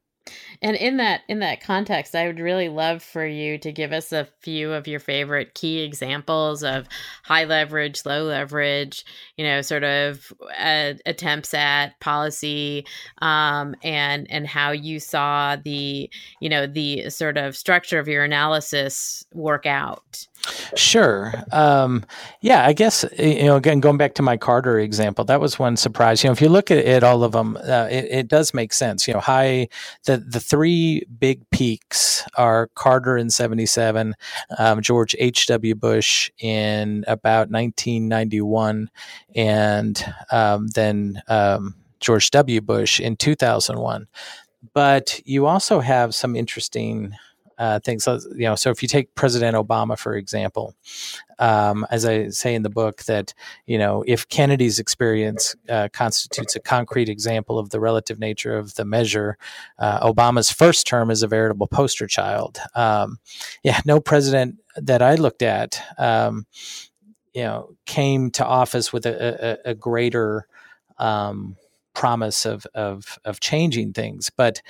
And 0.60 0.76
in 0.76 0.98
that 0.98 1.22
in 1.28 1.40
that 1.40 1.60
context, 1.60 2.14
I 2.14 2.26
would 2.26 2.38
really 2.38 2.68
love 2.68 3.02
for 3.02 3.26
you 3.26 3.58
to 3.58 3.72
give 3.72 3.92
us 3.92 4.12
a 4.12 4.28
few 4.40 4.72
of 4.72 4.86
your 4.86 5.00
favorite 5.00 5.54
key 5.54 5.80
examples 5.80 6.62
of 6.62 6.86
high 7.24 7.44
leverage, 7.44 8.06
low 8.06 8.24
leverage, 8.24 9.04
you 9.36 9.44
know, 9.44 9.60
sort 9.62 9.82
of 9.82 10.32
uh, 10.58 10.94
attempts 11.04 11.52
at 11.54 11.98
policy, 12.00 12.86
um, 13.20 13.74
and 13.82 14.30
and 14.30 14.46
how 14.46 14.70
you 14.70 15.00
saw 15.00 15.56
the 15.56 16.08
you 16.40 16.48
know 16.48 16.66
the 16.66 17.10
sort 17.10 17.36
of 17.36 17.56
structure 17.56 17.98
of 17.98 18.06
your 18.06 18.22
analysis 18.22 19.24
work 19.32 19.66
out. 19.66 20.26
Sure. 20.74 21.32
Um, 21.52 22.04
yeah, 22.40 22.66
I 22.66 22.72
guess 22.72 23.04
you 23.18 23.44
know. 23.44 23.56
Again, 23.56 23.80
going 23.80 23.96
back 23.96 24.14
to 24.14 24.22
my 24.22 24.36
Carter 24.36 24.78
example, 24.78 25.24
that 25.26 25.40
was 25.40 25.58
one 25.58 25.76
surprise. 25.76 26.22
You 26.22 26.28
know, 26.28 26.32
if 26.32 26.40
you 26.40 26.48
look 26.48 26.70
at, 26.70 26.84
at 26.84 27.04
all 27.04 27.22
of 27.22 27.32
them, 27.32 27.56
uh, 27.56 27.88
it, 27.90 28.06
it, 28.10 28.28
does 28.28 28.52
make 28.52 28.72
sense. 28.72 29.06
You 29.06 29.14
know, 29.14 29.20
high 29.20 29.68
the 30.04 30.11
the 30.12 30.24
the 30.24 30.40
three 30.40 31.04
big 31.18 31.48
peaks 31.50 32.24
are 32.36 32.68
Carter 32.74 33.16
in 33.16 33.30
'77, 33.30 34.14
um, 34.58 34.80
George 34.82 35.16
H. 35.18 35.46
W. 35.46 35.74
Bush 35.74 36.30
in 36.38 37.04
about 37.06 37.50
1991, 37.50 38.90
and 39.34 40.14
um, 40.30 40.68
then 40.68 41.22
um, 41.28 41.74
George 42.00 42.30
W. 42.30 42.60
Bush 42.60 43.00
in 43.00 43.16
2001. 43.16 44.06
But 44.74 45.20
you 45.24 45.46
also 45.46 45.80
have 45.80 46.14
some 46.14 46.36
interesting 46.36 47.14
uh, 47.62 47.78
things. 47.78 48.08
You 48.08 48.48
know, 48.48 48.56
so 48.56 48.70
if 48.70 48.82
you 48.82 48.88
take 48.88 49.14
President 49.14 49.56
Obama 49.56 49.96
for 49.96 50.16
example, 50.16 50.74
um, 51.38 51.86
as 51.90 52.04
I 52.04 52.28
say 52.30 52.56
in 52.56 52.64
the 52.64 52.70
book, 52.70 53.04
that 53.04 53.34
you 53.66 53.78
know 53.78 54.02
if 54.04 54.28
Kennedy's 54.28 54.80
experience 54.80 55.54
uh, 55.68 55.88
constitutes 55.92 56.56
a 56.56 56.60
concrete 56.60 57.08
example 57.08 57.60
of 57.60 57.70
the 57.70 57.78
relative 57.78 58.18
nature 58.18 58.56
of 58.56 58.74
the 58.74 58.84
measure, 58.84 59.38
uh, 59.78 60.12
Obama's 60.12 60.50
first 60.50 60.88
term 60.88 61.08
is 61.08 61.22
a 61.22 61.28
veritable 61.28 61.68
poster 61.68 62.08
child. 62.08 62.58
Um, 62.74 63.18
yeah, 63.62 63.80
no 63.86 64.00
president 64.00 64.56
that 64.74 65.00
I 65.00 65.14
looked 65.14 65.42
at, 65.42 65.80
um, 65.98 66.46
you 67.32 67.44
know, 67.44 67.76
came 67.86 68.32
to 68.32 68.44
office 68.44 68.92
with 68.92 69.06
a, 69.06 69.60
a, 69.66 69.70
a 69.70 69.74
greater 69.76 70.48
um, 70.98 71.56
promise 71.94 72.44
of 72.44 72.66
of 72.74 73.20
of 73.24 73.38
changing 73.38 73.92
things. 73.92 74.30
But 74.30 74.62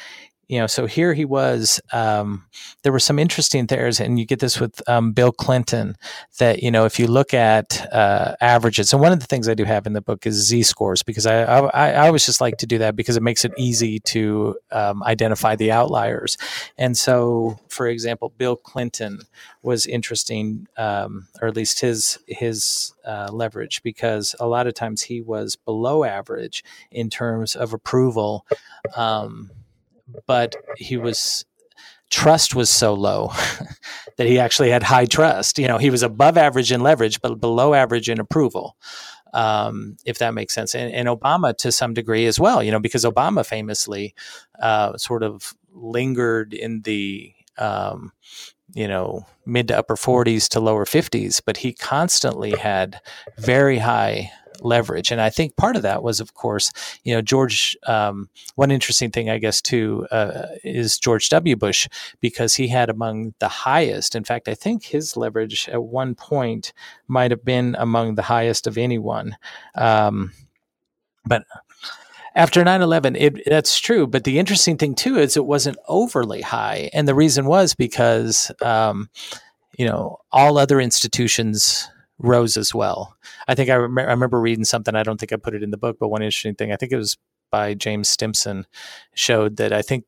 you 0.49 0.59
know, 0.59 0.67
so 0.67 0.87
here 0.87 1.15
he 1.15 1.25
was. 1.25 1.81
Um, 1.93 2.45
there 2.83 2.93
were 2.93 2.99
some 2.99 3.19
interesting 3.19 3.67
things, 3.67 4.01
and 4.01 4.19
you 4.19 4.27
get 4.27 4.41
this 4.41 4.61
with 4.61 4.87
um, 4.89 5.13
Bill 5.13 5.33
Clinton. 5.33 5.97
That 6.39 6.63
you 6.63 6.71
know, 6.71 6.85
if 6.85 6.99
you 6.99 7.07
look 7.07 7.33
at 7.33 7.87
uh, 7.93 8.35
averages, 8.41 8.93
and 8.93 9.01
one 9.01 9.13
of 9.13 9.21
the 9.21 9.27
things 9.27 9.49
I 9.49 9.55
do 9.55 9.65
have 9.65 9.87
in 9.87 9.93
the 9.93 10.01
book 10.01 10.27
is 10.27 10.35
Z 10.35 10.65
scores 10.65 11.03
because 11.03 11.27
I, 11.27 11.43
I, 11.45 11.93
I 11.93 12.07
always 12.07 12.27
just 12.27 12.41
like 12.41 12.59
to 12.59 12.67
do 12.67 12.79
that 12.79 12.97
because 12.97 13.17
it 13.17 13.23
makes 13.23 13.45
it 13.45 13.53
easy 13.57 14.01
to 14.01 14.57
um, 14.73 15.03
identify 15.05 15.57
the 15.57 15.73
outliers. 15.73 16.37
And 16.77 16.99
so, 16.99 17.59
for 17.69 17.87
example, 17.87 18.33
Bill 18.37 18.57
Clinton 18.57 19.21
was 19.63 19.87
interesting, 19.87 20.67
um, 20.77 21.29
or 21.41 21.49
at 21.49 21.57
least 21.57 21.81
his 21.81 22.19
his 22.27 22.93
uh, 23.07 23.31
leverage, 23.33 23.83
because 23.83 24.35
a 24.41 24.47
lot 24.47 24.67
of 24.67 24.75
times 24.75 25.03
he 25.03 25.23
was 25.23 25.57
below 25.57 26.05
average 26.05 26.65
in 26.91 27.09
terms 27.09 27.57
of 27.57 27.73
approval. 27.73 28.45
Um, 28.97 29.51
but 30.27 30.57
he 30.77 30.97
was 30.97 31.45
trust 32.11 32.55
was 32.55 32.69
so 32.69 32.93
low 32.95 33.33
that 34.19 34.27
he 34.27 34.39
actually 34.39 34.71
had 34.71 34.83
high 34.83 35.07
trust. 35.07 35.59
You 35.59 35.67
know, 35.67 35.79
he 35.79 35.91
was 35.91 36.03
above 36.03 36.37
average 36.37 36.71
in 36.71 36.83
leverage, 36.83 37.21
but 37.21 37.41
below 37.41 37.75
average 37.75 38.09
in 38.09 38.21
approval. 38.21 38.77
Um, 39.35 39.97
if 40.05 40.19
that 40.19 40.35
makes 40.35 40.53
sense, 40.53 40.75
and, 40.75 40.93
and, 40.93 41.09
Obama 41.09 41.57
to 41.57 41.73
some 41.73 41.95
degree 41.95 42.27
as 42.27 42.39
well. 42.39 42.63
You 42.63 42.71
know, 42.71 42.79
because 42.79 43.07
Obama 43.07 43.47
famously 43.47 44.15
uh, 44.61 44.99
sort 44.99 45.23
of 45.23 45.55
lingered 45.73 46.53
in 46.53 46.83
the 46.83 47.33
um, 47.57 48.13
you 48.75 48.87
know 48.87 49.27
mid 49.47 49.69
to 49.69 49.79
upper 49.79 49.97
40s 49.97 50.49
to 50.51 50.61
lower 50.61 50.85
50s, 50.85 51.41
but 51.45 51.59
he 51.59 51.73
constantly 51.73 52.51
had 52.51 53.01
very 53.39 53.79
high 53.79 54.31
leverage. 54.65 55.11
And 55.11 55.21
I 55.21 55.31
think 55.31 55.57
part 55.57 55.77
of 55.77 55.83
that 55.83 56.03
was, 56.03 56.21
of 56.21 56.35
course, 56.35 56.73
you 57.05 57.15
know, 57.15 57.23
George. 57.23 57.77
Um, 57.87 58.29
one 58.55 58.71
interesting 58.71 59.11
thing, 59.11 59.31
I 59.31 59.39
guess, 59.39 59.61
too, 59.61 60.07
uh, 60.11 60.47
is 60.65 60.99
George 60.99 61.29
W. 61.31 61.57
Bush 61.57 61.89
because 62.21 62.55
he 62.55 62.69
had 62.69 62.91
among 62.91 63.35
the 63.39 63.49
highest. 63.49 64.15
In 64.15 64.25
fact, 64.25 64.49
I 64.49 64.55
think 64.55 64.85
his 64.85 65.17
leverage 65.17 65.69
at 65.69 65.83
one 65.83 66.15
point 66.15 66.73
might 67.09 67.31
have 67.31 67.45
been 67.45 67.77
among 67.79 68.15
the 68.15 68.23
highest 68.23 68.67
of 68.67 68.79
anyone. 68.79 69.37
Um, 69.75 70.33
but 71.25 71.45
after 72.35 72.65
9-11 72.65 73.17
it, 73.19 73.43
that's 73.47 73.79
true 73.79 74.07
but 74.07 74.25
the 74.25 74.39
interesting 74.39 74.79
thing 74.79 74.95
too 74.95 75.19
is 75.19 75.37
it 75.37 75.45
wasn't 75.45 75.77
overly 75.89 76.41
high 76.41 76.89
and 76.93 77.07
the 77.07 77.15
reason 77.15 77.45
was 77.45 77.75
because 77.75 78.51
um, 78.63 79.11
you 79.77 79.87
know 79.87 80.19
all 80.33 80.59
other 80.59 80.81
institutions 80.81 81.89
rose 82.23 82.57
as 82.57 82.75
well. 82.75 83.17
I 83.49 83.55
think 83.55 83.71
I, 83.71 83.75
rem- 83.75 83.99
I 83.99 84.13
remember 84.13 84.41
reading 84.41 84.65
something. 84.65 84.95
I 84.95 85.03
don't 85.03 85.19
think 85.19 85.33
I 85.33 85.37
put 85.37 85.55
it 85.55 85.63
in 85.63 85.71
the 85.71 85.77
book, 85.77 85.99
but 86.01 86.09
one 86.09 86.23
interesting 86.23 86.55
thing 86.55 86.73
I 86.73 86.77
think 86.77 86.93
it 86.93 86.97
was 86.97 87.19
by 87.51 87.75
James 87.75 88.09
Stimson 88.09 88.67
showed 89.15 89.57
that 89.57 89.73
I 89.73 89.83
think 89.83 90.05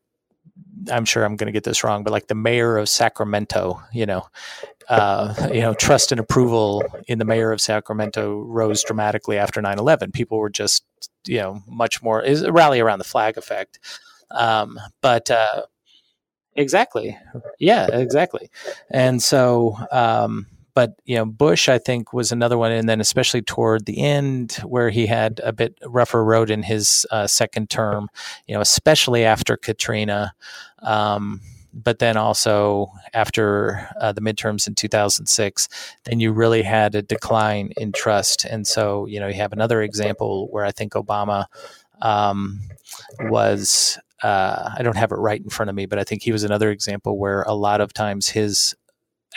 I'm 0.91 1.05
sure 1.05 1.23
I'm 1.23 1.35
going 1.35 1.47
to 1.47 1.53
get 1.53 1.63
this 1.63 1.83
wrong, 1.83 2.03
but 2.03 2.11
like 2.11 2.27
the 2.27 2.35
mayor 2.35 2.77
of 2.77 2.87
Sacramento, 2.89 3.81
you 3.91 4.05
know, 4.05 4.27
uh, 4.89 5.33
you 5.53 5.61
know, 5.61 5.73
trust 5.73 6.11
and 6.11 6.19
approval 6.19 6.83
in 7.07 7.17
the 7.17 7.25
mayor 7.25 7.51
of 7.51 7.61
Sacramento 7.61 8.41
rose 8.41 8.83
dramatically 8.83 9.37
after 9.37 9.61
9/11. 9.61 10.13
People 10.13 10.37
were 10.37 10.49
just, 10.49 10.83
you 11.27 11.39
know, 11.39 11.61
much 11.67 12.03
more 12.03 12.21
is 12.21 12.41
a 12.41 12.51
rally 12.51 12.79
around 12.79 12.99
the 12.99 13.05
flag 13.05 13.37
effect. 13.37 13.79
Um, 14.31 14.79
but 15.01 15.31
uh, 15.31 15.63
exactly, 16.55 17.17
yeah, 17.59 17.87
exactly, 17.87 18.49
and 18.91 19.21
so 19.21 19.77
um, 19.91 20.47
but 20.75 20.93
you 21.05 21.15
know 21.15 21.25
Bush 21.25 21.67
I 21.67 21.79
think 21.79 22.13
was 22.13 22.31
another 22.31 22.57
one, 22.57 22.71
and 22.71 22.87
then 22.87 23.01
especially 23.01 23.41
toward 23.41 23.85
the 23.85 23.99
end 23.99 24.59
where 24.63 24.91
he 24.91 25.07
had 25.07 25.41
a 25.43 25.51
bit 25.51 25.75
rougher 25.85 26.23
road 26.23 26.51
in 26.51 26.61
his 26.61 27.07
uh, 27.09 27.25
second 27.25 27.71
term, 27.71 28.09
you 28.45 28.53
know, 28.53 28.61
especially 28.61 29.25
after 29.25 29.57
Katrina. 29.57 30.33
Um, 30.83 31.41
but 31.75 31.99
then 31.99 32.15
also 32.15 32.87
after 33.13 33.89
uh, 33.99 34.13
the 34.13 34.21
midterms 34.21 34.65
in 34.65 34.75
2006, 34.75 35.67
then 36.05 36.21
you 36.21 36.31
really 36.31 36.61
had 36.61 36.95
a 36.95 37.01
decline 37.01 37.73
in 37.75 37.91
trust. 37.91 38.45
And 38.45 38.65
so, 38.65 39.05
you 39.07 39.19
know, 39.19 39.27
you 39.27 39.33
have 39.33 39.51
another 39.51 39.81
example 39.81 40.47
where 40.51 40.63
I 40.63 40.71
think 40.71 40.93
Obama 40.93 41.47
um, 42.01 42.61
was, 43.19 43.99
uh, 44.23 44.71
I 44.77 44.83
don't 44.83 44.95
have 44.95 45.11
it 45.11 45.15
right 45.15 45.41
in 45.41 45.49
front 45.49 45.69
of 45.69 45.75
me, 45.75 45.85
but 45.85 45.99
I 45.99 46.05
think 46.05 46.23
he 46.23 46.31
was 46.31 46.45
another 46.45 46.71
example 46.71 47.17
where 47.17 47.41
a 47.41 47.53
lot 47.53 47.81
of 47.81 47.93
times 47.93 48.29
his 48.29 48.73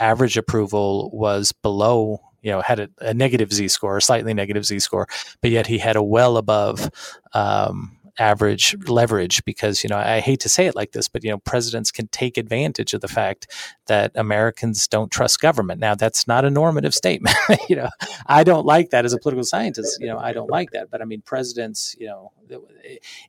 average 0.01 0.37
approval 0.37 1.11
was 1.13 1.53
below 1.53 2.21
you 2.43 2.51
know 2.51 2.61
had 2.61 2.81
a, 2.81 2.89
a, 3.01 3.13
negative 3.13 3.53
z 3.53 3.69
score 3.69 3.97
a 3.97 4.03
slightly 4.03 4.33
negative 4.33 4.65
z 4.65 4.79
score 4.79 5.07
but 5.41 5.51
yet 5.51 5.67
he 5.67 5.79
had 5.79 5.97
a 5.97 6.03
well 6.03 6.37
above 6.37 6.91
um, 7.33 7.99
average 8.19 8.77
leverage 8.89 9.45
because 9.45 9.85
you 9.85 9.89
know 9.89 9.97
I 9.97 10.21
hate 10.21 10.41
to 10.41 10.49
say 10.49 10.67
it 10.67 10.75
like 10.75 10.93
this 10.93 11.09
but 11.09 11.23
you 11.23 11.31
know 11.31 11.39
presidents 11.39 11.91
can 11.91 12.09
take 12.09 12.37
advantage 12.37 12.93
of 12.93 13.01
the 13.01 13.09
fact 13.09 13.47
that 13.87 14.11
Americans 14.15 14.89
don't 14.89 15.11
trust 15.11 15.41
government. 15.41 15.81
Now 15.81 15.95
that's 15.95 16.27
not 16.27 16.45
a 16.45 16.51
normative 16.51 16.95
statement 16.95 17.37
you 17.69 17.77
know. 17.77 17.89
I 18.27 18.45
don't 18.45 18.67
like 18.67 18.91
that 18.91 19.05
as 19.05 19.13
a 19.13 19.19
political 19.19 19.45
scientist 19.45 20.01
you 20.01 20.09
know 20.09 20.19
I 20.19 20.33
don't 20.33 20.51
like 20.51 20.73
that 20.73 20.91
but 20.91 21.01
I 21.01 21.05
mean 21.05 21.23
presidents 21.23 21.95
you 21.99 22.09
know 22.09 22.33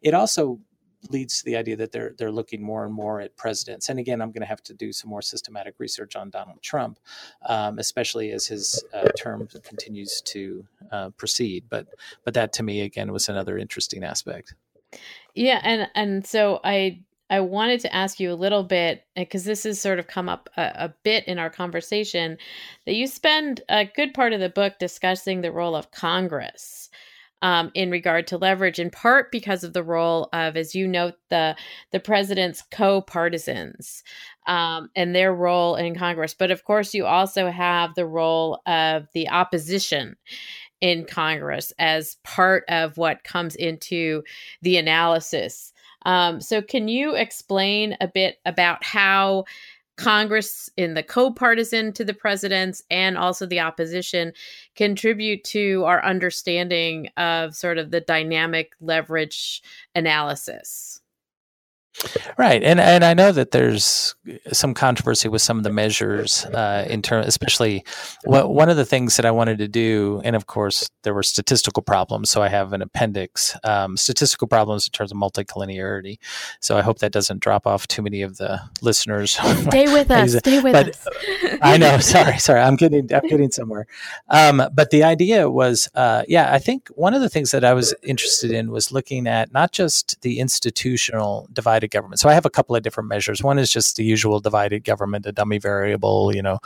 it 0.01 0.13
also 0.13 0.59
leads 1.09 1.39
to 1.39 1.45
the 1.45 1.55
idea 1.55 1.75
that 1.77 1.91
they're 1.91 2.13
they're 2.17 2.31
looking 2.31 2.61
more 2.61 2.85
and 2.85 2.93
more 2.93 3.21
at 3.21 3.35
presidents. 3.37 3.89
And 3.89 3.99
again, 3.99 4.21
I'm 4.21 4.31
going 4.31 4.41
to 4.41 4.47
have 4.47 4.63
to 4.63 4.73
do 4.73 4.91
some 4.91 5.09
more 5.09 5.21
systematic 5.21 5.75
research 5.77 6.15
on 6.15 6.29
Donald 6.29 6.61
Trump, 6.61 6.99
um, 7.47 7.79
especially 7.79 8.31
as 8.31 8.47
his 8.47 8.83
uh, 8.93 9.07
term 9.17 9.47
continues 9.63 10.21
to 10.21 10.65
uh, 10.91 11.09
proceed. 11.11 11.65
But 11.69 11.87
but 12.23 12.33
that 12.33 12.53
to 12.53 12.63
me 12.63 12.81
again 12.81 13.11
was 13.11 13.29
another 13.29 13.57
interesting 13.57 14.03
aspect. 14.03 14.53
Yeah, 15.35 15.61
and 15.63 15.87
and 15.95 16.25
so 16.25 16.59
I 16.63 17.03
I 17.29 17.41
wanted 17.41 17.81
to 17.81 17.95
ask 17.95 18.19
you 18.19 18.31
a 18.31 18.33
little 18.33 18.63
bit 18.63 19.05
because 19.15 19.43
this 19.43 19.63
has 19.63 19.79
sort 19.79 19.99
of 19.99 20.07
come 20.07 20.27
up 20.27 20.49
a, 20.57 20.61
a, 20.61 20.93
bit 21.03 21.27
in 21.27 21.37
our 21.37 21.51
conversation 21.51 22.37
that 22.85 22.95
you 22.95 23.05
spend 23.05 23.61
a 23.69 23.85
good 23.85 24.15
part 24.15 24.33
of 24.33 24.39
the 24.39 24.49
book 24.49 24.79
discussing 24.79 25.41
the 25.41 25.51
role 25.51 25.75
of 25.75 25.91
Congress 25.91 26.89
um, 27.41 27.71
in 27.73 27.89
regard 27.89 28.27
to 28.27 28.37
leverage, 28.37 28.79
in 28.79 28.89
part 28.89 29.31
because 29.31 29.63
of 29.63 29.73
the 29.73 29.83
role 29.83 30.29
of, 30.33 30.57
as 30.57 30.75
you 30.75 30.87
note, 30.87 31.15
the 31.29 31.55
the 31.91 31.99
president's 31.99 32.63
co-partisans 32.71 34.03
um, 34.47 34.89
and 34.95 35.15
their 35.15 35.33
role 35.33 35.75
in 35.75 35.95
Congress. 35.95 36.33
But 36.33 36.51
of 36.51 36.63
course, 36.63 36.93
you 36.93 37.05
also 37.05 37.49
have 37.49 37.95
the 37.95 38.05
role 38.05 38.61
of 38.65 39.07
the 39.13 39.29
opposition 39.29 40.15
in 40.81 41.05
Congress 41.05 41.73
as 41.77 42.17
part 42.23 42.63
of 42.69 42.97
what 42.97 43.23
comes 43.23 43.55
into 43.55 44.23
the 44.61 44.77
analysis. 44.77 45.73
Um, 46.05 46.39
so, 46.39 46.61
can 46.61 46.87
you 46.87 47.15
explain 47.15 47.97
a 47.99 48.07
bit 48.07 48.37
about 48.45 48.83
how 48.83 49.45
Congress 49.99 50.69
in 50.77 50.93
the 50.93 51.03
co-partisan 51.03 51.91
to 51.91 52.05
the 52.05 52.13
presidents 52.13 52.81
and 52.89 53.17
also 53.17 53.45
the 53.45 53.59
opposition 53.59 54.31
contribute 54.77 55.43
to 55.43 55.83
our 55.85 56.01
understanding 56.05 57.09
of 57.17 57.53
sort 57.53 57.77
of 57.77 57.91
the 57.91 57.99
dynamic 57.99 58.71
leverage 58.79 59.61
analysis. 59.95 61.01
Right, 62.37 62.63
and 62.63 62.79
and 62.79 63.03
I 63.03 63.13
know 63.13 63.31
that 63.31 63.51
there's 63.51 64.15
some 64.53 64.73
controversy 64.73 65.27
with 65.27 65.41
some 65.41 65.57
of 65.57 65.63
the 65.63 65.71
measures 65.71 66.45
uh, 66.45 66.85
in 66.89 67.01
terms, 67.01 67.27
especially 67.27 67.83
what, 68.23 68.49
one 68.49 68.69
of 68.69 68.77
the 68.77 68.85
things 68.85 69.17
that 69.17 69.25
I 69.25 69.31
wanted 69.31 69.57
to 69.57 69.67
do, 69.67 70.21
and 70.23 70.35
of 70.35 70.47
course 70.47 70.89
there 71.03 71.13
were 71.13 71.23
statistical 71.23 71.83
problems. 71.83 72.29
So 72.29 72.41
I 72.41 72.47
have 72.47 72.71
an 72.71 72.81
appendix, 72.81 73.57
um, 73.63 73.97
statistical 73.97 74.47
problems 74.47 74.87
in 74.87 74.91
terms 74.91 75.11
of 75.11 75.17
multicollinearity. 75.17 76.19
So 76.61 76.77
I 76.77 76.81
hope 76.81 76.99
that 76.99 77.11
doesn't 77.11 77.41
drop 77.41 77.67
off 77.67 77.87
too 77.87 78.01
many 78.01 78.21
of 78.21 78.37
the 78.37 78.61
listeners. 78.81 79.31
Stay 79.69 79.91
with 79.91 80.09
us. 80.09 80.37
Stay 80.37 80.61
with 80.61 80.73
but, 80.73 80.89
us. 80.89 81.07
I 81.61 81.77
know. 81.77 81.97
Sorry, 81.99 82.37
sorry. 82.37 82.61
I'm 82.61 82.77
getting 82.77 83.13
I'm 83.13 83.27
getting 83.27 83.51
somewhere. 83.51 83.87
Um, 84.29 84.63
but 84.73 84.91
the 84.91 85.03
idea 85.03 85.49
was, 85.49 85.89
uh, 85.95 86.23
yeah, 86.27 86.53
I 86.53 86.59
think 86.59 86.87
one 86.89 87.13
of 87.13 87.21
the 87.21 87.29
things 87.29 87.51
that 87.51 87.65
I 87.65 87.73
was 87.73 87.93
interested 88.03 88.51
in 88.51 88.71
was 88.71 88.91
looking 88.91 89.27
at 89.27 89.51
not 89.51 89.71
just 89.71 90.21
the 90.21 90.39
institutional 90.39 91.47
divide 91.51 91.83
divided 91.89 91.97
government. 91.97 92.19
So 92.19 92.29
I 92.29 92.33
have 92.33 92.45
a 92.45 92.49
couple 92.49 92.75
of 92.75 92.83
different 92.83 93.09
measures. 93.09 93.43
One 93.43 93.59
is 93.59 93.71
just 93.71 93.95
the 93.95 94.03
usual 94.03 94.39
divided 94.39 94.83
government, 94.83 95.25
a 95.25 95.31
dummy 95.31 95.59
variable, 95.59 96.33
you 96.35 96.41
know, 96.41 96.59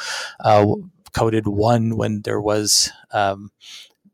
uh, 0.44 0.66
coded 1.14 1.48
one 1.48 1.96
when 1.96 2.22
there 2.24 2.42
was 2.42 2.92
um, 3.12 3.52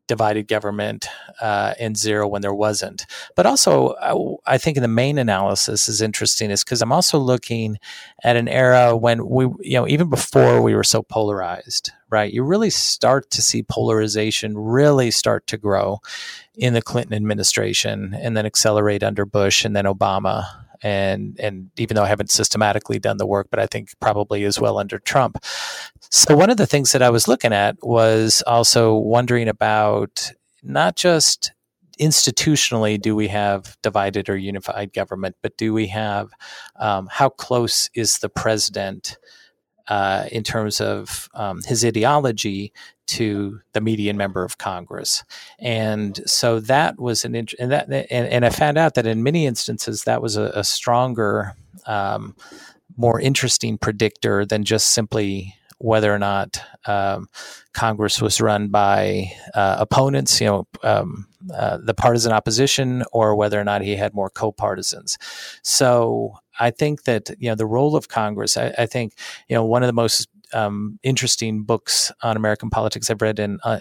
divided 0.07 0.47
government 0.47 1.07
uh, 1.39 1.73
and 1.79 1.95
zero 1.95 2.27
when 2.27 2.41
there 2.41 2.53
wasn't. 2.53 3.05
But 3.35 3.45
also, 3.45 3.93
I, 4.01 4.55
I 4.55 4.57
think 4.57 4.79
the 4.79 4.87
main 4.87 5.17
analysis 5.17 5.87
is 5.87 6.01
interesting 6.01 6.51
is 6.51 6.63
because 6.63 6.81
I'm 6.81 6.91
also 6.91 7.19
looking 7.19 7.77
at 8.23 8.35
an 8.35 8.47
era 8.47 8.97
when 8.97 9.27
we, 9.27 9.45
you 9.61 9.77
know, 9.77 9.87
even 9.87 10.09
before 10.09 10.61
we 10.61 10.75
were 10.75 10.83
so 10.83 11.03
polarized, 11.03 11.91
right? 12.09 12.33
You 12.33 12.43
really 12.43 12.71
start 12.71 13.29
to 13.31 13.41
see 13.41 13.63
polarization 13.63 14.57
really 14.57 15.11
start 15.11 15.45
to 15.47 15.57
grow 15.57 15.99
in 16.55 16.73
the 16.73 16.81
Clinton 16.81 17.13
administration 17.13 18.13
and 18.19 18.35
then 18.35 18.45
accelerate 18.45 19.03
under 19.03 19.25
Bush 19.25 19.63
and 19.63 19.75
then 19.75 19.85
Obama 19.85 20.47
and 20.81 21.39
and 21.39 21.69
even 21.77 21.95
though 21.95 22.03
I 22.03 22.07
haven't 22.07 22.31
systematically 22.31 22.99
done 22.99 23.17
the 23.17 23.27
work, 23.27 23.47
but 23.49 23.59
I 23.59 23.67
think 23.67 23.89
probably 23.99 24.43
as 24.43 24.59
well 24.59 24.77
under 24.77 24.99
Trump. 24.99 25.37
So 26.11 26.35
one 26.35 26.49
of 26.49 26.57
the 26.57 26.67
things 26.67 26.91
that 26.91 27.01
I 27.01 27.09
was 27.09 27.27
looking 27.27 27.53
at 27.53 27.75
was 27.81 28.43
also 28.47 28.95
wondering 28.95 29.47
about 29.47 30.31
not 30.63 30.95
just 30.95 31.51
institutionally 31.99 32.99
do 32.99 33.15
we 33.15 33.27
have 33.27 33.77
divided 33.83 34.29
or 34.29 34.37
unified 34.37 34.93
government, 34.93 35.35
but 35.41 35.57
do 35.57 35.73
we 35.73 35.87
have 35.87 36.29
um, 36.77 37.09
how 37.11 37.29
close 37.29 37.89
is 37.93 38.19
the 38.19 38.29
president 38.29 39.17
uh, 39.87 40.25
in 40.31 40.43
terms 40.43 40.79
of 40.79 41.27
um, 41.33 41.61
his 41.65 41.83
ideology 41.83 42.71
to 43.09 43.61
the 43.73 43.81
median 43.81 44.17
member 44.17 44.43
of 44.43 44.57
Congress, 44.57 45.23
and 45.59 46.19
so 46.29 46.59
that 46.61 46.99
was 46.99 47.25
an 47.25 47.35
int- 47.35 47.55
and 47.59 47.71
that 47.71 47.89
and, 47.89 48.27
and, 48.27 48.45
I 48.45 48.49
found 48.49 48.77
out 48.77 48.95
that 48.95 49.05
in 49.05 49.23
many 49.23 49.45
instances 49.45 50.03
that 50.03 50.21
was 50.21 50.37
a, 50.37 50.51
a 50.55 50.63
stronger, 50.63 51.55
um, 51.85 52.35
more 52.97 53.19
interesting 53.19 53.77
predictor 53.77 54.45
than 54.45 54.63
just 54.63 54.91
simply 54.91 55.55
whether 55.79 56.13
or 56.13 56.19
not 56.19 56.61
um, 56.85 57.29
Congress 57.73 58.21
was 58.21 58.41
run 58.41 58.67
by 58.67 59.31
uh, 59.53 59.77
opponents, 59.79 60.39
you 60.41 60.47
know, 60.47 60.67
um, 60.83 61.25
uh, 61.53 61.77
the 61.77 61.93
partisan 61.93 62.33
opposition, 62.33 63.03
or 63.13 63.35
whether 63.35 63.59
or 63.59 63.63
not 63.63 63.81
he 63.81 63.95
had 63.95 64.13
more 64.13 64.29
co-partisans. 64.29 65.17
So 65.63 66.37
I 66.59 66.71
think 66.71 67.03
that 67.03 67.29
you 67.39 67.49
know 67.49 67.55
the 67.55 67.65
role 67.65 67.95
of 67.95 68.09
Congress. 68.09 68.57
I, 68.57 68.73
I 68.77 68.85
think 68.85 69.13
you 69.47 69.55
know 69.55 69.63
one 69.63 69.81
of 69.81 69.87
the 69.87 69.93
most 69.93 70.27
um, 70.53 70.99
interesting 71.03 71.63
books 71.63 72.11
on 72.21 72.37
American 72.37 72.69
politics 72.69 73.09
I've 73.09 73.21
read 73.21 73.39
in 73.39 73.59
uh, 73.63 73.79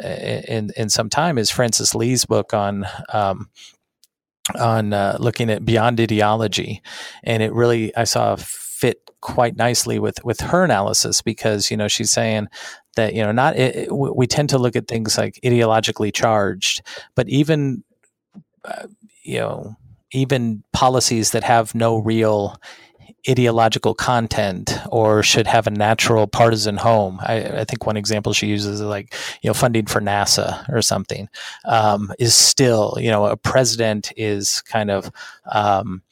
in 0.49 0.71
in 0.77 0.89
some 0.89 1.09
time 1.09 1.39
is 1.39 1.51
Frances 1.51 1.95
Lee's 1.95 2.25
book 2.25 2.55
on. 2.55 2.87
Um, 3.13 3.51
on 4.59 4.95
uh, 4.95 5.15
looking 5.21 5.51
at 5.51 5.67
beyond 5.67 6.01
ideology, 6.01 6.81
and 7.23 7.43
it 7.43 7.53
really 7.53 7.95
I 7.95 8.05
saw 8.05 8.35
fit 8.39 9.11
quite 9.21 9.57
nicely 9.57 9.99
with 9.99 10.25
with 10.25 10.41
her 10.41 10.65
analysis 10.65 11.21
because 11.21 11.71
you 11.71 11.77
know 11.77 11.87
she's 11.87 12.11
saying 12.11 12.49
that 12.97 13.15
you 13.15 13.23
know 13.23 13.33
not 13.33 13.57
it, 13.57 13.93
we 13.93 14.27
tend 14.27 14.49
to 14.51 14.59
look 14.59 14.75
at 14.75 14.89
things 14.89 15.19
like 15.19 15.39
ideologically 15.45 16.13
charged, 16.15 16.81
but 17.15 17.29
even 17.29 17.85
uh, 18.65 18.87
you 19.23 19.39
know 19.39 19.77
even 20.13 20.63
policies 20.73 21.33
that 21.33 21.45
have 21.45 21.75
no 21.75 21.99
real 21.99 22.57
ideological 23.29 23.95
content 23.95 24.79
or 24.91 25.23
should 25.23 25.47
have 25.47 25.67
a 25.67 25.71
natural 25.71 26.27
partisan 26.27 26.77
home. 26.77 27.19
I, 27.23 27.61
I, 27.61 27.65
think 27.65 27.87
one 27.87 27.97
example 27.97 28.33
she 28.33 28.47
uses 28.47 28.81
is 28.81 28.87
like, 28.87 29.15
you 29.43 29.49
know, 29.49 29.55
funding 29.55 29.87
for 29.87 30.01
NASA 30.01 30.69
or 30.73 30.83
something 30.83 31.29
um, 31.65 32.13
is 32.19 32.35
still, 32.35 32.97
you 33.01 33.11
know, 33.11 33.27
a 33.27 33.37
president 33.37 34.13
is 34.17 34.63
kind 34.63 34.91
of, 34.91 35.11
um, 35.51 36.03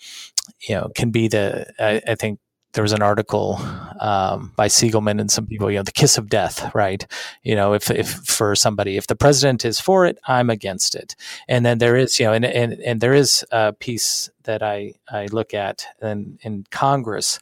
you 0.68 0.74
know, 0.74 0.90
can 0.94 1.10
be 1.10 1.28
the, 1.28 1.66
I, 1.78 2.02
I 2.08 2.14
think 2.16 2.40
there 2.76 2.82
was 2.82 2.92
an 2.92 3.02
article 3.02 3.58
um, 4.00 4.52
by 4.54 4.68
Sigelman 4.68 5.18
and 5.18 5.30
some 5.30 5.46
people, 5.46 5.70
you 5.70 5.78
know, 5.78 5.82
the 5.82 5.90
kiss 5.90 6.18
of 6.18 6.28
death, 6.28 6.74
right? 6.74 7.06
You 7.42 7.56
know, 7.56 7.72
if, 7.72 7.90
if 7.90 8.10
for 8.10 8.54
somebody, 8.54 8.98
if 8.98 9.06
the 9.06 9.16
president 9.16 9.64
is 9.64 9.80
for 9.80 10.04
it, 10.04 10.18
I'm 10.26 10.50
against 10.50 10.94
it. 10.94 11.16
And 11.48 11.64
then 11.64 11.78
there 11.78 11.96
is, 11.96 12.20
you 12.20 12.26
know, 12.26 12.34
and, 12.34 12.44
and, 12.44 12.74
and 12.74 13.00
there 13.00 13.14
is 13.14 13.46
a 13.50 13.72
piece 13.72 14.28
that 14.44 14.62
I, 14.62 14.92
I 15.10 15.24
look 15.32 15.54
at 15.54 15.86
in, 16.02 16.38
in 16.42 16.66
Congress 16.70 17.40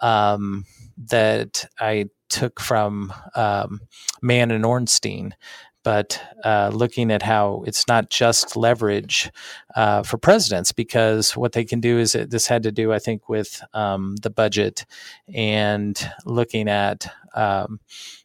um, 0.00 0.64
that 0.98 1.64
I 1.78 2.06
took 2.28 2.58
from 2.58 3.12
um, 3.36 3.82
Mann 4.20 4.50
and 4.50 4.66
Ornstein 4.66 5.36
but 5.82 6.20
uh, 6.44 6.70
looking 6.72 7.10
at 7.10 7.22
how 7.22 7.64
it's 7.66 7.88
not 7.88 8.10
just 8.10 8.56
leverage 8.56 9.30
uh, 9.74 10.02
for 10.02 10.18
presidents, 10.18 10.72
because 10.72 11.36
what 11.36 11.52
they 11.52 11.64
can 11.64 11.80
do 11.80 11.98
is 11.98 12.14
it, 12.14 12.30
this 12.30 12.46
had 12.46 12.62
to 12.62 12.72
do, 12.72 12.92
I 12.92 12.98
think, 12.98 13.28
with 13.28 13.62
um, 13.74 14.16
the 14.16 14.30
budget 14.30 14.84
and 15.34 15.98
looking 16.24 16.68
at, 16.68 17.12
um, 17.34 17.80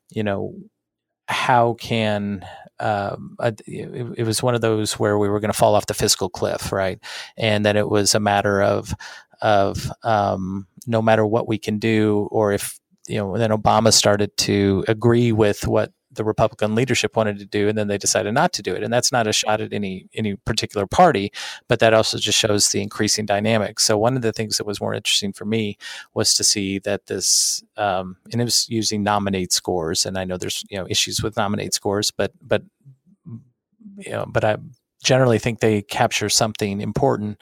you 0.09 0.23
know, 0.23 0.53
how 1.27 1.73
can 1.73 2.45
um, 2.79 3.35
it, 3.65 4.25
was 4.25 4.43
one 4.43 4.55
of 4.55 4.61
those 4.61 4.93
where 4.99 5.17
we 5.17 5.29
were 5.29 5.39
going 5.39 5.51
to 5.51 5.57
fall 5.57 5.75
off 5.75 5.87
the 5.87 5.93
fiscal 5.93 6.29
cliff, 6.29 6.71
right? 6.71 6.99
And 7.35 7.65
that 7.65 7.75
it 7.75 7.89
was 7.89 8.15
a 8.15 8.19
matter 8.19 8.61
of 8.61 8.93
of 9.41 9.91
um, 10.03 10.67
no 10.87 11.01
matter 11.01 11.25
what 11.25 11.47
we 11.47 11.57
can 11.57 11.79
do, 11.79 12.27
or 12.31 12.53
if 12.53 12.79
you 13.07 13.17
know, 13.17 13.37
then 13.37 13.51
Obama 13.51 13.93
started 13.93 14.35
to 14.37 14.83
agree 14.87 15.31
with 15.31 15.67
what 15.67 15.91
the 16.17 16.25
Republican 16.25 16.75
leadership 16.75 17.15
wanted 17.15 17.39
to 17.39 17.45
do, 17.45 17.69
and 17.69 17.77
then 17.77 17.87
they 17.87 17.97
decided 17.97 18.33
not 18.33 18.53
to 18.53 18.61
do 18.61 18.75
it. 18.75 18.83
And 18.83 18.91
that's 18.91 19.11
not 19.11 19.27
a 19.27 19.33
shot 19.33 19.61
at 19.61 19.71
any 19.71 20.07
any 20.13 20.35
particular 20.35 20.85
party, 20.85 21.31
but 21.67 21.79
that 21.79 21.93
also 21.93 22.17
just 22.17 22.37
shows 22.37 22.69
the 22.69 22.81
increasing 22.81 23.25
dynamic. 23.25 23.79
So 23.79 23.97
one 23.97 24.15
of 24.15 24.21
the 24.21 24.33
things 24.33 24.57
that 24.57 24.67
was 24.67 24.81
more 24.81 24.93
interesting 24.93 25.33
for 25.33 25.45
me 25.45 25.77
was 26.13 26.33
to 26.35 26.43
see 26.43 26.79
that 26.79 27.07
this, 27.07 27.63
um, 27.77 28.17
and 28.31 28.41
it 28.41 28.45
was 28.45 28.67
using 28.69 29.03
nominate 29.03 29.53
scores, 29.53 30.05
and 30.05 30.17
I 30.17 30.25
know 30.25 30.37
there's 30.37 30.63
you 30.69 30.77
know 30.77 30.87
issues 30.89 31.23
with 31.23 31.37
nominate 31.37 31.73
scores, 31.73 32.11
but 32.11 32.33
but 32.41 32.63
you 33.97 34.11
know, 34.11 34.25
but 34.27 34.43
I 34.43 34.57
generally 35.03 35.39
think 35.39 35.59
they 35.59 35.81
capture 35.81 36.29
something 36.29 36.81
important. 36.81 37.41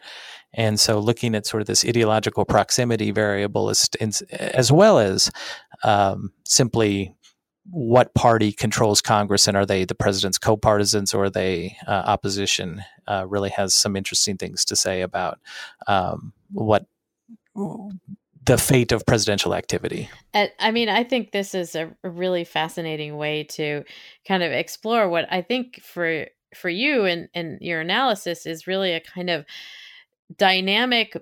And 0.53 0.79
so, 0.79 0.99
looking 0.99 1.35
at 1.35 1.45
sort 1.45 1.61
of 1.61 1.67
this 1.67 1.83
ideological 1.83 2.45
proximity 2.45 3.11
variable, 3.11 3.69
is, 3.69 3.89
as 4.31 4.71
well 4.71 4.99
as 4.99 5.29
um, 5.83 6.31
simply 6.45 7.13
what 7.69 8.13
party 8.13 8.51
controls 8.51 9.01
Congress 9.01 9.47
and 9.47 9.57
are 9.57 9.65
they 9.65 9.85
the 9.85 9.95
president's 9.95 10.37
co-partisans 10.37 11.13
or 11.13 11.25
are 11.25 11.29
they 11.29 11.75
uh, 11.87 12.03
opposition 12.05 12.83
uh, 13.07 13.25
really 13.27 13.49
has 13.49 13.73
some 13.73 13.95
interesting 13.95 14.37
things 14.37 14.63
to 14.65 14.75
say 14.75 15.01
about 15.01 15.39
um, 15.87 16.31
what 16.51 16.85
the 18.45 18.57
fate 18.57 18.91
of 18.91 19.05
presidential 19.05 19.55
activity. 19.55 20.09
I 20.33 20.71
mean, 20.71 20.87
I 20.87 21.03
think 21.03 21.31
this 21.31 21.55
is 21.55 21.75
a 21.75 21.95
really 22.03 22.43
fascinating 22.43 23.17
way 23.17 23.43
to 23.51 23.83
kind 24.27 24.43
of 24.43 24.51
explore 24.51 25.09
what 25.09 25.25
I 25.31 25.41
think 25.41 25.81
for 25.81 26.27
for 26.55 26.69
you 26.69 27.05
and 27.05 27.27
and 27.33 27.59
your 27.61 27.81
analysis 27.81 28.45
is 28.45 28.67
really 28.67 28.93
a 28.93 29.01
kind 29.01 29.29
of 29.29 29.45
dynamic 30.37 31.17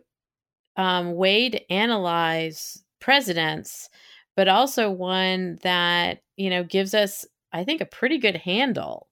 um, 0.76 1.16
way 1.16 1.50
to 1.50 1.72
analyze 1.72 2.84
presidents 3.00 3.90
but 4.36 4.48
also 4.48 4.90
one 4.90 5.60
that, 5.64 6.24
you 6.36 6.50
know, 6.50 6.64
gives 6.64 6.94
us, 6.94 7.26
I 7.52 7.64
think, 7.64 7.82
a 7.82 7.86
pretty 7.86 8.18
good 8.18 8.38
handle 8.38 9.08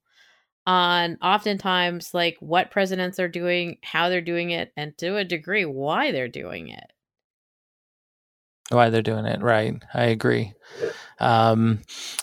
on 0.65 1.17
oftentimes 1.22 2.13
like 2.13 2.38
what 2.39 2.72
presidents 2.72 3.19
are 3.19 3.28
doing, 3.28 3.78
how 3.84 4.09
they're 4.09 4.22
doing 4.22 4.51
it, 4.51 4.72
and 4.78 4.97
to 4.99 5.17
a 5.17 5.24
degree, 5.24 5.65
why 5.65 6.11
they're 6.11 6.28
doing 6.28 6.69
it. 6.69 6.91
Why 8.69 8.89
they're 8.89 9.01
doing 9.01 9.26
it, 9.26 9.41
right? 9.41 9.82
I 9.93 10.05
agree. 10.05 10.53
Um, 11.19 11.82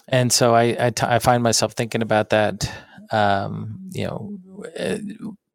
and 0.08 0.32
so 0.32 0.54
I, 0.54 0.86
I, 0.86 0.90
t- 0.90 1.06
I 1.06 1.18
find 1.18 1.42
myself 1.42 1.72
thinking 1.74 2.00
about 2.00 2.30
that, 2.30 2.70
um, 3.10 3.90
you 3.92 4.04
know, 4.04 4.38
eh, 4.74 4.98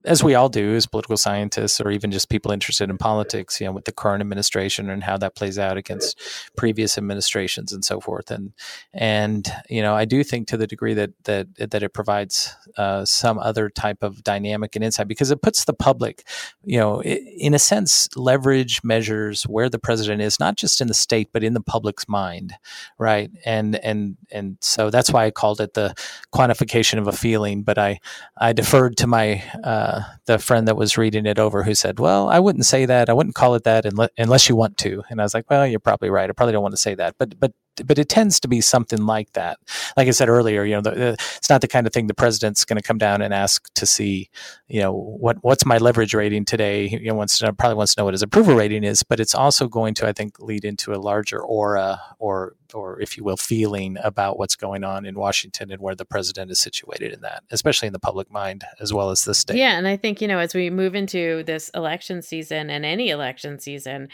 as 0.05 0.23
we 0.23 0.35
all 0.35 0.49
do 0.49 0.75
as 0.75 0.85
political 0.85 1.17
scientists 1.17 1.79
or 1.79 1.89
even 1.89 2.11
just 2.11 2.29
people 2.29 2.51
interested 2.51 2.89
in 2.89 2.97
politics, 2.97 3.59
you 3.59 3.65
know, 3.65 3.71
with 3.71 3.85
the 3.85 3.91
current 3.91 4.21
administration 4.21 4.89
and 4.89 5.03
how 5.03 5.17
that 5.17 5.35
plays 5.35 5.57
out 5.57 5.77
against 5.77 6.19
previous 6.57 6.97
administrations 6.97 7.71
and 7.71 7.85
so 7.85 7.99
forth. 7.99 8.29
And 8.29 8.53
and 8.93 9.49
you 9.69 9.81
know, 9.81 9.95
I 9.95 10.05
do 10.05 10.23
think 10.23 10.47
to 10.49 10.57
the 10.57 10.67
degree 10.67 10.93
that 10.93 11.11
that 11.23 11.47
that 11.71 11.83
it 11.83 11.93
provides 11.93 12.55
uh, 12.77 13.05
some 13.05 13.39
other 13.39 13.69
type 13.69 14.03
of 14.03 14.23
dynamic 14.23 14.75
and 14.75 14.83
insight 14.83 15.07
because 15.07 15.31
it 15.31 15.41
puts 15.41 15.65
the 15.65 15.73
public, 15.73 16.27
you 16.63 16.79
know, 16.79 17.01
in 17.03 17.53
a 17.53 17.59
sense, 17.59 18.09
leverage 18.15 18.83
measures 18.83 19.43
where 19.43 19.69
the 19.69 19.79
president 19.79 20.21
is 20.21 20.39
not 20.39 20.57
just 20.57 20.81
in 20.81 20.87
the 20.87 20.93
state 20.93 21.29
but 21.31 21.43
in 21.43 21.53
the 21.53 21.61
public's 21.61 22.07
mind, 22.09 22.55
right? 22.97 23.31
And 23.45 23.75
and 23.77 24.17
and 24.31 24.57
so 24.59 24.89
that's 24.89 25.11
why 25.11 25.25
I 25.25 25.31
called 25.31 25.61
it 25.61 25.75
the 25.75 25.95
quantification 26.33 26.99
of 26.99 27.07
a 27.07 27.13
feeling. 27.13 27.63
But 27.63 27.77
I 27.77 27.99
I 28.37 28.53
deferred 28.53 28.97
to 28.97 29.07
my 29.07 29.43
uh, 29.63 29.92
Uh, 29.93 30.03
the 30.25 30.39
friend 30.39 30.67
that 30.67 30.77
was 30.77 30.97
reading 30.97 31.25
it 31.25 31.39
over 31.39 31.63
who 31.63 31.75
said, 31.75 31.99
"Well, 31.99 32.29
I 32.29 32.39
wouldn't 32.39 32.65
say 32.65 32.85
that. 32.85 33.09
I 33.09 33.13
wouldn't 33.13 33.35
call 33.35 33.55
it 33.55 33.63
that 33.65 33.85
unless, 33.85 34.09
unless 34.17 34.49
you 34.49 34.55
want 34.55 34.77
to." 34.79 35.03
And 35.09 35.19
I 35.21 35.23
was 35.23 35.33
like, 35.33 35.49
"Well, 35.49 35.67
you're 35.67 35.79
probably 35.79 36.09
right. 36.09 36.29
I 36.29 36.33
probably 36.33 36.53
don't 36.53 36.63
want 36.63 36.73
to 36.73 36.81
say 36.81 36.95
that." 36.95 37.15
But 37.19 37.39
but 37.39 37.53
but 37.85 37.97
it 37.97 38.09
tends 38.09 38.39
to 38.41 38.47
be 38.47 38.61
something 38.61 39.05
like 39.05 39.33
that. 39.33 39.57
Like 39.97 40.07
I 40.07 40.11
said 40.11 40.29
earlier, 40.29 40.63
you 40.63 40.75
know, 40.75 40.81
the, 40.81 40.91
the, 40.91 41.13
it's 41.37 41.49
not 41.49 41.61
the 41.61 41.67
kind 41.67 41.87
of 41.87 41.93
thing 41.93 42.07
the 42.07 42.13
president's 42.13 42.65
going 42.65 42.77
to 42.77 42.87
come 42.87 42.97
down 42.97 43.21
and 43.21 43.33
ask 43.33 43.71
to 43.75 43.85
see, 43.85 44.29
you 44.67 44.81
know, 44.81 44.93
what 44.93 45.37
what's 45.41 45.65
my 45.65 45.77
leverage 45.77 46.13
rating 46.13 46.45
today. 46.45 46.87
You 46.87 47.07
know, 47.07 47.15
wants 47.15 47.37
to 47.39 47.53
probably 47.53 47.75
wants 47.75 47.95
to 47.95 48.01
know 48.01 48.05
what 48.05 48.13
his 48.13 48.21
approval 48.21 48.55
rating 48.55 48.83
is, 48.83 49.03
but 49.03 49.19
it's 49.19 49.35
also 49.35 49.67
going 49.67 49.93
to, 49.95 50.07
I 50.07 50.13
think, 50.13 50.39
lead 50.39 50.65
into 50.65 50.93
a 50.93 50.97
larger 50.97 51.41
aura 51.41 51.99
or 52.19 52.55
or 52.73 52.99
if 52.99 53.17
you 53.17 53.23
will, 53.23 53.37
feeling 53.37 53.97
about 54.03 54.37
what's 54.37 54.55
going 54.55 54.83
on 54.83 55.05
in 55.05 55.15
Washington 55.15 55.71
and 55.71 55.81
where 55.81 55.95
the 55.95 56.05
president 56.05 56.51
is 56.51 56.59
situated 56.59 57.13
in 57.13 57.21
that, 57.21 57.43
especially 57.51 57.87
in 57.87 57.93
the 57.93 57.99
public 57.99 58.31
mind 58.31 58.63
as 58.79 58.93
well 58.93 59.09
as 59.09 59.23
the 59.25 59.33
state. 59.33 59.57
Yeah, 59.57 59.77
and 59.77 59.87
I 59.87 59.97
think 59.97 60.21
you 60.21 60.27
know 60.27 60.39
as 60.39 60.53
we 60.53 60.69
move 60.69 60.95
into 60.95 61.43
this 61.43 61.69
election 61.69 62.21
season 62.21 62.69
and 62.69 62.85
any 62.85 63.09
election 63.09 63.59
season, 63.59 64.09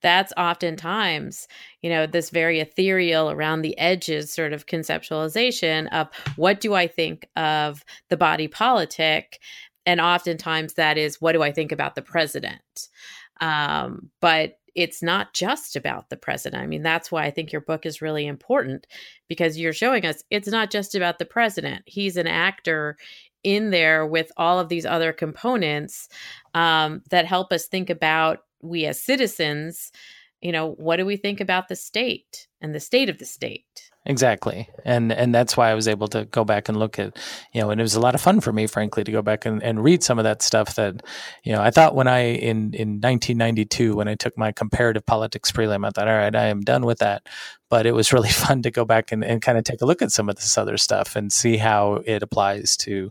that's 0.00 0.32
oftentimes 0.36 1.48
you 1.84 1.90
know 1.90 2.06
this 2.06 2.30
very 2.30 2.60
ethereal 2.60 3.30
around 3.30 3.60
the 3.60 3.76
edges 3.76 4.32
sort 4.32 4.54
of 4.54 4.64
conceptualization 4.64 5.86
of 5.92 6.08
what 6.36 6.58
do 6.58 6.72
I 6.72 6.86
think 6.86 7.28
of 7.36 7.84
the 8.08 8.16
body 8.16 8.48
politic, 8.48 9.38
and 9.84 10.00
oftentimes 10.00 10.74
that 10.74 10.96
is 10.96 11.20
what 11.20 11.32
do 11.32 11.42
I 11.42 11.52
think 11.52 11.72
about 11.72 11.94
the 11.94 12.00
president. 12.00 12.88
Um, 13.42 14.08
but 14.22 14.56
it's 14.74 15.02
not 15.02 15.34
just 15.34 15.76
about 15.76 16.08
the 16.08 16.16
president. 16.16 16.62
I 16.62 16.66
mean, 16.66 16.82
that's 16.82 17.12
why 17.12 17.24
I 17.24 17.30
think 17.30 17.52
your 17.52 17.60
book 17.60 17.84
is 17.84 18.00
really 18.00 18.26
important 18.26 18.86
because 19.28 19.58
you're 19.58 19.74
showing 19.74 20.06
us 20.06 20.24
it's 20.30 20.48
not 20.48 20.70
just 20.70 20.94
about 20.94 21.18
the 21.18 21.26
president. 21.26 21.82
He's 21.84 22.16
an 22.16 22.26
actor 22.26 22.96
in 23.42 23.72
there 23.72 24.06
with 24.06 24.32
all 24.38 24.58
of 24.58 24.70
these 24.70 24.86
other 24.86 25.12
components 25.12 26.08
um, 26.54 27.02
that 27.10 27.26
help 27.26 27.52
us 27.52 27.66
think 27.66 27.90
about 27.90 28.38
we 28.62 28.86
as 28.86 29.02
citizens. 29.02 29.92
You 30.44 30.52
know, 30.52 30.72
what 30.72 30.96
do 30.96 31.06
we 31.06 31.16
think 31.16 31.40
about 31.40 31.68
the 31.68 31.74
state 31.74 32.48
and 32.60 32.74
the 32.74 32.80
state 32.80 33.08
of 33.08 33.18
the 33.18 33.24
state? 33.24 33.90
Exactly. 34.04 34.68
And 34.84 35.10
and 35.10 35.34
that's 35.34 35.56
why 35.56 35.70
I 35.70 35.74
was 35.74 35.88
able 35.88 36.06
to 36.08 36.26
go 36.26 36.44
back 36.44 36.68
and 36.68 36.78
look 36.78 36.98
at, 36.98 37.16
you 37.54 37.62
know, 37.62 37.70
and 37.70 37.80
it 37.80 37.82
was 37.82 37.94
a 37.94 38.00
lot 38.00 38.14
of 38.14 38.20
fun 38.20 38.42
for 38.42 38.52
me, 38.52 38.66
frankly, 38.66 39.04
to 39.04 39.10
go 39.10 39.22
back 39.22 39.46
and, 39.46 39.62
and 39.62 39.82
read 39.82 40.02
some 40.02 40.18
of 40.18 40.24
that 40.24 40.42
stuff 40.42 40.74
that, 40.74 41.02
you 41.44 41.52
know, 41.52 41.62
I 41.62 41.70
thought 41.70 41.94
when 41.94 42.06
I 42.06 42.18
in, 42.34 42.74
in 42.74 43.00
1992, 43.00 43.96
when 43.96 44.06
I 44.06 44.16
took 44.16 44.36
my 44.36 44.52
comparative 44.52 45.06
politics 45.06 45.50
prelim, 45.50 45.86
I 45.86 45.90
thought, 45.90 46.08
all 46.08 46.14
right, 46.14 46.36
I 46.36 46.48
am 46.48 46.60
done 46.60 46.84
with 46.84 46.98
that. 46.98 47.26
But 47.70 47.86
it 47.86 47.92
was 47.92 48.12
really 48.12 48.28
fun 48.44 48.60
to 48.62 48.70
go 48.70 48.84
back 48.84 49.12
and, 49.12 49.24
and 49.24 49.40
kind 49.40 49.56
of 49.56 49.64
take 49.64 49.80
a 49.80 49.86
look 49.86 50.02
at 50.02 50.12
some 50.12 50.28
of 50.28 50.36
this 50.36 50.58
other 50.58 50.76
stuff 50.76 51.16
and 51.16 51.32
see 51.32 51.56
how 51.56 52.02
it 52.04 52.22
applies 52.22 52.76
to 52.78 53.10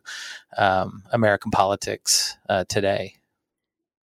um, 0.55 1.01
American 1.11 1.49
politics 1.49 2.38
uh, 2.47 2.65
today. 2.69 3.15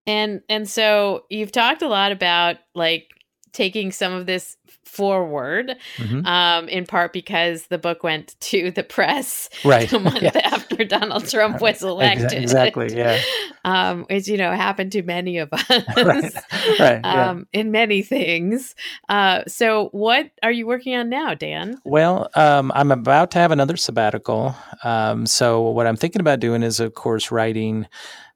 And 0.08 0.42
and 0.50 0.70
so 0.70 1.26
you've 1.30 1.52
talked 1.52 1.82
a 1.82 1.88
lot 1.88 2.12
about 2.12 2.58
like 2.74 3.08
taking 3.54 3.92
some 3.92 4.14
of 4.14 4.26
this 4.26 4.58
forward, 4.92 5.76
mm-hmm. 5.98 6.26
um, 6.26 6.68
in 6.68 6.86
part 6.86 7.14
because 7.14 7.68
the 7.68 7.78
book 7.78 8.04
went 8.04 8.36
to 8.42 8.72
the 8.72 8.84
press 8.84 9.50
right. 9.64 9.92
a 9.94 10.00
month 10.00 10.22
yeah. 10.22 10.32
after 10.44 10.84
Donald 10.84 11.28
Trump 11.30 11.62
was 11.62 11.82
elected. 11.84 12.34
Exactly, 12.34 12.96
yeah. 12.96 13.22
Um, 13.64 14.06
which, 14.10 14.28
you 14.28 14.38
know, 14.38 14.52
happened 14.52 14.92
to 14.92 15.04
many 15.04 15.38
of 15.38 15.52
us 15.54 15.70
right. 15.96 16.34
Right. 16.80 17.02
Um, 17.06 17.48
yeah. 17.54 17.62
in 17.62 17.72
many 17.72 18.02
things. 18.02 18.76
Uh, 19.08 19.44
so, 19.48 19.90
what 19.92 20.32
are 20.44 20.52
you 20.52 20.68
working 20.68 20.96
on 20.96 21.10
now, 21.10 21.36
Dan? 21.36 21.80
Well, 21.86 22.30
um, 22.36 22.72
I'm 22.76 22.92
about 22.92 23.32
to 23.32 23.40
have 23.40 23.52
another 23.52 23.78
sabbatical. 23.78 24.56
Um, 24.84 25.26
so, 25.26 25.62
what 25.62 25.88
I'm 25.88 25.96
thinking 25.96 26.22
about 26.22 26.40
doing 26.42 26.64
is, 26.64 26.80
of 26.80 26.96
course, 26.96 27.32
writing 27.32 27.88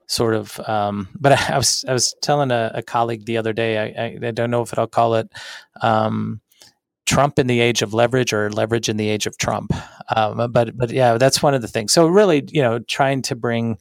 sort 0.08 0.36
of 0.36 0.60
um, 0.62 1.08
but 1.20 1.32
I, 1.50 1.58
was 1.58 1.84
I 1.88 1.94
was 1.94 2.16
telling 2.22 2.52
a, 2.52 2.72
a 2.76 2.84
colleague 2.84 3.26
the 3.26 3.38
other 3.38 3.54
day 3.54 3.78
I, 3.78 4.04
I, 4.04 4.28
I, 4.28 4.32
don't 4.32 4.52
know 4.52 4.62
if 4.62 4.78
I'll 4.78 4.88
call 4.88 5.16
it 5.16 5.32
um, 5.82 6.42
Trump 7.06 7.38
in 7.38 7.48
the 7.48 7.60
age 7.60 7.82
of 7.82 7.94
leverage 7.94 8.34
or 8.34 8.52
leverage 8.52 8.90
in 8.90 8.98
the 8.98 9.10
age 9.10 9.28
of 9.28 9.38
Trump. 9.38 9.72
Um, 10.16 10.52
but 10.52 10.76
but 10.78 10.92
yeah, 10.92 11.18
that's 11.18 11.42
one 11.42 11.54
of 11.54 11.62
the 11.62 11.68
things. 11.68 11.94
So 11.94 12.08
really, 12.08 12.44
you 12.52 12.62
know, 12.62 12.80
trying 12.80 13.22
to 13.24 13.36
bring 13.36 13.78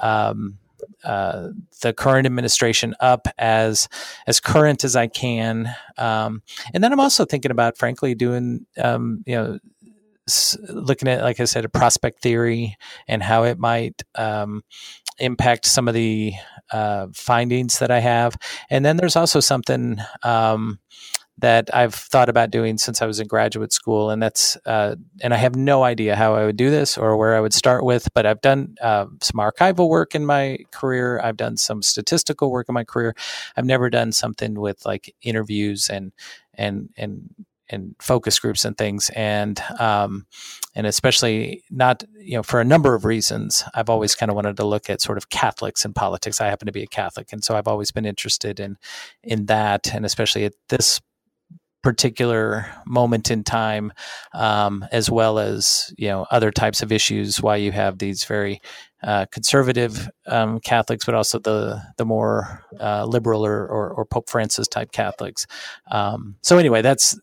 um, 0.00 0.58
uh, 1.04 1.50
the 1.82 1.92
current 1.92 2.26
administration 2.26 2.94
up 3.00 3.28
as 3.38 3.88
as 4.26 4.40
current 4.40 4.84
as 4.84 4.96
I 4.96 5.06
can, 5.06 5.74
um, 5.98 6.42
and 6.72 6.82
then 6.82 6.92
I'm 6.92 7.00
also 7.00 7.24
thinking 7.24 7.50
about, 7.50 7.78
frankly, 7.78 8.14
doing 8.14 8.66
um, 8.78 9.22
you 9.26 9.36
know. 9.36 9.58
looking 10.70 11.06
at, 11.08 11.22
like 11.22 11.38
I 11.38 11.44
said, 11.44 11.66
a 11.66 11.68
prospect 11.68 12.22
theory 12.22 12.76
and 13.06 13.22
how 13.22 13.44
it 13.44 13.58
might 13.58 14.02
impact 15.18 15.66
some 15.66 15.88
of 15.88 15.94
the 15.94 16.32
uh, 16.72 17.08
findings 17.12 17.78
that 17.78 17.90
I 17.90 18.00
have, 18.00 18.36
and 18.70 18.84
then 18.84 18.96
there's 18.96 19.16
also 19.16 19.40
something 19.40 19.98
um, 20.22 20.78
that 21.38 21.68
I've 21.74 21.94
thought 21.94 22.28
about 22.28 22.50
doing 22.50 22.78
since 22.78 23.02
I 23.02 23.06
was 23.06 23.18
in 23.18 23.26
graduate 23.26 23.72
school, 23.72 24.10
and 24.10 24.22
that's 24.22 24.56
uh, 24.66 24.94
and 25.20 25.34
I 25.34 25.36
have 25.36 25.56
no 25.56 25.82
idea 25.82 26.14
how 26.14 26.34
I 26.34 26.44
would 26.44 26.56
do 26.56 26.70
this 26.70 26.96
or 26.96 27.16
where 27.16 27.34
I 27.34 27.40
would 27.40 27.52
start 27.52 27.84
with. 27.84 28.08
But 28.14 28.24
I've 28.24 28.40
done 28.40 28.76
uh, 28.80 29.06
some 29.20 29.40
archival 29.40 29.88
work 29.88 30.14
in 30.14 30.24
my 30.24 30.58
career. 30.70 31.20
I've 31.20 31.36
done 31.36 31.56
some 31.56 31.82
statistical 31.82 32.50
work 32.50 32.68
in 32.68 32.74
my 32.74 32.84
career. 32.84 33.14
I've 33.56 33.64
never 33.64 33.90
done 33.90 34.12
something 34.12 34.60
with 34.60 34.86
like 34.86 35.14
interviews 35.22 35.90
and 35.90 36.12
and 36.54 36.90
and 36.96 37.30
and 37.74 37.94
focus 38.00 38.38
groups 38.38 38.64
and 38.64 38.78
things 38.78 39.10
and 39.14 39.60
um, 39.78 40.26
and 40.74 40.86
especially 40.86 41.62
not 41.70 42.04
you 42.18 42.36
know 42.36 42.42
for 42.42 42.60
a 42.60 42.64
number 42.64 42.94
of 42.94 43.04
reasons 43.04 43.64
I've 43.74 43.90
always 43.90 44.14
kind 44.14 44.30
of 44.30 44.36
wanted 44.36 44.56
to 44.56 44.64
look 44.64 44.88
at 44.88 45.02
sort 45.02 45.18
of 45.18 45.28
Catholics 45.28 45.84
in 45.84 45.92
politics 45.92 46.40
I 46.40 46.46
happen 46.46 46.66
to 46.66 46.72
be 46.72 46.82
a 46.82 46.86
Catholic 46.86 47.32
and 47.32 47.44
so 47.44 47.56
I've 47.56 47.68
always 47.68 47.90
been 47.90 48.06
interested 48.06 48.60
in 48.60 48.76
in 49.22 49.46
that 49.46 49.92
and 49.94 50.06
especially 50.06 50.44
at 50.44 50.54
this 50.68 51.00
particular 51.84 52.66
moment 52.86 53.30
in 53.30 53.44
time, 53.44 53.92
um, 54.32 54.84
as 54.90 55.10
well 55.10 55.38
as 55.38 55.94
you 55.96 56.08
know 56.08 56.26
other 56.30 56.50
types 56.50 56.82
of 56.82 56.90
issues. 56.90 57.40
Why 57.40 57.56
you 57.56 57.70
have 57.70 57.98
these 57.98 58.24
very 58.24 58.60
uh, 59.04 59.26
conservative 59.30 60.08
um, 60.26 60.58
Catholics, 60.60 61.04
but 61.04 61.14
also 61.14 61.38
the 61.38 61.80
the 61.98 62.06
more 62.06 62.64
uh, 62.80 63.04
liberal 63.04 63.44
or, 63.44 63.66
or, 63.66 63.90
or, 63.90 64.04
Pope 64.06 64.30
Francis 64.30 64.66
type 64.66 64.92
Catholics. 64.92 65.46
Um, 65.90 66.36
so 66.42 66.56
anyway, 66.56 66.80
that's 66.80 67.20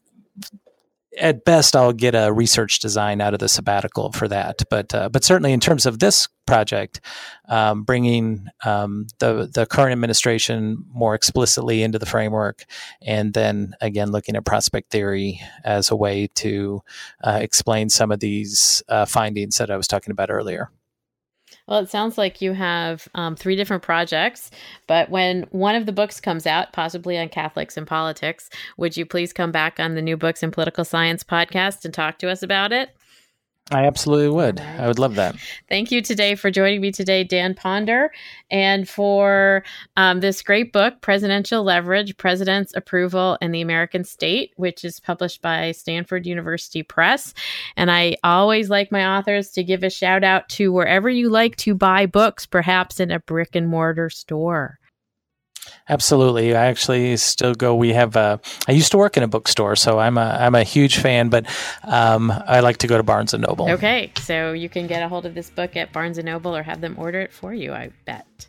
at 1.20 1.44
best, 1.44 1.76
I'll 1.76 1.94
get 1.94 2.16
a 2.16 2.32
research 2.32 2.80
design 2.80 3.20
out 3.22 3.34
of 3.34 3.40
the 3.40 3.50
sabbatical 3.50 4.12
for 4.12 4.28
that. 4.28 4.64
But 4.70 4.94
uh, 4.94 5.10
but 5.10 5.24
certainly 5.24 5.52
in 5.52 5.60
terms 5.60 5.86
of 5.86 6.00
this 6.00 6.28
project, 6.46 7.02
um, 7.50 7.84
bringing 7.84 8.48
um, 8.66 9.08
the 9.20 9.50
the 9.54 9.66
current 9.66 9.92
administration 9.92 10.86
more 10.94 11.16
explicitly 11.16 11.84
into 11.84 12.00
the 12.00 12.06
framework, 12.06 12.66
and 13.02 13.34
then 13.34 13.76
again 13.82 14.12
looking 14.12 14.36
at 14.36 14.46
prospect 14.46 14.92
theory 14.92 15.42
as 15.64 15.92
a 15.92 15.96
way 15.96 16.28
to 16.36 16.82
uh, 17.24 17.40
explain 17.42 17.90
some 17.90 18.12
of 18.12 18.20
these 18.20 18.82
uh, 18.88 19.06
findings 19.06 19.58
that 19.58 19.70
I 19.70 19.78
was 19.78 19.88
talking 19.88 20.12
about 20.12 20.32
earlier. 20.32 20.70
Well, 21.72 21.80
it 21.80 21.90
sounds 21.90 22.18
like 22.18 22.42
you 22.42 22.52
have 22.52 23.08
um, 23.16 23.38
three 23.38 23.56
different 23.56 23.82
projects, 23.82 24.52
but 24.88 25.10
when 25.10 25.44
one 25.52 25.74
of 25.74 25.86
the 25.86 25.94
books 25.94 26.20
comes 26.20 26.46
out, 26.46 26.74
possibly 26.74 27.18
on 27.18 27.30
Catholics 27.30 27.78
and 27.78 27.88
politics, 27.88 28.50
would 28.76 28.98
you 28.98 29.06
please 29.06 29.32
come 29.32 29.54
back 29.54 29.80
on 29.80 29.96
the 29.96 30.02
New 30.02 30.18
Books 30.18 30.44
in 30.44 30.52
Political 30.52 30.84
Science 30.84 31.24
podcast 31.24 31.86
and 31.86 31.94
talk 31.94 32.18
to 32.18 32.30
us 32.30 32.44
about 32.44 32.74
it? 32.74 32.90
I 33.72 33.86
absolutely 33.86 34.30
would. 34.30 34.60
I 34.60 34.86
would 34.86 35.00
love 35.00 35.16
that. 35.16 35.36
Thank 35.70 35.94
you 35.94 36.02
today 36.02 36.36
for 36.36 36.52
joining 36.52 36.82
me 36.82 36.92
today, 36.92 37.24
Dan 37.24 37.54
Ponder, 37.54 38.12
and 38.50 38.88
for 38.88 39.64
um, 39.96 40.20
this 40.20 40.42
great 40.42 40.74
book, 40.74 41.00
Presidential 41.00 41.64
Leverage 41.64 42.18
President's 42.18 42.76
Approval 42.76 43.38
and 43.42 43.56
the 43.56 43.62
American 43.62 44.04
State, 44.04 44.52
which 44.58 44.84
is 44.84 45.00
published 45.00 45.42
by 45.42 45.72
Stanford 45.72 46.26
University 46.26 46.84
Press. 46.84 47.34
And 47.78 47.90
I 47.90 48.18
always 48.26 48.70
like 48.70 48.92
my 48.92 49.18
authors 49.18 49.52
to 49.52 49.64
give 49.64 49.84
a 49.84 49.90
shout 49.90 50.26
out 50.26 50.50
to 50.50 50.74
wherever 50.74 51.10
you 51.10 51.30
like 51.30 51.56
to 51.58 51.74
buy 51.74 52.06
books, 52.08 52.46
perhaps 52.46 53.00
in 53.00 53.10
a 53.10 53.20
brick 53.20 53.56
and 53.56 53.70
mortar 53.70 54.10
store. 54.10 54.81
Absolutely. 55.90 56.56
I 56.56 56.66
actually 56.68 57.18
still 57.18 57.54
go. 57.54 57.76
We 57.76 57.94
have. 57.94 58.16
A, 58.16 58.40
I 58.68 58.72
used 58.72 58.92
to 58.92 58.98
work 58.98 59.18
in 59.18 59.24
a 59.24 59.28
bookstore, 59.28 59.76
so 59.76 60.00
I'm 60.00 60.18
a 60.18 60.38
I'm 60.40 60.56
a 60.56 60.64
huge 60.64 60.98
fan. 60.98 61.30
But 61.30 61.46
um, 61.84 62.32
I 62.32 62.62
like 62.62 62.78
to 62.78 62.88
go 62.88 62.98
to 62.98 63.04
Barnes 63.04 63.34
and 63.34 63.46
Noble. 63.48 63.70
Okay, 63.70 64.12
so 64.18 64.54
you 64.54 64.70
can 64.70 64.88
get 64.88 65.04
a 65.04 65.08
hold 65.08 65.26
of 65.26 65.34
this 65.34 65.50
book 65.50 65.76
at 65.76 65.92
Barnes 65.92 66.18
and 66.18 66.26
Noble 66.26 66.56
or 66.56 66.64
have 66.64 66.82
them 66.82 66.96
order 66.98 67.20
it 67.20 67.32
for 67.32 67.54
you. 67.54 67.74
I 67.74 67.92
bet. 68.06 68.48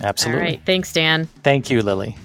Absolutely. 0.00 0.40
All 0.40 0.48
right. 0.48 0.62
Thanks, 0.64 0.92
Dan. 0.92 1.26
Thank 1.42 1.70
you, 1.70 1.82
Lily. 1.82 2.16